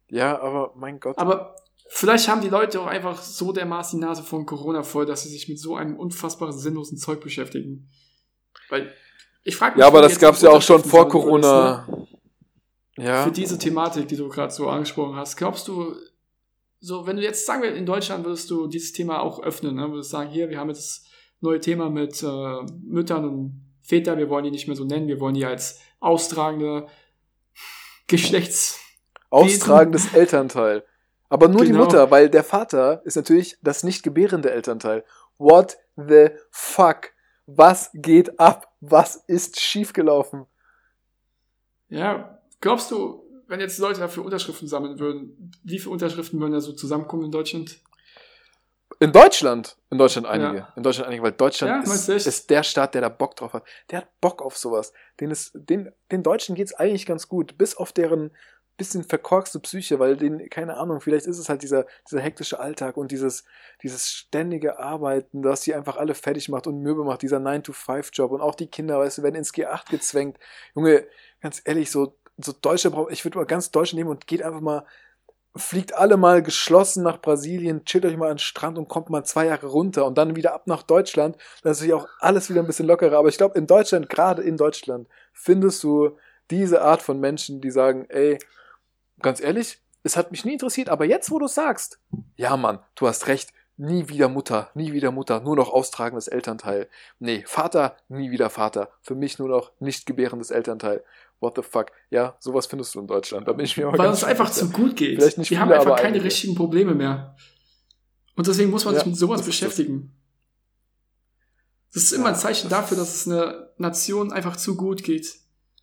Ja, 0.08 0.40
aber 0.40 0.72
mein 0.76 1.00
Gott. 1.00 1.18
Aber 1.18 1.56
vielleicht 1.88 2.28
haben 2.28 2.40
die 2.40 2.48
Leute 2.48 2.80
auch 2.80 2.86
einfach 2.86 3.20
so 3.20 3.52
dermaßen 3.52 3.98
die 3.98 4.06
Nase 4.06 4.22
von 4.22 4.46
Corona 4.46 4.82
voll, 4.82 5.06
dass 5.06 5.22
sie 5.22 5.28
sich 5.28 5.48
mit 5.48 5.58
so 5.58 5.76
einem 5.76 5.96
unfassbaren 5.96 6.56
sinnlosen 6.56 6.98
Zeug 6.98 7.20
beschäftigen. 7.20 7.90
Weil 8.70 8.92
ich 9.44 9.56
frage 9.56 9.80
ja, 9.80 9.86
aber 9.86 10.02
das 10.02 10.18
gab's 10.18 10.40
die 10.40 10.46
ja 10.46 10.52
auch 10.52 10.62
schon 10.62 10.82
vor 10.82 11.12
würdest, 11.12 11.14
ne? 11.14 11.20
Corona. 11.20 12.06
Ja. 12.96 13.24
Für 13.24 13.30
diese 13.30 13.58
Thematik, 13.58 14.08
die 14.08 14.16
du 14.16 14.28
gerade 14.28 14.52
so 14.52 14.68
angesprochen 14.68 15.16
hast, 15.16 15.36
glaubst 15.36 15.68
du, 15.68 15.94
so, 16.80 17.06
wenn 17.06 17.16
du 17.16 17.22
jetzt 17.22 17.46
sagen 17.46 17.62
wir, 17.62 17.74
in 17.74 17.86
Deutschland 17.86 18.24
würdest 18.24 18.50
du 18.50 18.66
dieses 18.66 18.92
Thema 18.92 19.20
auch 19.20 19.42
öffnen, 19.42 19.76
ne? 19.76 19.90
würdest 19.90 20.10
sagen, 20.10 20.30
hier, 20.30 20.48
wir 20.48 20.58
haben 20.58 20.68
jetzt 20.68 20.80
das 20.80 21.12
neue 21.40 21.60
Thema 21.60 21.90
mit 21.90 22.22
äh, 22.22 22.62
Müttern 22.82 23.24
und 23.24 23.67
Vätern, 23.88 24.18
wir 24.18 24.28
wollen 24.28 24.44
die 24.44 24.50
nicht 24.50 24.66
mehr 24.66 24.76
so 24.76 24.84
nennen, 24.84 25.08
wir 25.08 25.18
wollen 25.18 25.34
die 25.34 25.46
als 25.46 25.80
austragende 25.98 26.86
Geschlechts... 28.06 28.80
Austragendes 29.30 30.14
Elternteil. 30.14 30.84
Aber 31.28 31.48
nur 31.48 31.62
die 31.62 31.72
Genau. 31.72 31.84
Mutter, 31.84 32.10
weil 32.10 32.30
der 32.30 32.44
Vater 32.44 33.02
ist 33.04 33.16
natürlich 33.16 33.58
das 33.62 33.84
nicht 33.84 34.02
gebärende 34.02 34.50
Elternteil. 34.50 35.04
What 35.36 35.78
the 35.96 36.28
fuck? 36.50 37.12
Was 37.46 37.90
geht 37.94 38.38
ab? 38.40 38.74
Was 38.80 39.16
ist 39.26 39.60
schiefgelaufen? 39.60 40.46
Ja, 41.88 42.38
glaubst 42.60 42.90
du, 42.90 43.22
wenn 43.46 43.60
jetzt 43.60 43.78
Leute 43.78 44.00
dafür 44.00 44.24
Unterschriften 44.24 44.68
sammeln 44.68 44.98
würden, 44.98 45.52
wie 45.62 45.78
viele 45.78 45.92
Unterschriften 45.92 46.40
würden 46.40 46.52
da 46.52 46.60
so 46.60 46.72
zusammenkommen 46.72 47.24
in 47.24 47.32
Deutschland? 47.32 47.80
In 49.00 49.12
Deutschland, 49.12 49.76
in 49.90 49.98
Deutschland 49.98 50.26
einige, 50.26 50.58
Ja. 50.58 50.72
in 50.74 50.82
Deutschland 50.82 51.06
einige, 51.08 51.22
weil 51.22 51.32
Deutschland 51.32 51.86
Ja, 51.86 51.92
ist, 51.92 52.08
ist 52.08 52.50
der 52.50 52.62
Staat, 52.64 52.94
der 52.94 53.02
da 53.02 53.08
Bock 53.08 53.36
drauf 53.36 53.52
hat. 53.52 53.64
Der 53.90 53.98
hat 53.98 54.20
Bock 54.20 54.42
auf 54.42 54.56
sowas. 54.56 54.92
Den, 55.20 55.30
ist, 55.30 55.52
den, 55.54 55.92
den 56.10 56.22
Deutschen 56.24 56.56
geht's 56.56 56.74
eigentlich 56.74 57.06
ganz 57.06 57.28
gut, 57.28 57.56
bis 57.58 57.76
auf 57.76 57.92
deren 57.92 58.32
bisschen 58.76 59.02
verkorkste 59.04 59.58
Psyche, 59.58 59.98
weil 59.98 60.16
den, 60.16 60.48
keine 60.50 60.76
Ahnung, 60.76 61.00
vielleicht 61.00 61.26
ist 61.26 61.38
es 61.38 61.48
halt 61.48 61.62
dieser, 61.62 61.84
dieser 62.08 62.20
hektische 62.20 62.60
Alltag 62.60 62.96
und 62.96 63.10
dieses, 63.10 63.44
dieses 63.82 64.08
ständige 64.08 64.78
Arbeiten, 64.78 65.42
das 65.42 65.62
sie 65.62 65.74
einfach 65.74 65.96
alle 65.96 66.14
fertig 66.14 66.48
macht 66.48 66.66
und 66.68 66.80
mürbe 66.80 67.02
macht, 67.04 67.22
dieser 67.22 67.38
9-to-5-Job 67.38 68.30
und 68.30 68.40
auch 68.40 68.54
die 68.54 68.68
Kinder, 68.68 68.98
weißt 69.00 69.18
du, 69.18 69.22
werden 69.24 69.34
ins 69.34 69.52
G8 69.52 69.90
gezwängt. 69.90 70.38
Junge, 70.76 71.04
ganz 71.40 71.60
ehrlich, 71.64 71.90
so, 71.90 72.16
so 72.36 72.52
Deutsche 72.52 72.92
brauchen, 72.92 73.12
ich 73.12 73.24
würde 73.24 73.38
mal 73.38 73.46
ganz 73.46 73.72
Deutschland 73.72 73.98
nehmen 73.98 74.10
und 74.10 74.28
geht 74.28 74.42
einfach 74.44 74.60
mal, 74.60 74.86
fliegt 75.58 75.94
alle 75.94 76.16
mal 76.16 76.42
geschlossen 76.42 77.02
nach 77.02 77.20
Brasilien, 77.20 77.84
chillt 77.84 78.04
euch 78.04 78.16
mal 78.16 78.30
an 78.30 78.34
den 78.34 78.38
Strand 78.38 78.78
und 78.78 78.88
kommt 78.88 79.10
mal 79.10 79.24
zwei 79.24 79.46
Jahre 79.46 79.66
runter 79.66 80.06
und 80.06 80.16
dann 80.16 80.36
wieder 80.36 80.54
ab 80.54 80.66
nach 80.66 80.82
Deutschland. 80.82 81.36
Dann 81.62 81.72
ist 81.72 81.80
natürlich 81.80 81.94
auch 81.94 82.08
alles 82.20 82.48
wieder 82.48 82.60
ein 82.60 82.66
bisschen 82.66 82.86
lockerer. 82.86 83.18
Aber 83.18 83.28
ich 83.28 83.36
glaube, 83.36 83.58
in 83.58 83.66
Deutschland, 83.66 84.08
gerade 84.08 84.42
in 84.42 84.56
Deutschland, 84.56 85.08
findest 85.32 85.82
du 85.82 86.16
diese 86.50 86.82
Art 86.82 87.02
von 87.02 87.20
Menschen, 87.20 87.60
die 87.60 87.70
sagen, 87.70 88.06
ey, 88.08 88.38
ganz 89.20 89.40
ehrlich, 89.40 89.80
es 90.02 90.16
hat 90.16 90.30
mich 90.30 90.44
nie 90.44 90.54
interessiert, 90.54 90.88
aber 90.88 91.04
jetzt, 91.04 91.30
wo 91.30 91.38
du 91.38 91.48
sagst, 91.48 91.98
ja 92.36 92.56
Mann, 92.56 92.78
du 92.94 93.08
hast 93.08 93.26
recht, 93.26 93.52
nie 93.76 94.08
wieder 94.08 94.28
Mutter, 94.28 94.70
nie 94.74 94.92
wieder 94.92 95.10
Mutter, 95.12 95.40
nur 95.40 95.56
noch 95.56 95.72
austragendes 95.72 96.28
Elternteil. 96.28 96.88
Nee, 97.18 97.44
Vater, 97.46 97.96
nie 98.08 98.30
wieder 98.30 98.50
Vater. 98.50 98.90
Für 99.02 99.14
mich 99.14 99.38
nur 99.38 99.48
noch 99.48 99.72
nicht 99.80 100.06
gebärendes 100.06 100.50
Elternteil. 100.50 101.04
What 101.40 101.54
the 101.56 101.62
fuck? 101.62 101.92
Ja, 102.10 102.36
sowas 102.40 102.66
findest 102.66 102.94
du 102.94 103.00
in 103.00 103.06
Deutschland. 103.06 103.46
Da 103.46 103.52
bin 103.52 103.64
ich 103.64 103.76
mir 103.76 103.86
aber 103.86 103.98
Weil 103.98 104.10
es 104.10 104.24
einfach 104.24 104.50
zu 104.50 104.70
gut 104.70 104.96
geht. 104.96 105.18
Vielleicht 105.18 105.38
nicht 105.38 105.50
haben 105.56 105.68
viele, 105.68 105.74
einfach 105.76 105.86
aber 105.92 105.96
keine 105.96 106.08
einige. 106.08 106.24
richtigen 106.24 106.54
Probleme 106.56 106.94
mehr. 106.94 107.36
Und 108.34 108.46
deswegen 108.46 108.70
muss 108.70 108.84
man 108.84 108.94
Ja, 108.94 109.00
sich 109.00 109.06
mit 109.08 109.16
sowas 109.16 109.40
das 109.40 109.46
beschäftigen. 109.46 110.14
Das 111.92 112.02
ist 112.02 112.12
immer 112.12 112.26
Ja, 112.26 112.30
ein 112.32 112.36
Zeichen 112.36 112.68
dafür, 112.68 112.96
dass 112.96 113.14
es 113.14 113.26
einer 113.28 113.70
Nation 113.78 114.32
einfach 114.32 114.56
zu 114.56 114.76
gut 114.76 115.02
geht. 115.02 115.36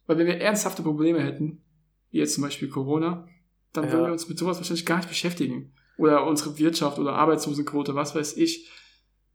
Weil 0.08 0.18
wenn 0.18 0.28
wir 0.28 0.40
ernsthafte 0.40 0.84
Probleme 0.84 1.22
hätten, 1.22 1.64
wie 2.12 2.20
jetzt 2.20 2.36
zum 2.36 2.44
Beispiel 2.44 2.70
Corona, 2.70 3.28
dann 3.74 3.86
Ja. 3.86 3.92
würden 3.94 4.06
wir 4.06 4.12
uns 4.12 4.30
mit 4.30 4.38
sowas 4.38 4.58
wahrscheinlich 4.58 4.86
gar 4.86 4.98
nicht 4.98 5.10
beschäftigen. 5.10 5.74
Oder 5.98 6.28
unsere 6.28 6.58
Wirtschaft 6.58 7.00
oder 7.00 7.14
Arbeitslosenquote, 7.14 7.96
was 7.96 8.14
weiß 8.14 8.38
ich. 8.38 8.70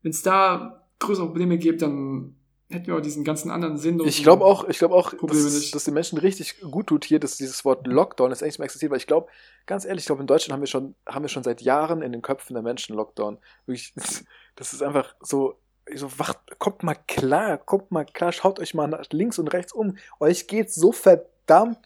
Wenn 0.02 0.10
es 0.10 0.22
da 0.22 0.86
größere 0.98 1.26
Probleme 1.26 1.58
gibt, 1.58 1.82
dann 1.82 2.36
hätten 2.70 2.86
wir 2.86 2.96
auch 2.96 3.00
diesen 3.00 3.24
ganzen 3.24 3.50
anderen 3.50 3.76
Sinn. 3.76 4.00
Ich 4.04 4.22
glaube 4.22 4.44
auch, 4.44 4.68
ich 4.68 4.78
glaube 4.78 4.94
auch, 4.94 5.16
Probleme 5.16 5.44
dass, 5.44 5.54
nicht. 5.54 5.74
dass 5.74 5.84
den 5.84 5.94
Menschen 5.94 6.18
richtig 6.18 6.60
gut 6.60 6.86
tut 6.86 7.04
hier, 7.04 7.18
dass 7.18 7.36
dieses 7.36 7.64
Wort 7.64 7.86
Lockdown 7.86 8.30
jetzt 8.30 8.42
eigentlich 8.42 8.58
mehr 8.58 8.66
existiert, 8.66 8.90
weil 8.90 8.98
ich 8.98 9.06
glaube, 9.06 9.28
ganz 9.66 9.84
ehrlich, 9.84 10.02
ich 10.02 10.06
glaube, 10.06 10.22
in 10.22 10.26
Deutschland 10.26 10.54
haben 10.54 10.62
wir 10.62 10.66
schon, 10.66 10.94
haben 11.06 11.22
wir 11.22 11.28
schon 11.28 11.42
seit 11.42 11.60
Jahren 11.60 12.02
in 12.02 12.12
den 12.12 12.22
Köpfen 12.22 12.54
der 12.54 12.62
Menschen 12.62 12.96
Lockdown. 12.96 13.38
Wirklich, 13.66 13.92
das 14.56 14.72
ist 14.72 14.82
einfach 14.82 15.14
so, 15.20 15.56
so 15.94 16.18
wacht, 16.18 16.38
kommt 16.58 16.82
mal 16.82 16.96
klar, 17.06 17.58
kommt 17.58 17.90
mal 17.90 18.04
klar, 18.04 18.32
schaut 18.32 18.60
euch 18.60 18.74
mal 18.74 18.86
nach 18.86 19.04
links 19.10 19.38
und 19.38 19.48
rechts 19.48 19.72
um. 19.72 19.96
Euch 20.20 20.46
geht's 20.46 20.74
so 20.74 20.92
verdammt 20.92 21.26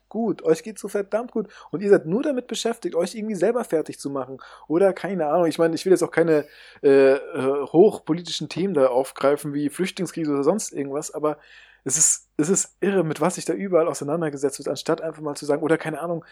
gut, 0.08 0.42
euch 0.42 0.62
geht's 0.62 0.80
so 0.80 0.88
verdammt 0.88 1.32
gut. 1.32 1.48
Und 1.70 1.82
ihr 1.82 1.90
seid 1.90 2.06
nur 2.06 2.22
damit 2.22 2.46
beschäftigt, 2.46 2.94
euch 2.94 3.14
irgendwie 3.14 3.34
selber 3.34 3.64
fertig 3.64 3.98
zu 3.98 4.10
machen. 4.10 4.38
Oder 4.68 4.92
keine 4.92 5.26
Ahnung, 5.26 5.46
ich 5.46 5.58
meine, 5.58 5.74
ich 5.74 5.84
will 5.84 5.92
jetzt 5.92 6.02
auch 6.02 6.10
keine 6.10 6.46
äh, 6.82 7.14
äh, 7.14 7.66
hochpolitischen 7.72 8.48
Themen 8.48 8.74
da 8.74 8.88
aufgreifen, 8.88 9.54
wie 9.54 9.70
Flüchtlingskrise 9.70 10.32
oder 10.32 10.44
sonst 10.44 10.72
irgendwas, 10.72 11.12
aber 11.12 11.38
es 11.84 11.98
ist, 11.98 12.28
es 12.38 12.48
ist 12.48 12.76
irre, 12.80 13.04
mit 13.04 13.20
was 13.20 13.34
sich 13.34 13.44
da 13.44 13.52
überall 13.52 13.88
auseinandergesetzt 13.88 14.58
wird, 14.58 14.68
anstatt 14.68 15.02
einfach 15.02 15.22
mal 15.22 15.36
zu 15.36 15.44
sagen, 15.44 15.62
oder 15.62 15.76
keine 15.76 16.00
Ahnung, 16.00 16.24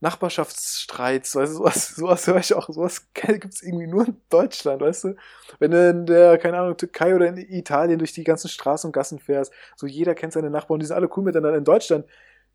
Nachbarschaftsstreits, 0.00 1.36
weißt 1.36 1.52
du, 1.52 1.56
sowas, 1.58 1.88
sowas 1.96 2.26
höre 2.26 2.38
ich 2.38 2.54
auch, 2.54 2.68
sowas 2.68 3.06
gibt 3.14 3.54
es 3.54 3.62
irgendwie 3.62 3.86
nur 3.86 4.06
in 4.06 4.16
Deutschland, 4.30 4.80
weißt 4.80 5.04
du? 5.04 5.16
Wenn 5.58 5.70
du 5.72 5.90
in 5.90 6.06
der, 6.06 6.38
keine 6.38 6.58
Ahnung, 6.58 6.76
Türkei 6.76 7.14
oder 7.14 7.28
in 7.28 7.36
Italien 7.36 7.98
durch 7.98 8.12
die 8.12 8.24
ganzen 8.24 8.48
Straßen 8.48 8.88
und 8.88 8.92
Gassen 8.92 9.18
fährst, 9.18 9.52
so 9.76 9.86
jeder 9.86 10.14
kennt 10.14 10.32
seine 10.32 10.50
Nachbarn, 10.50 10.80
die 10.80 10.86
sind 10.86 10.96
alle 10.96 11.10
cool 11.16 11.24
miteinander. 11.24 11.58
In 11.58 11.64
Deutschland 11.64 12.06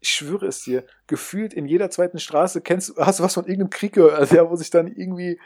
ich 0.06 0.12
schwöre 0.12 0.46
es 0.46 0.62
dir, 0.62 0.86
gefühlt 1.08 1.54
in 1.54 1.66
jeder 1.66 1.90
zweiten 1.90 2.20
Straße 2.20 2.62
kennst 2.62 2.96
hast 2.98 3.20
du 3.20 3.24
was 3.24 3.34
von 3.34 3.46
irgendeinem 3.46 3.72
Krieg 3.72 3.94
gehört, 3.94 4.14
also 4.14 4.36
ja, 4.36 4.50
wo 4.50 4.56
sich 4.56 4.70
dann 4.70 4.88
irgendwie, 4.88 5.40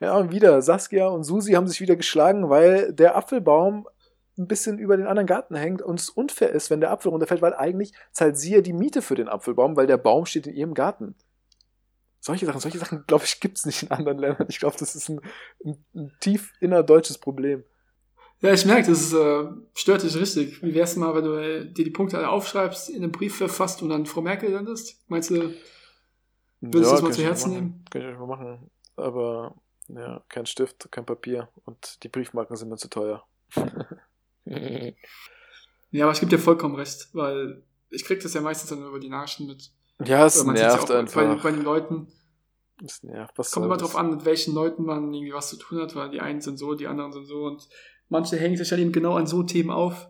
ja, 0.00 0.16
und 0.16 0.30
wieder, 0.30 0.60
Saskia 0.62 1.08
und 1.08 1.24
Susi 1.24 1.52
haben 1.52 1.66
sich 1.66 1.80
wieder 1.80 1.96
geschlagen, 1.96 2.50
weil 2.50 2.92
der 2.92 3.16
Apfelbaum 3.16 3.88
ein 4.38 4.46
bisschen 4.46 4.78
über 4.78 4.96
den 4.96 5.06
anderen 5.06 5.26
Garten 5.26 5.54
hängt 5.54 5.82
und 5.82 6.00
es 6.00 6.10
unfair 6.10 6.50
ist, 6.50 6.70
wenn 6.70 6.80
der 6.80 6.90
Apfel 6.90 7.10
runterfällt, 7.10 7.42
weil 7.42 7.54
eigentlich 7.54 7.92
zahlt 8.12 8.36
sie 8.36 8.54
ja 8.54 8.60
die 8.60 8.72
Miete 8.72 9.02
für 9.02 9.14
den 9.14 9.28
Apfelbaum, 9.28 9.76
weil 9.76 9.86
der 9.86 9.98
Baum 9.98 10.26
steht 10.26 10.46
in 10.46 10.54
ihrem 10.54 10.74
Garten. 10.74 11.14
Solche 12.20 12.46
Sachen, 12.46 12.60
solche 12.60 12.78
Sachen, 12.78 13.04
glaube 13.06 13.24
ich, 13.24 13.40
gibt 13.40 13.58
es 13.58 13.66
nicht 13.66 13.82
in 13.82 13.90
anderen 13.90 14.18
Ländern. 14.18 14.46
Ich 14.48 14.58
glaube, 14.58 14.76
das 14.78 14.94
ist 14.94 15.08
ein, 15.08 15.20
ein, 15.64 15.84
ein 15.94 16.12
tief 16.20 16.52
innerdeutsches 16.60 17.18
Problem. 17.18 17.64
Ja, 18.42 18.52
ich 18.52 18.66
merke, 18.66 18.88
das 18.88 19.00
ist, 19.00 19.12
äh, 19.14 19.44
stört 19.74 20.02
dich 20.02 20.16
richtig. 20.16 20.62
Wie 20.62 20.74
wär's 20.74 20.96
mal, 20.96 21.14
wenn 21.14 21.24
du 21.24 21.34
äh, 21.34 21.64
dir 21.64 21.84
die 21.84 21.90
Punkte 21.90 22.18
alle 22.18 22.28
aufschreibst, 22.28 22.90
in 22.90 22.96
einem 22.96 23.12
Brief 23.12 23.36
verfasst 23.36 23.82
und 23.82 23.88
dann 23.88 24.04
Frau 24.04 24.20
Merkel 24.20 24.50
landest? 24.50 25.00
Meinst 25.08 25.30
du, 25.30 25.54
würdest 26.60 26.90
du 26.90 26.94
das 26.94 27.02
mal 27.02 27.12
zu 27.12 27.22
Herzen 27.22 27.50
machen. 27.50 27.62
nehmen? 27.62 27.84
Kann 27.90 28.02
ich 28.02 28.18
mal 28.18 28.26
machen. 28.26 28.70
Aber 28.96 29.54
ja, 29.88 30.22
kein 30.28 30.46
Stift, 30.46 30.88
kein 30.90 31.06
Papier 31.06 31.48
und 31.64 32.02
die 32.02 32.08
Briefmarken 32.08 32.56
sind 32.56 32.68
mir 32.68 32.76
zu 32.76 32.88
teuer. 32.88 33.24
Ja, 35.92 36.06
aber 36.06 36.14
ich 36.14 36.20
gebe 36.20 36.30
dir 36.30 36.38
vollkommen 36.38 36.74
recht, 36.74 37.10
weil 37.12 37.62
ich 37.90 38.04
krieg 38.04 38.20
das 38.20 38.32
ja 38.32 38.40
meistens 38.40 38.70
dann 38.70 38.84
über 38.84 38.98
die 38.98 39.10
Nachrichten 39.10 39.46
mit. 39.46 39.70
ja, 40.02 40.24
es 40.24 40.42
ja 40.42 40.50
nervt 40.50 40.90
auch 40.90 40.94
einfach. 40.96 41.20
Bei, 41.20 41.34
bei 41.34 41.50
den 41.50 41.62
Leuten. 41.62 42.08
es 42.82 43.02
nervt. 43.02 43.36
Was 43.36 43.50
Kommt 43.52 43.66
immer 43.66 43.76
drauf 43.76 43.94
an, 43.94 44.10
mit 44.10 44.24
welchen 44.24 44.54
Leuten 44.54 44.84
man 44.84 45.12
irgendwie 45.12 45.34
was 45.34 45.50
zu 45.50 45.58
tun 45.58 45.80
hat, 45.80 45.94
weil 45.94 46.10
die 46.10 46.20
einen 46.20 46.40
sind 46.40 46.58
so, 46.58 46.74
die 46.74 46.86
anderen 46.86 47.12
sind 47.12 47.26
so 47.26 47.44
und 47.44 47.68
manche 48.12 48.36
hängen 48.36 48.56
sich 48.56 48.68
dann 48.68 48.78
eben 48.78 48.92
genau 48.92 49.14
an 49.14 49.26
so 49.26 49.42
Themen 49.42 49.70
auf. 49.70 50.08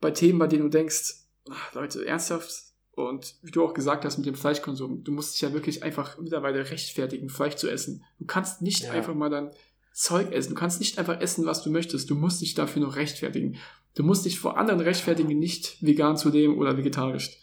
Bei 0.00 0.10
Themen, 0.12 0.38
bei 0.38 0.46
denen 0.46 0.62
du 0.62 0.68
denkst, 0.68 1.14
ach, 1.50 1.74
Leute, 1.74 2.06
ernsthaft? 2.06 2.52
Und 2.92 3.34
wie 3.42 3.50
du 3.50 3.64
auch 3.64 3.74
gesagt 3.74 4.04
hast 4.04 4.18
mit 4.18 4.26
dem 4.26 4.36
Fleischkonsum, 4.36 5.02
du 5.02 5.10
musst 5.10 5.34
dich 5.34 5.40
ja 5.40 5.52
wirklich 5.52 5.82
einfach 5.82 6.16
mittlerweile 6.18 6.70
rechtfertigen, 6.70 7.28
Fleisch 7.28 7.56
zu 7.56 7.68
essen. 7.68 8.04
Du 8.20 8.26
kannst 8.26 8.62
nicht 8.62 8.84
Ja. 8.84 8.92
einfach 8.92 9.14
mal 9.14 9.30
dann 9.30 9.50
Zeug 9.92 10.30
essen. 10.30 10.50
Du 10.50 10.54
kannst 10.54 10.78
nicht 10.78 10.98
einfach 10.98 11.20
essen, 11.20 11.44
was 11.46 11.62
du 11.62 11.70
möchtest. 11.70 12.08
Du 12.10 12.14
musst 12.14 12.40
dich 12.40 12.54
dafür 12.54 12.82
noch 12.82 12.94
rechtfertigen. 12.94 13.56
Du 13.94 14.04
musst 14.04 14.24
dich 14.24 14.38
vor 14.38 14.58
anderen 14.58 14.80
rechtfertigen, 14.80 15.38
nicht 15.38 15.78
vegan 15.80 16.16
zu 16.16 16.28
leben 16.28 16.58
oder 16.58 16.76
vegetarisch. 16.76 17.38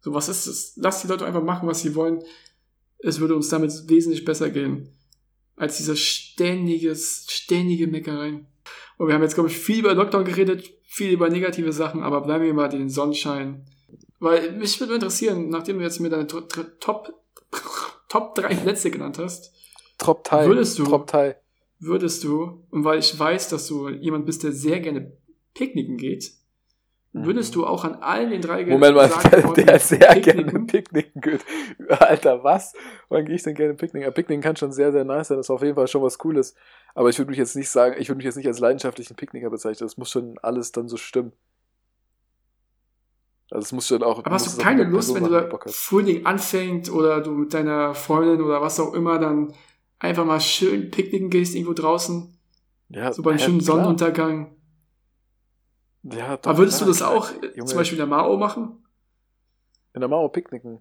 So, 0.00 0.14
was 0.14 0.28
ist 0.28 0.46
das? 0.46 0.72
Lass 0.76 1.02
die 1.02 1.08
Leute 1.08 1.26
einfach 1.26 1.42
machen, 1.42 1.68
was 1.68 1.82
sie 1.82 1.94
wollen. 1.94 2.22
Es 2.98 3.20
würde 3.20 3.34
uns 3.36 3.48
damit 3.48 3.88
wesentlich 3.88 4.24
besser 4.24 4.50
gehen. 4.50 4.88
Als 5.56 5.76
dieser 5.76 5.96
ständiges, 5.96 7.26
ständige 7.28 7.86
Meckereien. 7.86 8.46
Und 9.00 9.06
wir 9.08 9.14
haben 9.14 9.22
jetzt, 9.22 9.34
glaube 9.34 9.48
ich, 9.48 9.56
viel 9.56 9.78
über 9.78 9.94
Lockdown 9.94 10.26
geredet, 10.26 10.74
viel 10.84 11.10
über 11.12 11.30
negative 11.30 11.72
Sachen, 11.72 12.02
aber 12.02 12.20
bleiben 12.20 12.44
wir 12.44 12.52
mal 12.52 12.68
den 12.68 12.90
Sonnenschein. 12.90 13.64
Weil 14.18 14.52
mich 14.52 14.78
würde 14.78 14.92
interessieren, 14.96 15.48
nachdem 15.48 15.78
du 15.78 15.84
jetzt 15.84 16.00
mir 16.00 16.10
deine 16.10 16.26
Top, 16.26 16.52
Top 18.10 18.34
3 18.34 18.54
Plätze 18.56 18.90
genannt 18.90 19.18
hast, 19.18 19.54
Trop 19.96 20.22
Thai. 20.24 20.46
Würdest 20.46 20.78
du- 20.78 20.84
Trop 20.84 21.06
Thai. 21.06 21.36
würdest 21.78 22.24
du, 22.24 22.66
und 22.70 22.84
weil 22.84 22.98
ich 22.98 23.18
weiß, 23.18 23.48
dass 23.48 23.66
du 23.68 23.88
jemand 23.88 24.26
bist, 24.26 24.42
der 24.42 24.52
sehr 24.52 24.80
gerne 24.80 25.16
picknicken 25.54 25.96
geht, 25.96 26.32
würdest 27.12 27.54
du 27.56 27.66
auch 27.66 27.84
an 27.84 27.96
allen 27.96 28.30
den 28.30 28.40
drei. 28.40 28.64
Moment 28.66 28.94
mal, 28.94 29.08
sagen, 29.08 29.52
der, 29.56 29.64
der 29.64 29.78
sehr 29.80 29.98
gerne 30.20 30.44
picknicken? 30.44 30.66
picknicken 30.66 31.20
geht. 31.20 31.44
Alter, 32.00 32.44
was? 32.44 32.72
Wann 33.08 33.24
gehe 33.24 33.34
ich 33.34 33.42
denn 33.42 33.54
gerne 33.54 33.74
picknicken? 33.74 34.06
Ja, 34.06 34.10
Picknicken 34.12 34.42
kann 34.42 34.56
schon 34.56 34.72
sehr, 34.72 34.92
sehr 34.92 35.04
nice 35.04 35.28
sein. 35.28 35.36
Das 35.36 35.46
ist 35.46 35.50
auf 35.50 35.62
jeden 35.62 35.74
Fall 35.74 35.88
schon 35.88 36.02
was 36.02 36.18
Cooles. 36.18 36.54
Aber 36.94 37.08
ich 37.08 37.18
würde 37.18 37.30
mich 37.30 37.38
jetzt 37.38 37.56
nicht 37.56 37.70
sagen, 37.70 37.96
ich 37.98 38.08
würde 38.08 38.18
mich 38.18 38.26
jetzt 38.26 38.36
nicht 38.36 38.46
als 38.46 38.60
leidenschaftlichen 38.60 39.16
Picknicker 39.16 39.50
bezeichnen. 39.50 39.86
Das 39.86 39.96
muss 39.96 40.10
schon 40.10 40.38
alles 40.42 40.72
dann 40.72 40.88
so 40.88 40.96
stimmen. 40.96 41.32
Also 43.50 43.64
es 43.64 43.72
muss 43.72 43.88
schon 43.88 44.02
auch. 44.04 44.24
Aber 44.24 44.30
hast 44.30 44.58
du 44.58 44.62
keine 44.62 44.84
Lust, 44.84 45.12
Person 45.12 45.32
wenn 45.32 45.48
du 45.48 45.52
hat. 45.52 45.70
Frühling 45.70 46.24
anfängt 46.24 46.90
oder 46.92 47.20
du 47.20 47.32
mit 47.32 47.52
deiner 47.52 47.94
Freundin 47.94 48.40
oder 48.40 48.62
was 48.62 48.78
auch 48.78 48.94
immer 48.94 49.18
dann 49.18 49.52
einfach 49.98 50.24
mal 50.24 50.40
schön 50.40 50.90
picknicken 50.90 51.30
gehst 51.30 51.54
irgendwo 51.54 51.74
draußen, 51.74 52.32
Ja, 52.88 53.12
so 53.12 53.22
beim 53.22 53.38
ja, 53.38 53.44
schönen 53.44 53.60
klar. 53.60 53.76
Sonneuntergang. 53.78 54.54
Ja, 56.02 56.36
doch, 56.36 56.50
Aber 56.50 56.58
würdest 56.58 56.80
du 56.80 56.86
das 56.86 57.02
auch 57.02 57.30
äh, 57.30 57.46
Junge, 57.54 57.66
zum 57.66 57.78
Beispiel 57.78 57.98
in 57.98 58.08
der 58.08 58.16
Mao 58.16 58.36
machen? 58.36 58.84
in 59.92 60.00
der 60.00 60.08
Mauer 60.08 60.30
picknicken. 60.32 60.80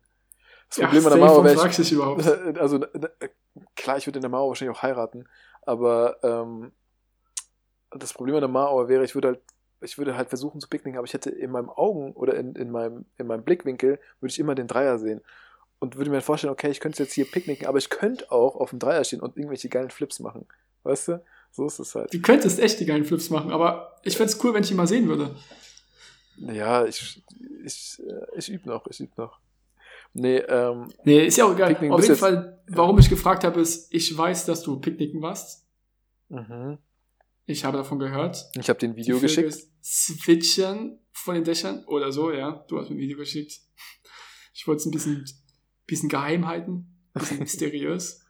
Das 0.69 0.77
Ja, 0.77 0.85
Problem 0.85 1.05
an 1.07 1.13
der 1.13 1.21
warum 1.21 1.43
wäre, 1.45 1.67
dich 1.67 1.91
überhaupt? 1.91 2.21
ich, 2.21 2.27
also 2.59 2.83
äh, 2.83 3.29
klar, 3.75 3.97
ich 3.97 4.05
würde 4.05 4.19
in 4.19 4.21
der 4.21 4.29
Mauer 4.29 4.49
wahrscheinlich 4.49 4.77
auch 4.77 4.83
heiraten, 4.83 5.27
aber 5.63 6.17
ähm, 6.23 6.71
das 7.91 8.13
Problem 8.13 8.35
an 8.35 8.41
der 8.41 8.49
Mauer 8.49 8.87
wäre, 8.87 9.03
ich 9.03 9.15
würde 9.15 9.29
halt, 9.29 9.41
ich 9.81 9.97
würde 9.97 10.15
halt 10.15 10.29
versuchen 10.29 10.61
zu 10.61 10.69
picknicken, 10.69 10.97
aber 10.97 11.07
ich 11.07 11.13
hätte 11.13 11.31
in 11.31 11.51
meinem 11.51 11.69
Augen 11.69 12.13
oder 12.13 12.35
in, 12.35 12.53
in, 12.55 12.69
meinem, 12.69 13.05
in 13.17 13.25
meinem 13.27 13.43
Blickwinkel 13.43 13.99
würde 14.19 14.31
ich 14.31 14.39
immer 14.39 14.53
den 14.53 14.67
Dreier 14.67 14.99
sehen 14.99 15.21
und 15.79 15.95
würde 15.95 16.11
mir 16.11 16.17
dann 16.17 16.23
vorstellen, 16.23 16.53
okay, 16.53 16.69
ich 16.69 16.79
könnte 16.79 17.01
jetzt 17.01 17.13
hier 17.13 17.25
picknicken, 17.25 17.67
aber 17.67 17.77
ich 17.79 17.89
könnte 17.89 18.31
auch 18.31 18.55
auf 18.55 18.69
dem 18.69 18.79
Dreier 18.79 19.03
stehen 19.03 19.21
und 19.21 19.37
irgendwelche 19.37 19.69
geilen 19.69 19.89
Flips 19.89 20.19
machen. 20.19 20.47
Weißt 20.83 21.07
du? 21.07 21.23
So 21.51 21.65
ist 21.65 21.79
es 21.79 21.95
halt. 21.95 22.13
Du 22.13 22.21
könntest 22.21 22.59
echt 22.59 22.79
die 22.79 22.85
geilen 22.85 23.05
Flips 23.05 23.29
machen, 23.29 23.51
aber 23.51 23.95
ich 24.03 24.17
fänd's 24.17 24.43
cool, 24.43 24.53
wenn 24.53 24.63
ich 24.63 24.71
ihn 24.71 24.77
mal 24.77 24.87
sehen 24.87 25.07
würde. 25.07 25.35
Ja, 26.37 26.85
ich, 26.85 27.21
ich, 27.65 27.99
äh, 27.99 28.37
ich 28.37 28.49
übe 28.49 28.69
noch, 28.69 28.87
ich 28.87 28.99
übe 28.99 29.11
noch. 29.17 29.39
Nee, 30.13 30.37
ähm, 30.37 30.91
Nee, 31.03 31.25
ist 31.27 31.37
ja 31.37 31.45
auch 31.45 31.53
egal. 31.53 31.69
Picknicken 31.69 31.93
Auf 31.93 32.01
jeden 32.01 32.15
Fall, 32.15 32.61
warum 32.67 32.97
ich 32.97 33.09
gefragt 33.09 33.43
habe, 33.43 33.59
ist, 33.59 33.93
ich 33.93 34.17
weiß, 34.17 34.45
dass 34.45 34.63
du 34.63 34.79
picknicken 34.79 35.21
warst. 35.21 35.65
mhm. 36.29 36.77
Ich 37.45 37.65
habe 37.65 37.77
davon 37.77 37.97
gehört. 37.97 38.47
ich 38.59 38.69
habe 38.69 38.77
den 38.77 38.95
Video 38.95 39.15
Die 39.15 39.23
geschickt. 39.23 39.55
Zwitschern 39.81 40.99
von 41.11 41.33
den 41.33 41.43
Dächern 41.43 41.83
oder 41.85 42.11
so, 42.11 42.31
ja. 42.31 42.63
Du 42.67 42.77
hast 42.77 42.89
mir 42.89 42.95
ein 42.95 42.99
Video 42.99 43.17
geschickt. 43.17 43.61
Ich 44.53 44.67
wollte 44.67 44.81
es 44.81 44.85
ein 44.85 44.91
bisschen, 44.91 45.25
bisschen 45.87 46.09
geheim 46.09 46.45
halten, 46.45 46.95
ein 47.13 47.19
bisschen 47.19 47.39
mysteriös. 47.39 48.23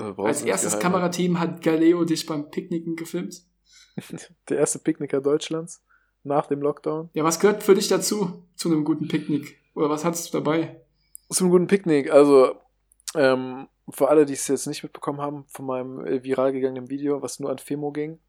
Äh, 0.00 0.22
Als 0.22 0.42
erstes 0.42 0.78
Kamerateam 0.78 1.38
hat 1.38 1.62
Galeo 1.62 2.04
dich 2.04 2.26
beim 2.26 2.50
Picknicken 2.50 2.96
gefilmt. 2.96 3.42
Der 4.48 4.58
erste 4.58 4.78
Picknicker 4.78 5.20
Deutschlands 5.20 5.82
nach 6.22 6.46
dem 6.46 6.60
Lockdown. 6.60 7.10
Ja, 7.14 7.24
was 7.24 7.40
gehört 7.40 7.62
für 7.62 7.74
dich 7.74 7.88
dazu, 7.88 8.44
zu 8.54 8.70
einem 8.70 8.84
guten 8.84 9.08
Picknick? 9.08 9.58
Oder 9.74 9.88
was 9.88 10.04
hattest 10.04 10.32
du 10.32 10.38
dabei? 10.38 10.80
Zum 11.28 11.50
guten 11.50 11.66
Picknick. 11.66 12.10
Also, 12.10 12.56
ähm, 13.14 13.68
für 13.90 14.08
alle, 14.08 14.26
die 14.26 14.34
es 14.34 14.48
jetzt 14.48 14.66
nicht 14.66 14.82
mitbekommen 14.82 15.20
haben, 15.20 15.44
von 15.48 15.66
meinem 15.66 16.04
äh, 16.04 16.22
viral 16.22 16.52
gegangenen 16.52 16.90
Video, 16.90 17.22
was 17.22 17.40
nur 17.40 17.50
an 17.50 17.58
Femo 17.58 17.92
ging. 17.92 18.20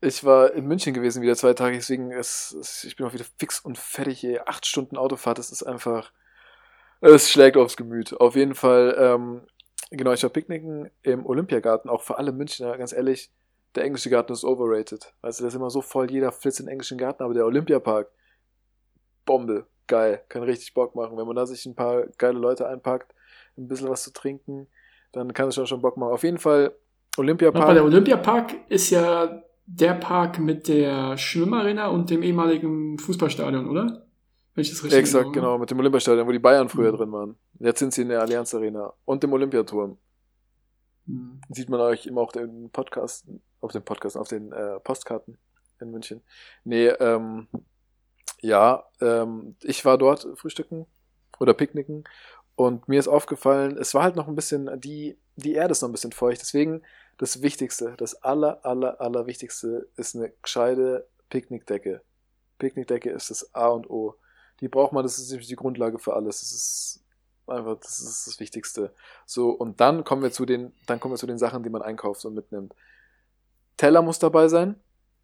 Ich 0.00 0.24
war 0.24 0.52
in 0.52 0.66
München 0.66 0.94
gewesen 0.94 1.22
wieder 1.22 1.36
zwei 1.36 1.54
Tage, 1.54 1.76
deswegen 1.76 2.10
ist, 2.10 2.54
ist 2.58 2.84
ich 2.84 2.96
bin 2.96 3.06
auch 3.06 3.14
wieder 3.14 3.24
fix 3.38 3.60
und 3.60 3.78
fertig. 3.78 4.24
Ey. 4.24 4.40
Acht 4.44 4.66
Stunden 4.66 4.96
Autofahrt, 4.96 5.38
das 5.38 5.50
ist 5.50 5.62
einfach, 5.62 6.12
es 7.00 7.30
schlägt 7.30 7.56
aufs 7.56 7.76
Gemüt. 7.76 8.18
Auf 8.20 8.36
jeden 8.36 8.54
Fall, 8.54 8.94
ähm, 8.98 9.46
genau, 9.90 10.12
ich 10.12 10.22
war 10.22 10.30
picknicken 10.30 10.90
im 11.02 11.26
Olympiagarten, 11.26 11.90
auch 11.90 12.02
für 12.02 12.18
alle 12.18 12.32
Münchner, 12.32 12.76
ganz 12.78 12.92
ehrlich, 12.92 13.30
der 13.74 13.84
englische 13.84 14.10
Garten 14.10 14.32
ist 14.32 14.44
overrated. 14.44 15.12
Also, 15.22 15.42
der 15.42 15.48
ist 15.48 15.54
immer 15.54 15.70
so 15.70 15.82
voll, 15.82 16.10
jeder 16.10 16.32
flitzt 16.32 16.60
in 16.60 16.66
den 16.66 16.72
englischen 16.72 16.98
Garten, 16.98 17.22
aber 17.22 17.34
der 17.34 17.46
Olympiapark, 17.46 18.10
Bombe, 19.24 19.66
geil, 19.86 20.22
kann 20.28 20.42
richtig 20.42 20.74
Bock 20.74 20.94
machen. 20.94 21.16
Wenn 21.16 21.26
man 21.26 21.36
da 21.36 21.46
sich 21.46 21.66
ein 21.66 21.74
paar 21.74 22.06
geile 22.18 22.38
Leute 22.38 22.66
einpackt, 22.68 23.14
ein 23.58 23.68
bisschen 23.68 23.88
was 23.88 24.02
zu 24.02 24.12
trinken, 24.12 24.68
dann 25.12 25.32
kann 25.32 25.48
es 25.48 25.54
schon 25.54 25.66
schon 25.66 25.80
Bock 25.80 25.96
machen. 25.96 26.12
Auf 26.12 26.22
jeden 26.22 26.38
Fall 26.38 26.74
Bei 27.66 27.74
der 27.74 27.84
Olympiapark. 27.84 27.84
Olympiapark 27.84 28.70
ist 28.70 28.90
ja 28.90 29.42
der 29.66 29.94
Park 29.94 30.38
mit 30.38 30.68
der 30.68 31.16
Schwimmarena 31.16 31.88
und 31.88 32.10
dem 32.10 32.22
ehemaligen 32.22 32.98
Fußballstadion, 32.98 33.68
oder? 33.68 34.05
Wenn 34.56 34.62
ich 34.62 34.70
das 34.70 34.82
richtig 34.82 34.98
Exakt, 34.98 35.32
genau, 35.34 35.58
mit 35.58 35.70
dem 35.70 35.78
Olympiastadion, 35.78 36.26
wo 36.26 36.32
die 36.32 36.38
Bayern 36.38 36.68
früher 36.68 36.90
Mhm. 36.92 36.96
drin 36.96 37.12
waren. 37.12 37.38
Jetzt 37.60 37.78
sind 37.78 37.92
sie 37.92 38.02
in 38.02 38.08
der 38.08 38.22
Allianz 38.22 38.54
Arena 38.54 38.92
und 39.04 39.22
dem 39.22 39.32
Olympiaturm. 39.32 39.98
Hm. 41.06 41.40
Sieht 41.50 41.68
man 41.68 41.80
euch 41.80 42.06
immer 42.06 42.22
auf 42.22 42.32
den 42.32 42.70
Podcast, 42.70 43.26
auf 43.60 43.72
den 43.72 43.84
Podcast, 43.84 44.16
auf 44.16 44.28
den 44.28 44.52
äh, 44.52 44.80
Postkarten 44.80 45.38
in 45.80 45.90
München. 45.90 46.22
Nee, 46.64 46.88
ähm, 46.88 47.48
ja, 48.40 48.84
ähm, 49.00 49.56
ich 49.62 49.84
war 49.84 49.98
dort 49.98 50.26
frühstücken 50.36 50.86
oder 51.38 51.54
picknicken 51.54 52.04
und 52.54 52.88
mir 52.88 52.98
ist 52.98 53.08
aufgefallen, 53.08 53.76
es 53.76 53.92
war 53.92 54.04
halt 54.04 54.16
noch 54.16 54.26
ein 54.26 54.34
bisschen, 54.34 54.80
die, 54.80 55.18
die 55.36 55.52
Erde 55.52 55.72
ist 55.72 55.82
noch 55.82 55.90
ein 55.90 55.92
bisschen 55.92 56.12
feucht, 56.12 56.40
deswegen 56.40 56.82
das 57.18 57.42
Wichtigste, 57.42 57.94
das 57.98 58.22
aller, 58.22 58.64
aller, 58.64 59.00
aller 59.00 59.26
Wichtigste 59.26 59.88
ist 59.96 60.16
eine 60.16 60.32
gescheite 60.42 61.06
Picknickdecke. 61.28 62.00
Picknickdecke 62.58 63.10
ist 63.10 63.30
das 63.30 63.54
A 63.54 63.68
und 63.68 63.88
O. 63.90 64.14
Die 64.60 64.68
braucht 64.68 64.92
man, 64.92 65.02
das 65.02 65.18
ist 65.18 65.30
nämlich 65.30 65.48
die 65.48 65.56
Grundlage 65.56 65.98
für 65.98 66.14
alles. 66.14 66.40
Das 66.40 66.52
ist 66.52 67.04
einfach, 67.46 67.78
das 67.78 68.00
ist 68.00 68.26
das 68.26 68.40
Wichtigste. 68.40 68.92
So, 69.24 69.50
und 69.50 69.80
dann 69.80 70.04
kommen 70.04 70.22
wir 70.22 70.32
zu 70.32 70.46
den, 70.46 70.72
dann 70.86 71.00
kommen 71.00 71.14
wir 71.14 71.18
zu 71.18 71.26
den 71.26 71.38
Sachen, 71.38 71.62
die 71.62 71.70
man 71.70 71.82
einkauft 71.82 72.24
und 72.24 72.34
mitnimmt. 72.34 72.74
Teller 73.76 74.02
muss 74.02 74.18
dabei 74.18 74.48
sein, 74.48 74.76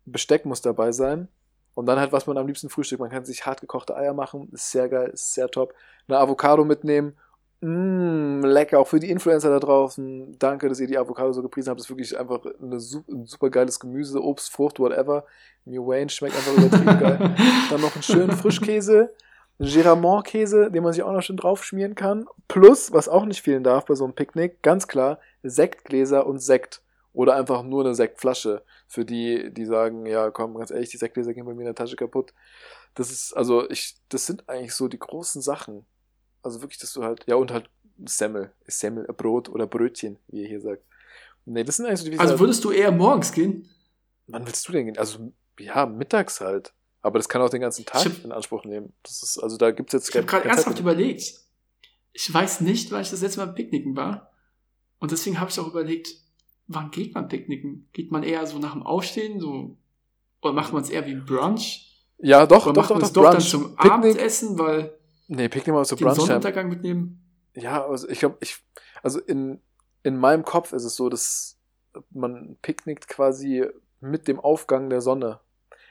Besteck 0.04 0.44
muss 0.44 0.60
dabei 0.60 0.92
sein 0.92 1.28
und 1.74 1.86
dann 1.86 1.98
halt, 1.98 2.12
was 2.12 2.26
man 2.26 2.36
am 2.36 2.46
liebsten 2.46 2.68
frühstückt. 2.68 3.00
Man 3.00 3.10
kann 3.10 3.24
sich 3.24 3.46
hart 3.46 3.60
gekochte 3.60 3.96
Eier 3.96 4.12
machen, 4.12 4.50
ist 4.52 4.70
sehr 4.70 4.88
geil, 4.88 5.10
ist 5.10 5.34
sehr 5.34 5.48
top. 5.50 5.74
Eine 6.06 6.18
Avocado 6.18 6.64
mitnehmen, 6.64 7.16
Mmm, 7.64 8.44
lecker, 8.44 8.80
auch 8.80 8.88
für 8.88 8.98
die 8.98 9.08
Influencer 9.08 9.48
da 9.48 9.60
draußen. 9.60 10.36
Danke, 10.40 10.68
dass 10.68 10.80
ihr 10.80 10.88
die 10.88 10.98
Avocado 10.98 11.32
so 11.32 11.42
gepriesen 11.42 11.70
habt. 11.70 11.78
Das 11.78 11.86
ist 11.86 11.90
wirklich 11.90 12.18
einfach 12.18 12.44
eine, 12.60 12.74
ein 12.74 13.26
super 13.26 13.50
geiles 13.50 13.78
Gemüse, 13.78 14.20
Obst, 14.20 14.50
Frucht, 14.50 14.80
whatever. 14.80 15.24
New 15.64 15.86
Wayne 15.86 16.10
schmeckt 16.10 16.34
einfach 16.34 16.54
übertrieben 16.54 16.98
geil. 16.98 17.36
Dann 17.70 17.80
noch 17.80 17.94
einen 17.94 18.02
schönen 18.02 18.32
Frischkäse. 18.32 19.14
Giramont-Käse, 19.60 20.72
den 20.72 20.82
man 20.82 20.92
sich 20.92 21.04
auch 21.04 21.12
noch 21.12 21.22
schön 21.22 21.36
draufschmieren 21.36 21.94
kann. 21.94 22.26
Plus, 22.48 22.92
was 22.92 23.08
auch 23.08 23.24
nicht 23.26 23.42
fehlen 23.42 23.62
darf 23.62 23.84
bei 23.84 23.94
so 23.94 24.02
einem 24.02 24.14
Picknick, 24.14 24.60
ganz 24.62 24.88
klar, 24.88 25.20
Sektgläser 25.44 26.26
und 26.26 26.40
Sekt. 26.40 26.82
Oder 27.12 27.36
einfach 27.36 27.62
nur 27.62 27.84
eine 27.84 27.94
Sektflasche. 27.94 28.62
Für 28.88 29.04
die, 29.04 29.54
die 29.54 29.66
sagen, 29.66 30.04
ja, 30.06 30.32
komm, 30.32 30.56
ganz 30.56 30.72
ehrlich, 30.72 30.90
die 30.90 30.96
Sektgläser 30.96 31.32
gehen 31.32 31.44
bei 31.44 31.54
mir 31.54 31.60
in 31.60 31.66
der 31.66 31.74
Tasche 31.76 31.94
kaputt. 31.94 32.34
Das 32.96 33.12
ist, 33.12 33.34
also, 33.36 33.70
ich, 33.70 33.94
das 34.08 34.26
sind 34.26 34.48
eigentlich 34.48 34.74
so 34.74 34.88
die 34.88 34.98
großen 34.98 35.42
Sachen. 35.42 35.86
Also 36.42 36.60
wirklich, 36.60 36.78
dass 36.78 36.92
du 36.92 37.02
halt, 37.04 37.24
ja, 37.26 37.36
und 37.36 37.50
halt 37.52 37.70
Semmel, 38.04 38.52
Semmel, 38.66 39.04
Brot 39.16 39.48
oder 39.48 39.66
Brötchen, 39.66 40.18
wie 40.28 40.42
ihr 40.42 40.48
hier 40.48 40.60
sagt. 40.60 40.82
Nee, 41.44 41.64
das 41.64 41.76
sind 41.76 41.86
eigentlich 41.86 42.00
so 42.00 42.10
die 42.10 42.18
Also 42.18 42.38
würdest 42.38 42.64
du 42.64 42.70
eher 42.70 42.92
morgens 42.92 43.32
gehen? 43.32 43.68
Wann 44.28 44.46
willst 44.46 44.66
du 44.68 44.72
denn 44.72 44.86
gehen? 44.86 44.98
Also, 44.98 45.32
ja, 45.58 45.86
mittags 45.86 46.40
halt. 46.40 46.72
Aber 47.00 47.18
das 47.18 47.28
kann 47.28 47.42
auch 47.42 47.50
den 47.50 47.60
ganzen 47.60 47.84
Tag 47.84 48.04
hab- 48.04 48.24
in 48.24 48.32
Anspruch 48.32 48.64
nehmen. 48.64 48.92
Das 49.02 49.22
ist, 49.22 49.38
also 49.38 49.56
da 49.56 49.70
gibt's 49.72 49.92
jetzt 49.92 50.08
Ich 50.10 50.16
habe 50.16 50.26
gerade 50.26 50.44
ernsthaft 50.48 50.76
Zeit. 50.76 50.80
überlegt. 50.80 51.34
Ich 52.12 52.32
weiß 52.32 52.60
nicht, 52.60 52.92
weil 52.92 53.02
ich 53.02 53.10
das 53.10 53.22
letzte 53.22 53.44
Mal 53.44 53.52
Picknicken 53.52 53.96
war. 53.96 54.30
Und 55.00 55.10
deswegen 55.10 55.40
habe 55.40 55.50
ich 55.50 55.58
auch 55.58 55.66
überlegt, 55.66 56.10
wann 56.68 56.90
geht 56.92 57.14
man 57.14 57.26
picknicken? 57.28 57.88
Geht 57.92 58.12
man 58.12 58.22
eher 58.22 58.46
so 58.46 58.58
nach 58.58 58.72
dem 58.72 58.84
Aufstehen, 58.84 59.40
so, 59.40 59.76
oder 60.42 60.52
macht 60.52 60.72
man 60.72 60.82
es 60.82 60.90
eher 60.90 61.04
wie 61.06 61.12
ein 61.12 61.24
Brunch? 61.24 61.88
Ja, 62.18 62.46
doch, 62.46 62.66
Oder 62.66 62.74
doch, 62.74 62.82
macht 62.82 62.90
doch, 62.90 62.94
man 62.96 63.02
doch, 63.02 63.12
doch 63.12 63.22
dann 63.24 63.32
Brunch. 63.34 63.50
zum 63.50 63.62
Picknick, 63.76 63.92
Abendessen, 63.92 64.58
weil 64.58 64.96
nee, 65.28 65.48
Picknick 65.48 65.74
mal 65.74 65.84
so 65.84 65.96
den 65.96 66.06
Brunch. 66.06 66.18
Sonnenuntergang 66.18 66.68
mitnehmen? 66.68 67.22
Ja, 67.54 67.86
also 67.86 68.08
ich 68.08 68.20
glaube, 68.20 68.38
ich, 68.40 68.56
also 69.02 69.20
in, 69.20 69.60
in 70.02 70.16
meinem 70.16 70.44
Kopf 70.44 70.72
ist 70.72 70.84
es 70.84 70.96
so, 70.96 71.08
dass 71.08 71.58
man 72.10 72.56
picknickt 72.62 73.08
quasi 73.08 73.66
mit 74.00 74.28
dem 74.28 74.40
Aufgang 74.40 74.90
der 74.90 75.00
Sonne. 75.00 75.40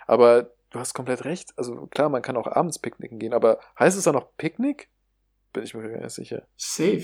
Aber 0.08 0.52
du 0.72 0.80
hast 0.80 0.94
komplett 0.94 1.26
recht. 1.26 1.54
Also 1.58 1.88
klar, 1.88 2.10
man 2.10 2.22
kann 2.22 2.38
auch 2.38 2.48
abends 2.48 2.80
picknicken 2.80 3.20
gehen, 3.20 3.34
aber 3.34 3.60
heißt 3.80 3.98
es 3.98 4.04
dann 4.04 4.16
noch 4.16 4.36
Picknick? 4.38 4.90
Bin 5.54 5.64
ich 5.64 5.74
mir 5.74 5.88
gar 5.90 6.02
nicht 6.02 6.14
sicher. 6.14 6.48
Safe. 6.58 7.04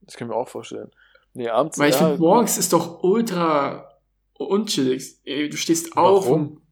Das 0.00 0.16
können 0.16 0.30
wir 0.30 0.36
auch 0.36 0.48
vorstellen. 0.48 0.90
Nee, 1.34 1.48
abends. 1.48 1.78
Weil 1.78 1.90
ich 1.90 2.00
ja, 2.00 2.08
finde, 2.08 2.20
morgens 2.20 2.58
ist 2.58 2.72
doch 2.72 3.02
ultra 3.02 3.88
unchillig. 4.34 5.20
Ey, 5.24 5.48
Du 5.48 5.56
stehst 5.56 5.96
auf 5.96 6.24
Warum? 6.26 6.40
und 6.40 6.62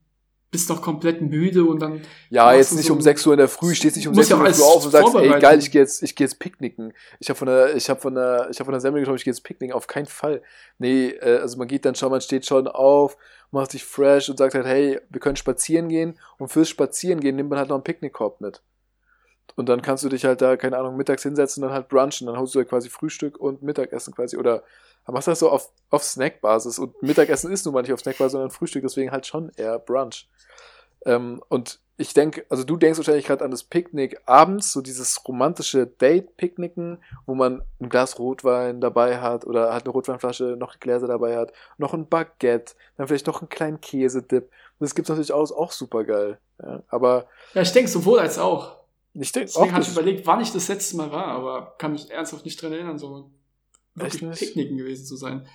bist 0.50 0.70
doch 0.70 0.80
komplett 0.80 1.20
müde 1.20 1.64
und 1.64 1.80
dann 1.80 2.00
Ja, 2.30 2.54
jetzt 2.54 2.74
nicht 2.74 2.86
so- 2.86 2.94
um 2.94 3.02
6 3.02 3.26
Uhr 3.26 3.34
in 3.34 3.38
der 3.38 3.48
Früh, 3.48 3.74
stehst 3.74 3.96
nicht 3.96 4.08
um 4.08 4.14
Muss 4.14 4.28
6 4.28 4.30
ja 4.30 4.36
Uhr 4.36 4.46
in 4.46 4.52
der 4.52 4.54
Früh 4.54 4.64
auf 4.64 4.84
und 4.86 4.90
sagst, 4.92 5.14
ey 5.14 5.40
geil, 5.40 5.58
ich 5.58 5.70
gehe 5.70 5.82
jetzt, 5.82 6.02
ich 6.02 6.14
gehe 6.16 6.26
jetzt 6.26 6.38
picknicken. 6.38 6.94
Ich 7.18 7.28
habe 7.28 7.38
von 7.38 7.46
der, 7.48 7.76
ich 7.76 7.90
habe 7.90 8.00
von 8.00 8.14
der, 8.14 8.48
ich 8.50 8.58
habe 8.58 8.64
von 8.66 8.72
der 8.72 8.80
Semmel 8.80 9.00
gekommen, 9.00 9.16
ich 9.18 9.24
gehe 9.24 9.32
jetzt 9.32 9.42
picknicken. 9.42 9.74
Auf 9.76 9.86
keinen 9.86 10.06
Fall. 10.06 10.42
Nee, 10.78 11.08
äh, 11.10 11.38
also 11.40 11.58
man 11.58 11.68
geht 11.68 11.84
dann 11.84 11.94
schon, 11.94 12.10
man 12.10 12.20
steht 12.22 12.46
schon 12.46 12.66
auf, 12.66 13.18
macht 13.50 13.72
sich 13.72 13.84
fresh 13.84 14.30
und 14.30 14.38
sagt 14.38 14.54
halt, 14.54 14.64
hey, 14.66 14.98
wir 15.10 15.20
können 15.20 15.36
spazieren 15.36 15.88
gehen. 15.88 16.18
Und 16.38 16.48
fürs 16.48 16.68
Spazierengehen 16.70 17.36
nimmt 17.36 17.50
man 17.50 17.58
halt 17.58 17.68
noch 17.68 17.76
einen 17.76 17.84
Picknickkorb 17.84 18.40
mit. 18.40 18.62
Und 19.56 19.68
dann 19.68 19.82
kannst 19.82 20.04
du 20.04 20.08
dich 20.08 20.24
halt 20.24 20.40
da, 20.40 20.56
keine 20.56 20.78
Ahnung, 20.78 20.96
mittags 20.96 21.24
hinsetzen 21.24 21.62
und 21.62 21.68
dann 21.70 21.74
halt 21.76 21.88
brunchen. 21.88 22.26
Dann 22.26 22.38
holst 22.38 22.54
du 22.54 22.60
halt 22.60 22.68
quasi 22.68 22.88
Frühstück 22.88 23.38
und 23.38 23.62
Mittagessen 23.62 24.14
quasi. 24.14 24.36
Oder 24.36 24.62
machst 25.14 25.28
das 25.28 25.38
so 25.38 25.50
auf, 25.50 25.70
auf 25.90 26.02
Snackbasis. 26.02 26.78
Und 26.78 27.00
Mittagessen 27.02 27.52
ist 27.52 27.64
nun 27.64 27.74
mal 27.74 27.82
nicht 27.82 27.92
auf 27.92 28.00
Snackbasis, 28.00 28.32
sondern 28.32 28.50
Frühstück, 28.50 28.82
deswegen 28.82 29.10
halt 29.10 29.26
schon 29.26 29.50
eher 29.56 29.78
Brunch. 29.78 30.28
Ähm, 31.04 31.42
und 31.48 31.80
ich 32.00 32.14
denke, 32.14 32.44
also 32.48 32.62
du 32.62 32.76
denkst 32.76 32.98
wahrscheinlich 32.98 33.26
gerade 33.26 33.44
an 33.44 33.50
das 33.50 33.64
Picknick 33.64 34.20
abends, 34.26 34.72
so 34.72 34.80
dieses 34.80 35.20
romantische 35.26 35.86
Date-Picknicken, 35.86 37.02
wo 37.26 37.34
man 37.34 37.62
ein 37.80 37.88
Glas 37.88 38.18
Rotwein 38.20 38.80
dabei 38.80 39.18
hat 39.20 39.44
oder 39.44 39.72
halt 39.72 39.84
eine 39.84 39.92
Rotweinflasche, 39.92 40.56
noch 40.56 40.78
Gläser 40.78 41.08
dabei 41.08 41.36
hat, 41.36 41.52
noch 41.76 41.94
ein 41.94 42.08
Baguette, 42.08 42.74
dann 42.96 43.08
vielleicht 43.08 43.26
noch 43.26 43.40
einen 43.40 43.48
kleinen 43.48 43.80
Käsedip. 43.80 44.48
Das 44.78 44.94
gibt's 44.94 45.08
natürlich 45.08 45.32
auch, 45.32 45.50
auch 45.50 45.72
super 45.72 46.04
geil. 46.04 46.38
Ja, 46.62 46.82
aber 46.88 47.26
Ja, 47.54 47.62
ich 47.62 47.72
denke 47.72 47.90
sowohl 47.90 48.20
als 48.20 48.38
auch. 48.38 48.76
ich 49.14 49.32
denke 49.32 49.50
auch, 49.50 49.54
Deswegen 49.54 49.72
habe 49.72 49.80
das 49.84 49.88
ich 49.92 49.98
überlegt, 49.98 50.26
wann 50.26 50.40
ich 50.40 50.52
das 50.52 50.68
letzte 50.68 50.96
Mal 50.96 51.10
war, 51.10 51.26
aber 51.26 51.74
kann 51.78 51.92
mich 51.92 52.10
ernsthaft 52.12 52.44
nicht 52.44 52.62
dran 52.62 52.72
erinnern, 52.72 52.98
so 52.98 53.28
wirklich 54.00 54.22
Echt 54.22 54.30
nicht? 54.30 54.38
Picknicken 54.40 54.76
gewesen 54.78 55.06
zu 55.06 55.16
sein. 55.16 55.46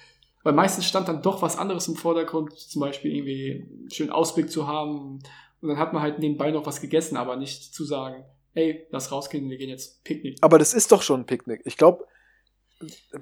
Weil 0.44 0.54
meistens 0.54 0.86
stand 0.86 1.08
dann 1.08 1.22
doch 1.22 1.42
was 1.42 1.58
anderes 1.58 1.88
im 1.88 1.96
Vordergrund, 1.96 2.58
zum 2.58 2.82
Beispiel 2.82 3.16
irgendwie 3.16 3.66
einen 3.82 3.90
schönen 3.92 4.10
Ausblick 4.10 4.52
zu 4.52 4.68
haben. 4.68 5.20
Und 5.62 5.70
dann 5.70 5.78
hat 5.78 5.94
man 5.94 6.02
halt 6.02 6.20
nebenbei 6.20 6.52
noch 6.52 6.66
was 6.66 6.82
gegessen, 6.82 7.16
aber 7.16 7.38
nicht 7.38 7.74
zu 7.74 7.86
sagen, 7.86 8.26
ey, 8.54 8.86
lass 8.92 9.12
rausgehen, 9.12 9.50
wir 9.50 9.58
gehen 9.58 9.70
jetzt 9.70 10.04
Picknick. 10.04 10.38
aber 10.42 10.60
das 10.60 10.74
ist 10.74 10.92
doch 10.92 11.02
schon 11.02 11.22
ein 11.22 11.26
Picknick. 11.26 11.62
Ich 11.64 11.78
glaube, 11.78 12.06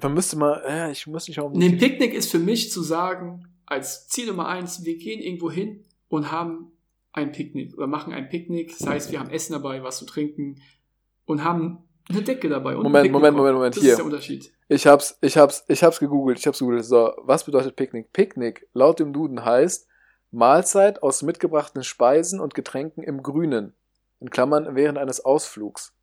man 0.00 0.14
müsste 0.14 0.36
mal, 0.36 0.62
ja, 0.66 0.90
ich 0.90 1.06
muss 1.06 1.28
nicht 1.28 1.38
auch 1.38 1.52
Nee, 1.52 1.68
ein 1.68 1.78
Picknick 1.78 2.14
ist 2.14 2.30
für 2.30 2.40
mich 2.40 2.72
zu 2.72 2.82
sagen, 2.82 3.46
als 3.66 4.08
Ziel 4.08 4.26
Nummer 4.26 4.48
eins, 4.48 4.84
wir 4.84 4.96
gehen 4.98 5.20
irgendwo 5.20 5.50
hin 5.50 5.84
und 6.08 6.32
haben 6.32 6.72
ein 7.12 7.32
Picknick 7.32 7.76
oder 7.76 7.86
machen 7.86 8.12
ein 8.12 8.28
Picknick. 8.28 8.76
Das 8.76 8.88
heißt, 8.88 9.12
wir 9.12 9.20
haben 9.20 9.30
Essen 9.30 9.52
dabei, 9.52 9.82
was 9.82 9.98
zu 9.98 10.06
trinken 10.06 10.60
und 11.24 11.44
haben 11.44 11.78
eine 12.08 12.22
Decke 12.22 12.48
dabei. 12.48 12.76
Und 12.76 12.82
Moment, 12.82 13.10
Moment. 13.10 13.36
Moment, 13.36 13.54
Moment, 13.54 13.76
Das 13.76 13.82
hier. 13.82 13.92
ist 13.92 13.98
der 13.98 14.04
Unterschied. 14.04 14.52
Ich 14.68 14.86
hab's, 14.86 15.18
ich 15.20 15.36
hab's, 15.36 15.64
ich 15.68 15.82
hab's 15.82 16.00
gegoogelt, 16.00 16.38
ich 16.38 16.46
hab's 16.46 16.58
gegoogelt. 16.58 16.84
So, 16.84 17.12
was 17.18 17.44
bedeutet 17.44 17.76
Picknick? 17.76 18.12
Picknick 18.12 18.68
laut 18.72 18.98
dem 18.98 19.12
Duden 19.12 19.44
heißt 19.44 19.86
Mahlzeit 20.30 21.02
aus 21.02 21.22
mitgebrachten 21.22 21.84
Speisen 21.84 22.40
und 22.40 22.54
Getränken 22.54 23.02
im 23.02 23.22
Grünen. 23.22 23.74
In 24.20 24.30
Klammern 24.30 24.74
während 24.74 24.98
eines 24.98 25.24
Ausflugs. 25.24 25.94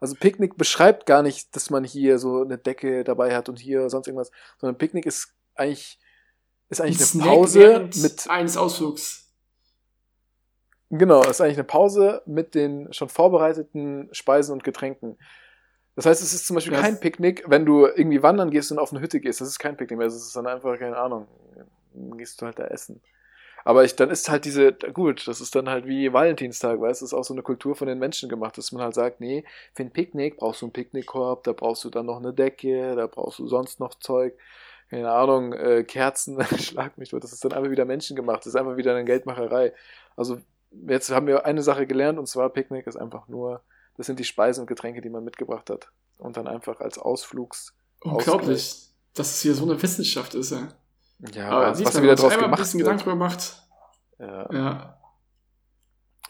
Also 0.00 0.14
Picknick 0.14 0.56
beschreibt 0.56 1.06
gar 1.06 1.22
nicht, 1.22 1.54
dass 1.56 1.70
man 1.70 1.84
hier 1.84 2.18
so 2.18 2.42
eine 2.42 2.58
Decke 2.58 3.04
dabei 3.04 3.34
hat 3.34 3.48
und 3.48 3.58
hier 3.58 3.88
sonst 3.90 4.06
irgendwas, 4.06 4.30
sondern 4.58 4.78
Picknick 4.78 5.06
ist 5.06 5.34
eigentlich, 5.54 5.98
ist 6.68 6.80
eigentlich 6.80 6.96
Ein 6.96 7.00
eine 7.00 7.06
Snack 7.06 7.26
Pause 7.26 7.90
mit, 8.02 8.30
eines 8.30 8.56
Ausflugs. 8.56 9.25
Genau, 10.90 11.22
ist 11.22 11.40
eigentlich 11.40 11.56
eine 11.56 11.64
Pause 11.64 12.22
mit 12.26 12.54
den 12.54 12.92
schon 12.92 13.08
vorbereiteten 13.08 14.08
Speisen 14.12 14.52
und 14.52 14.64
Getränken. 14.64 15.18
Das 15.94 16.06
heißt, 16.06 16.22
es 16.22 16.34
ist 16.34 16.46
zum 16.46 16.54
Beispiel 16.54 16.74
Das- 16.74 16.82
kein 16.82 17.00
Picknick, 17.00 17.44
wenn 17.46 17.64
du 17.64 17.86
irgendwie 17.86 18.22
wandern 18.22 18.50
gehst 18.50 18.70
und 18.70 18.78
auf 18.78 18.92
eine 18.92 19.00
Hütte 19.00 19.18
gehst. 19.20 19.40
Das 19.40 19.48
ist 19.48 19.58
kein 19.58 19.76
Picknick 19.76 19.98
mehr. 19.98 20.06
Das 20.06 20.16
ist 20.16 20.36
dann 20.36 20.46
einfach, 20.46 20.78
keine 20.78 20.96
Ahnung, 20.98 21.26
dann 21.94 22.18
gehst 22.18 22.40
du 22.40 22.46
halt 22.46 22.58
da 22.58 22.64
essen. 22.66 23.00
Aber 23.64 23.82
ich, 23.82 23.96
dann 23.96 24.10
ist 24.10 24.28
halt 24.28 24.44
diese, 24.44 24.72
gut, 24.74 25.26
das 25.26 25.40
ist 25.40 25.56
dann 25.56 25.68
halt 25.68 25.86
wie 25.88 26.12
Valentinstag, 26.12 26.80
weißt 26.80 27.00
du, 27.00 27.04
das 27.04 27.10
ist 27.12 27.14
auch 27.18 27.24
so 27.24 27.34
eine 27.34 27.42
Kultur 27.42 27.74
von 27.74 27.88
den 27.88 27.98
Menschen 27.98 28.28
gemacht, 28.28 28.56
dass 28.56 28.70
man 28.70 28.80
halt 28.82 28.94
sagt, 28.94 29.20
nee, 29.20 29.42
für 29.74 29.82
ein 29.82 29.90
Picknick 29.92 30.36
brauchst 30.36 30.62
du 30.62 30.66
einen 30.66 30.72
Picknickkorb, 30.72 31.42
da 31.42 31.52
brauchst 31.52 31.82
du 31.82 31.90
dann 31.90 32.06
noch 32.06 32.18
eine 32.18 32.32
Decke, 32.32 32.94
da 32.94 33.08
brauchst 33.08 33.40
du 33.40 33.48
sonst 33.48 33.80
noch 33.80 33.94
Zeug, 33.96 34.34
keine 34.88 35.10
Ahnung, 35.10 35.52
äh, 35.52 35.82
Kerzen, 35.82 36.40
schlag 36.60 36.96
mich 36.96 37.08
tot. 37.08 37.24
Das 37.24 37.32
ist 37.32 37.44
dann 37.44 37.54
einfach 37.54 37.70
wieder 37.70 37.86
menschengemacht, 37.86 38.40
das 38.40 38.48
ist 38.48 38.56
einfach 38.56 38.76
wieder 38.76 38.92
eine 38.94 39.04
Geldmacherei. 39.04 39.72
Also 40.14 40.38
jetzt 40.70 41.10
haben 41.10 41.26
wir 41.26 41.44
eine 41.46 41.62
Sache 41.62 41.86
gelernt 41.86 42.18
und 42.18 42.26
zwar 42.26 42.50
Picknick 42.50 42.86
ist 42.86 42.96
einfach 42.96 43.28
nur, 43.28 43.62
das 43.96 44.06
sind 44.06 44.18
die 44.18 44.24
Speisen 44.24 44.62
und 44.62 44.66
Getränke, 44.66 45.00
die 45.00 45.08
man 45.10 45.24
mitgebracht 45.24 45.70
hat. 45.70 45.90
Und 46.18 46.36
dann 46.36 46.46
einfach 46.46 46.80
als 46.80 46.98
Ausflugs. 46.98 47.74
Unglaublich, 48.02 48.88
dass 49.14 49.34
es 49.34 49.40
hier 49.42 49.54
so 49.54 49.64
eine 49.64 49.80
Wissenschaft 49.82 50.34
ist. 50.34 50.50
Ja. 50.50 50.68
Ja, 51.32 51.48
Aber 51.50 51.70
was, 51.70 51.78
wieder 51.78 51.92
man 51.92 52.02
sich 52.02 52.02
draus 52.10 52.20
einmal 52.32 52.36
ein 52.36 52.40
gemacht 52.44 52.58
bisschen 52.60 52.80
wird. 52.80 52.86
Gedanken 52.88 53.02
drüber 53.04 53.16
macht. 53.16 53.62
Ja. 54.18 54.52
Ja. 54.52 54.98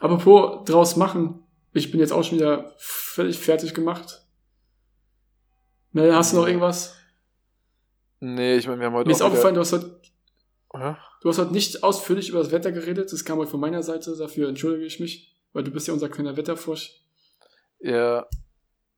Apropos 0.00 0.64
draus 0.64 0.96
machen. 0.96 1.42
Ich 1.72 1.90
bin 1.90 2.00
jetzt 2.00 2.12
auch 2.12 2.22
schon 2.22 2.38
wieder 2.38 2.72
völlig 2.78 3.38
fertig 3.38 3.74
gemacht. 3.74 4.26
Mel, 5.92 6.14
hast 6.14 6.32
du 6.32 6.36
noch 6.38 6.46
irgendwas? 6.46 6.94
Nee, 8.20 8.56
ich 8.56 8.66
meine, 8.66 8.80
wir 8.80 8.86
haben 8.86 8.94
heute 8.94 9.06
Mir 9.08 9.12
ist 9.12 9.18
wieder- 9.20 9.26
aufgefallen, 9.28 9.54
du 9.54 9.60
hast, 9.60 9.72
heute, 9.72 10.00
Ja? 10.74 10.98
Du 11.26 11.30
hast 11.30 11.38
heute 11.38 11.52
nicht 11.52 11.82
ausführlich 11.82 12.28
über 12.28 12.38
das 12.38 12.52
Wetter 12.52 12.70
geredet. 12.70 13.12
Das 13.12 13.24
kam 13.24 13.38
heute 13.38 13.50
von 13.50 13.58
meiner 13.58 13.82
Seite. 13.82 14.16
Dafür 14.16 14.48
entschuldige 14.48 14.86
ich 14.86 15.00
mich, 15.00 15.34
weil 15.52 15.64
du 15.64 15.72
bist 15.72 15.88
ja 15.88 15.92
unser 15.92 16.08
kleiner 16.08 16.36
Wetterfrosch. 16.36 17.02
Ja. 17.80 18.26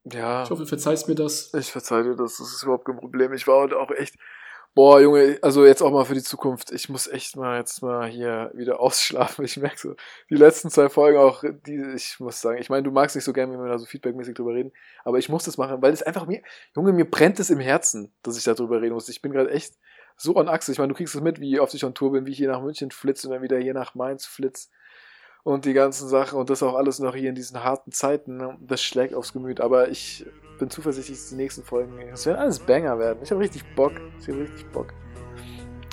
Ja. 0.04 0.42
Ich 0.42 0.50
hoffe, 0.50 0.64
du 0.64 0.68
verzeihst 0.68 1.08
mir 1.08 1.14
das. 1.14 1.54
Ich 1.54 1.72
verzeihe 1.72 2.02
dir 2.02 2.16
das, 2.16 2.36
das 2.36 2.52
ist 2.52 2.62
überhaupt 2.64 2.84
kein 2.84 2.98
Problem. 2.98 3.32
Ich 3.32 3.46
war 3.46 3.56
heute 3.56 3.78
auch 3.78 3.90
echt. 3.92 4.16
Boah, 4.74 5.00
Junge, 5.00 5.38
also 5.40 5.64
jetzt 5.64 5.80
auch 5.80 5.90
mal 5.90 6.04
für 6.04 6.12
die 6.14 6.22
Zukunft. 6.22 6.70
Ich 6.70 6.90
muss 6.90 7.06
echt 7.06 7.34
mal 7.36 7.56
jetzt 7.56 7.80
mal 7.82 8.06
hier 8.06 8.50
wieder 8.54 8.78
ausschlafen. 8.78 9.46
Ich 9.46 9.56
merke 9.56 9.78
so, 9.78 9.94
die 10.28 10.36
letzten 10.36 10.68
zwei 10.68 10.90
Folgen 10.90 11.16
auch, 11.16 11.42
die, 11.66 11.82
ich 11.96 12.20
muss 12.20 12.42
sagen, 12.42 12.58
ich 12.60 12.68
meine, 12.68 12.82
du 12.82 12.90
magst 12.90 13.16
nicht 13.16 13.24
so 13.24 13.32
gerne, 13.32 13.54
wenn 13.54 13.64
wir 13.64 13.70
da 13.70 13.78
so 13.78 13.86
feedbackmäßig 13.86 14.34
drüber 14.34 14.52
reden, 14.52 14.72
aber 15.02 15.16
ich 15.16 15.30
muss 15.30 15.44
das 15.44 15.56
machen, 15.56 15.80
weil 15.80 15.94
es 15.94 16.02
einfach 16.02 16.26
mir, 16.26 16.42
Junge, 16.76 16.92
mir 16.92 17.10
brennt 17.10 17.40
es 17.40 17.48
im 17.48 17.58
Herzen, 17.58 18.12
dass 18.22 18.36
ich 18.36 18.44
darüber 18.44 18.82
reden 18.82 18.92
muss. 18.92 19.08
Ich 19.08 19.22
bin 19.22 19.32
gerade 19.32 19.50
echt 19.50 19.78
so 20.18 20.34
an 20.36 20.48
Achse. 20.48 20.72
Ich 20.72 20.78
meine, 20.78 20.88
du 20.88 20.94
kriegst 20.94 21.14
es 21.14 21.22
mit, 21.22 21.40
wie 21.40 21.58
oft 21.60 21.72
ich 21.72 21.84
on 21.84 21.94
Tour 21.94 22.12
bin, 22.12 22.26
wie 22.26 22.32
ich 22.32 22.36
hier 22.36 22.50
nach 22.50 22.60
München 22.60 22.90
flitze 22.90 23.28
und 23.28 23.34
dann 23.34 23.42
wieder 23.42 23.56
hier 23.56 23.72
nach 23.72 23.94
Mainz 23.94 24.26
flitze 24.26 24.68
und 25.44 25.64
die 25.64 25.72
ganzen 25.72 26.08
Sachen 26.08 26.38
und 26.38 26.50
das 26.50 26.62
auch 26.62 26.74
alles 26.74 26.98
noch 26.98 27.14
hier 27.14 27.30
in 27.30 27.34
diesen 27.34 27.64
harten 27.64 27.92
Zeiten. 27.92 28.36
ne? 28.36 28.58
Das 28.60 28.82
schlägt 28.82 29.14
aufs 29.14 29.32
Gemüt, 29.32 29.60
aber 29.60 29.88
ich 29.88 30.26
bin 30.58 30.68
zuversichtlich, 30.68 31.16
dass 31.18 31.30
die 31.30 31.36
nächsten 31.36 31.62
Folgen, 31.62 31.98
es 32.12 32.26
werden 32.26 32.38
alles 32.38 32.58
Banger 32.58 32.98
werden. 32.98 33.20
Ich 33.22 33.30
habe 33.30 33.40
richtig 33.40 33.64
Bock. 33.74 33.92
Ich 34.20 34.28
habe 34.28 34.40
richtig 34.40 34.66
Bock. 34.72 34.88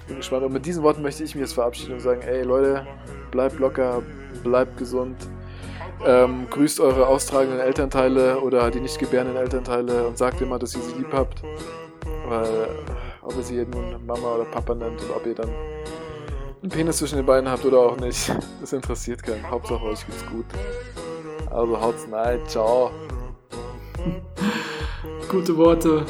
Bin 0.08 0.18
gespannt. 0.18 0.44
Und 0.44 0.54
mit 0.54 0.66
diesen 0.66 0.84
Worten 0.84 1.02
möchte 1.02 1.24
ich 1.24 1.36
mich 1.36 1.42
jetzt 1.42 1.54
verabschieden 1.54 1.94
und 1.94 2.00
sagen, 2.00 2.22
ey 2.22 2.44
Leute, 2.44 2.86
bleibt 3.32 3.60
locker, 3.60 4.02
bleibt 4.44 4.78
gesund. 4.78 5.16
Ähm, 6.06 6.48
grüßt 6.50 6.80
eure 6.82 7.08
austragenden 7.08 7.60
Elternteile 7.60 8.42
oder 8.42 8.70
die 8.70 8.82
nicht 8.82 9.00
gebärenden 9.00 9.38
Elternteile 9.38 10.06
und 10.08 10.18
sagt 10.18 10.42
immer, 10.42 10.60
dass 10.60 10.76
ihr 10.76 10.82
sie 10.82 10.96
lieb 10.98 11.14
habt. 11.14 11.42
Weil, 12.28 12.68
ob 13.26 13.36
ihr 13.38 13.44
sie 13.44 13.66
nun 13.66 14.06
Mama 14.06 14.36
oder 14.36 14.46
Papa 14.46 14.76
nennt 14.76 15.02
und 15.02 15.12
ob 15.12 15.26
ihr 15.26 15.36
dann 15.36 15.50
einen 16.62 16.72
Penis 16.72 16.98
zwischen 16.98 17.18
den 17.18 17.26
Beinen 17.26 17.50
habt 17.50 17.66
oder 17.66 17.80
auch 17.80 17.98
nicht. 17.98 18.32
Das 18.62 18.74
interessiert 18.74 19.22
keinen. 19.22 19.48
Hauptsache 19.50 19.84
euch 19.84 20.06
geht's 20.06 20.26
gut. 20.26 20.46
Also 21.52 21.80
haut's 21.80 22.08
rein. 22.12 22.40
Ciao. 22.48 22.92
Gute 25.30 25.56
Worte. 25.58 26.06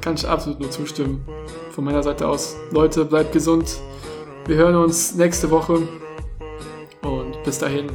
Kann 0.00 0.14
ich 0.14 0.26
absolut 0.26 0.60
nur 0.60 0.70
zustimmen. 0.70 1.26
Von 1.72 1.84
meiner 1.84 2.02
Seite 2.02 2.28
aus. 2.28 2.56
Leute, 2.70 3.04
bleibt 3.04 3.32
gesund. 3.32 3.80
Wir 4.46 4.56
hören 4.56 4.76
uns 4.76 5.14
nächste 5.14 5.50
Woche. 5.50 5.88
Und 7.02 7.42
bis 7.44 7.58
dahin. 7.58 7.90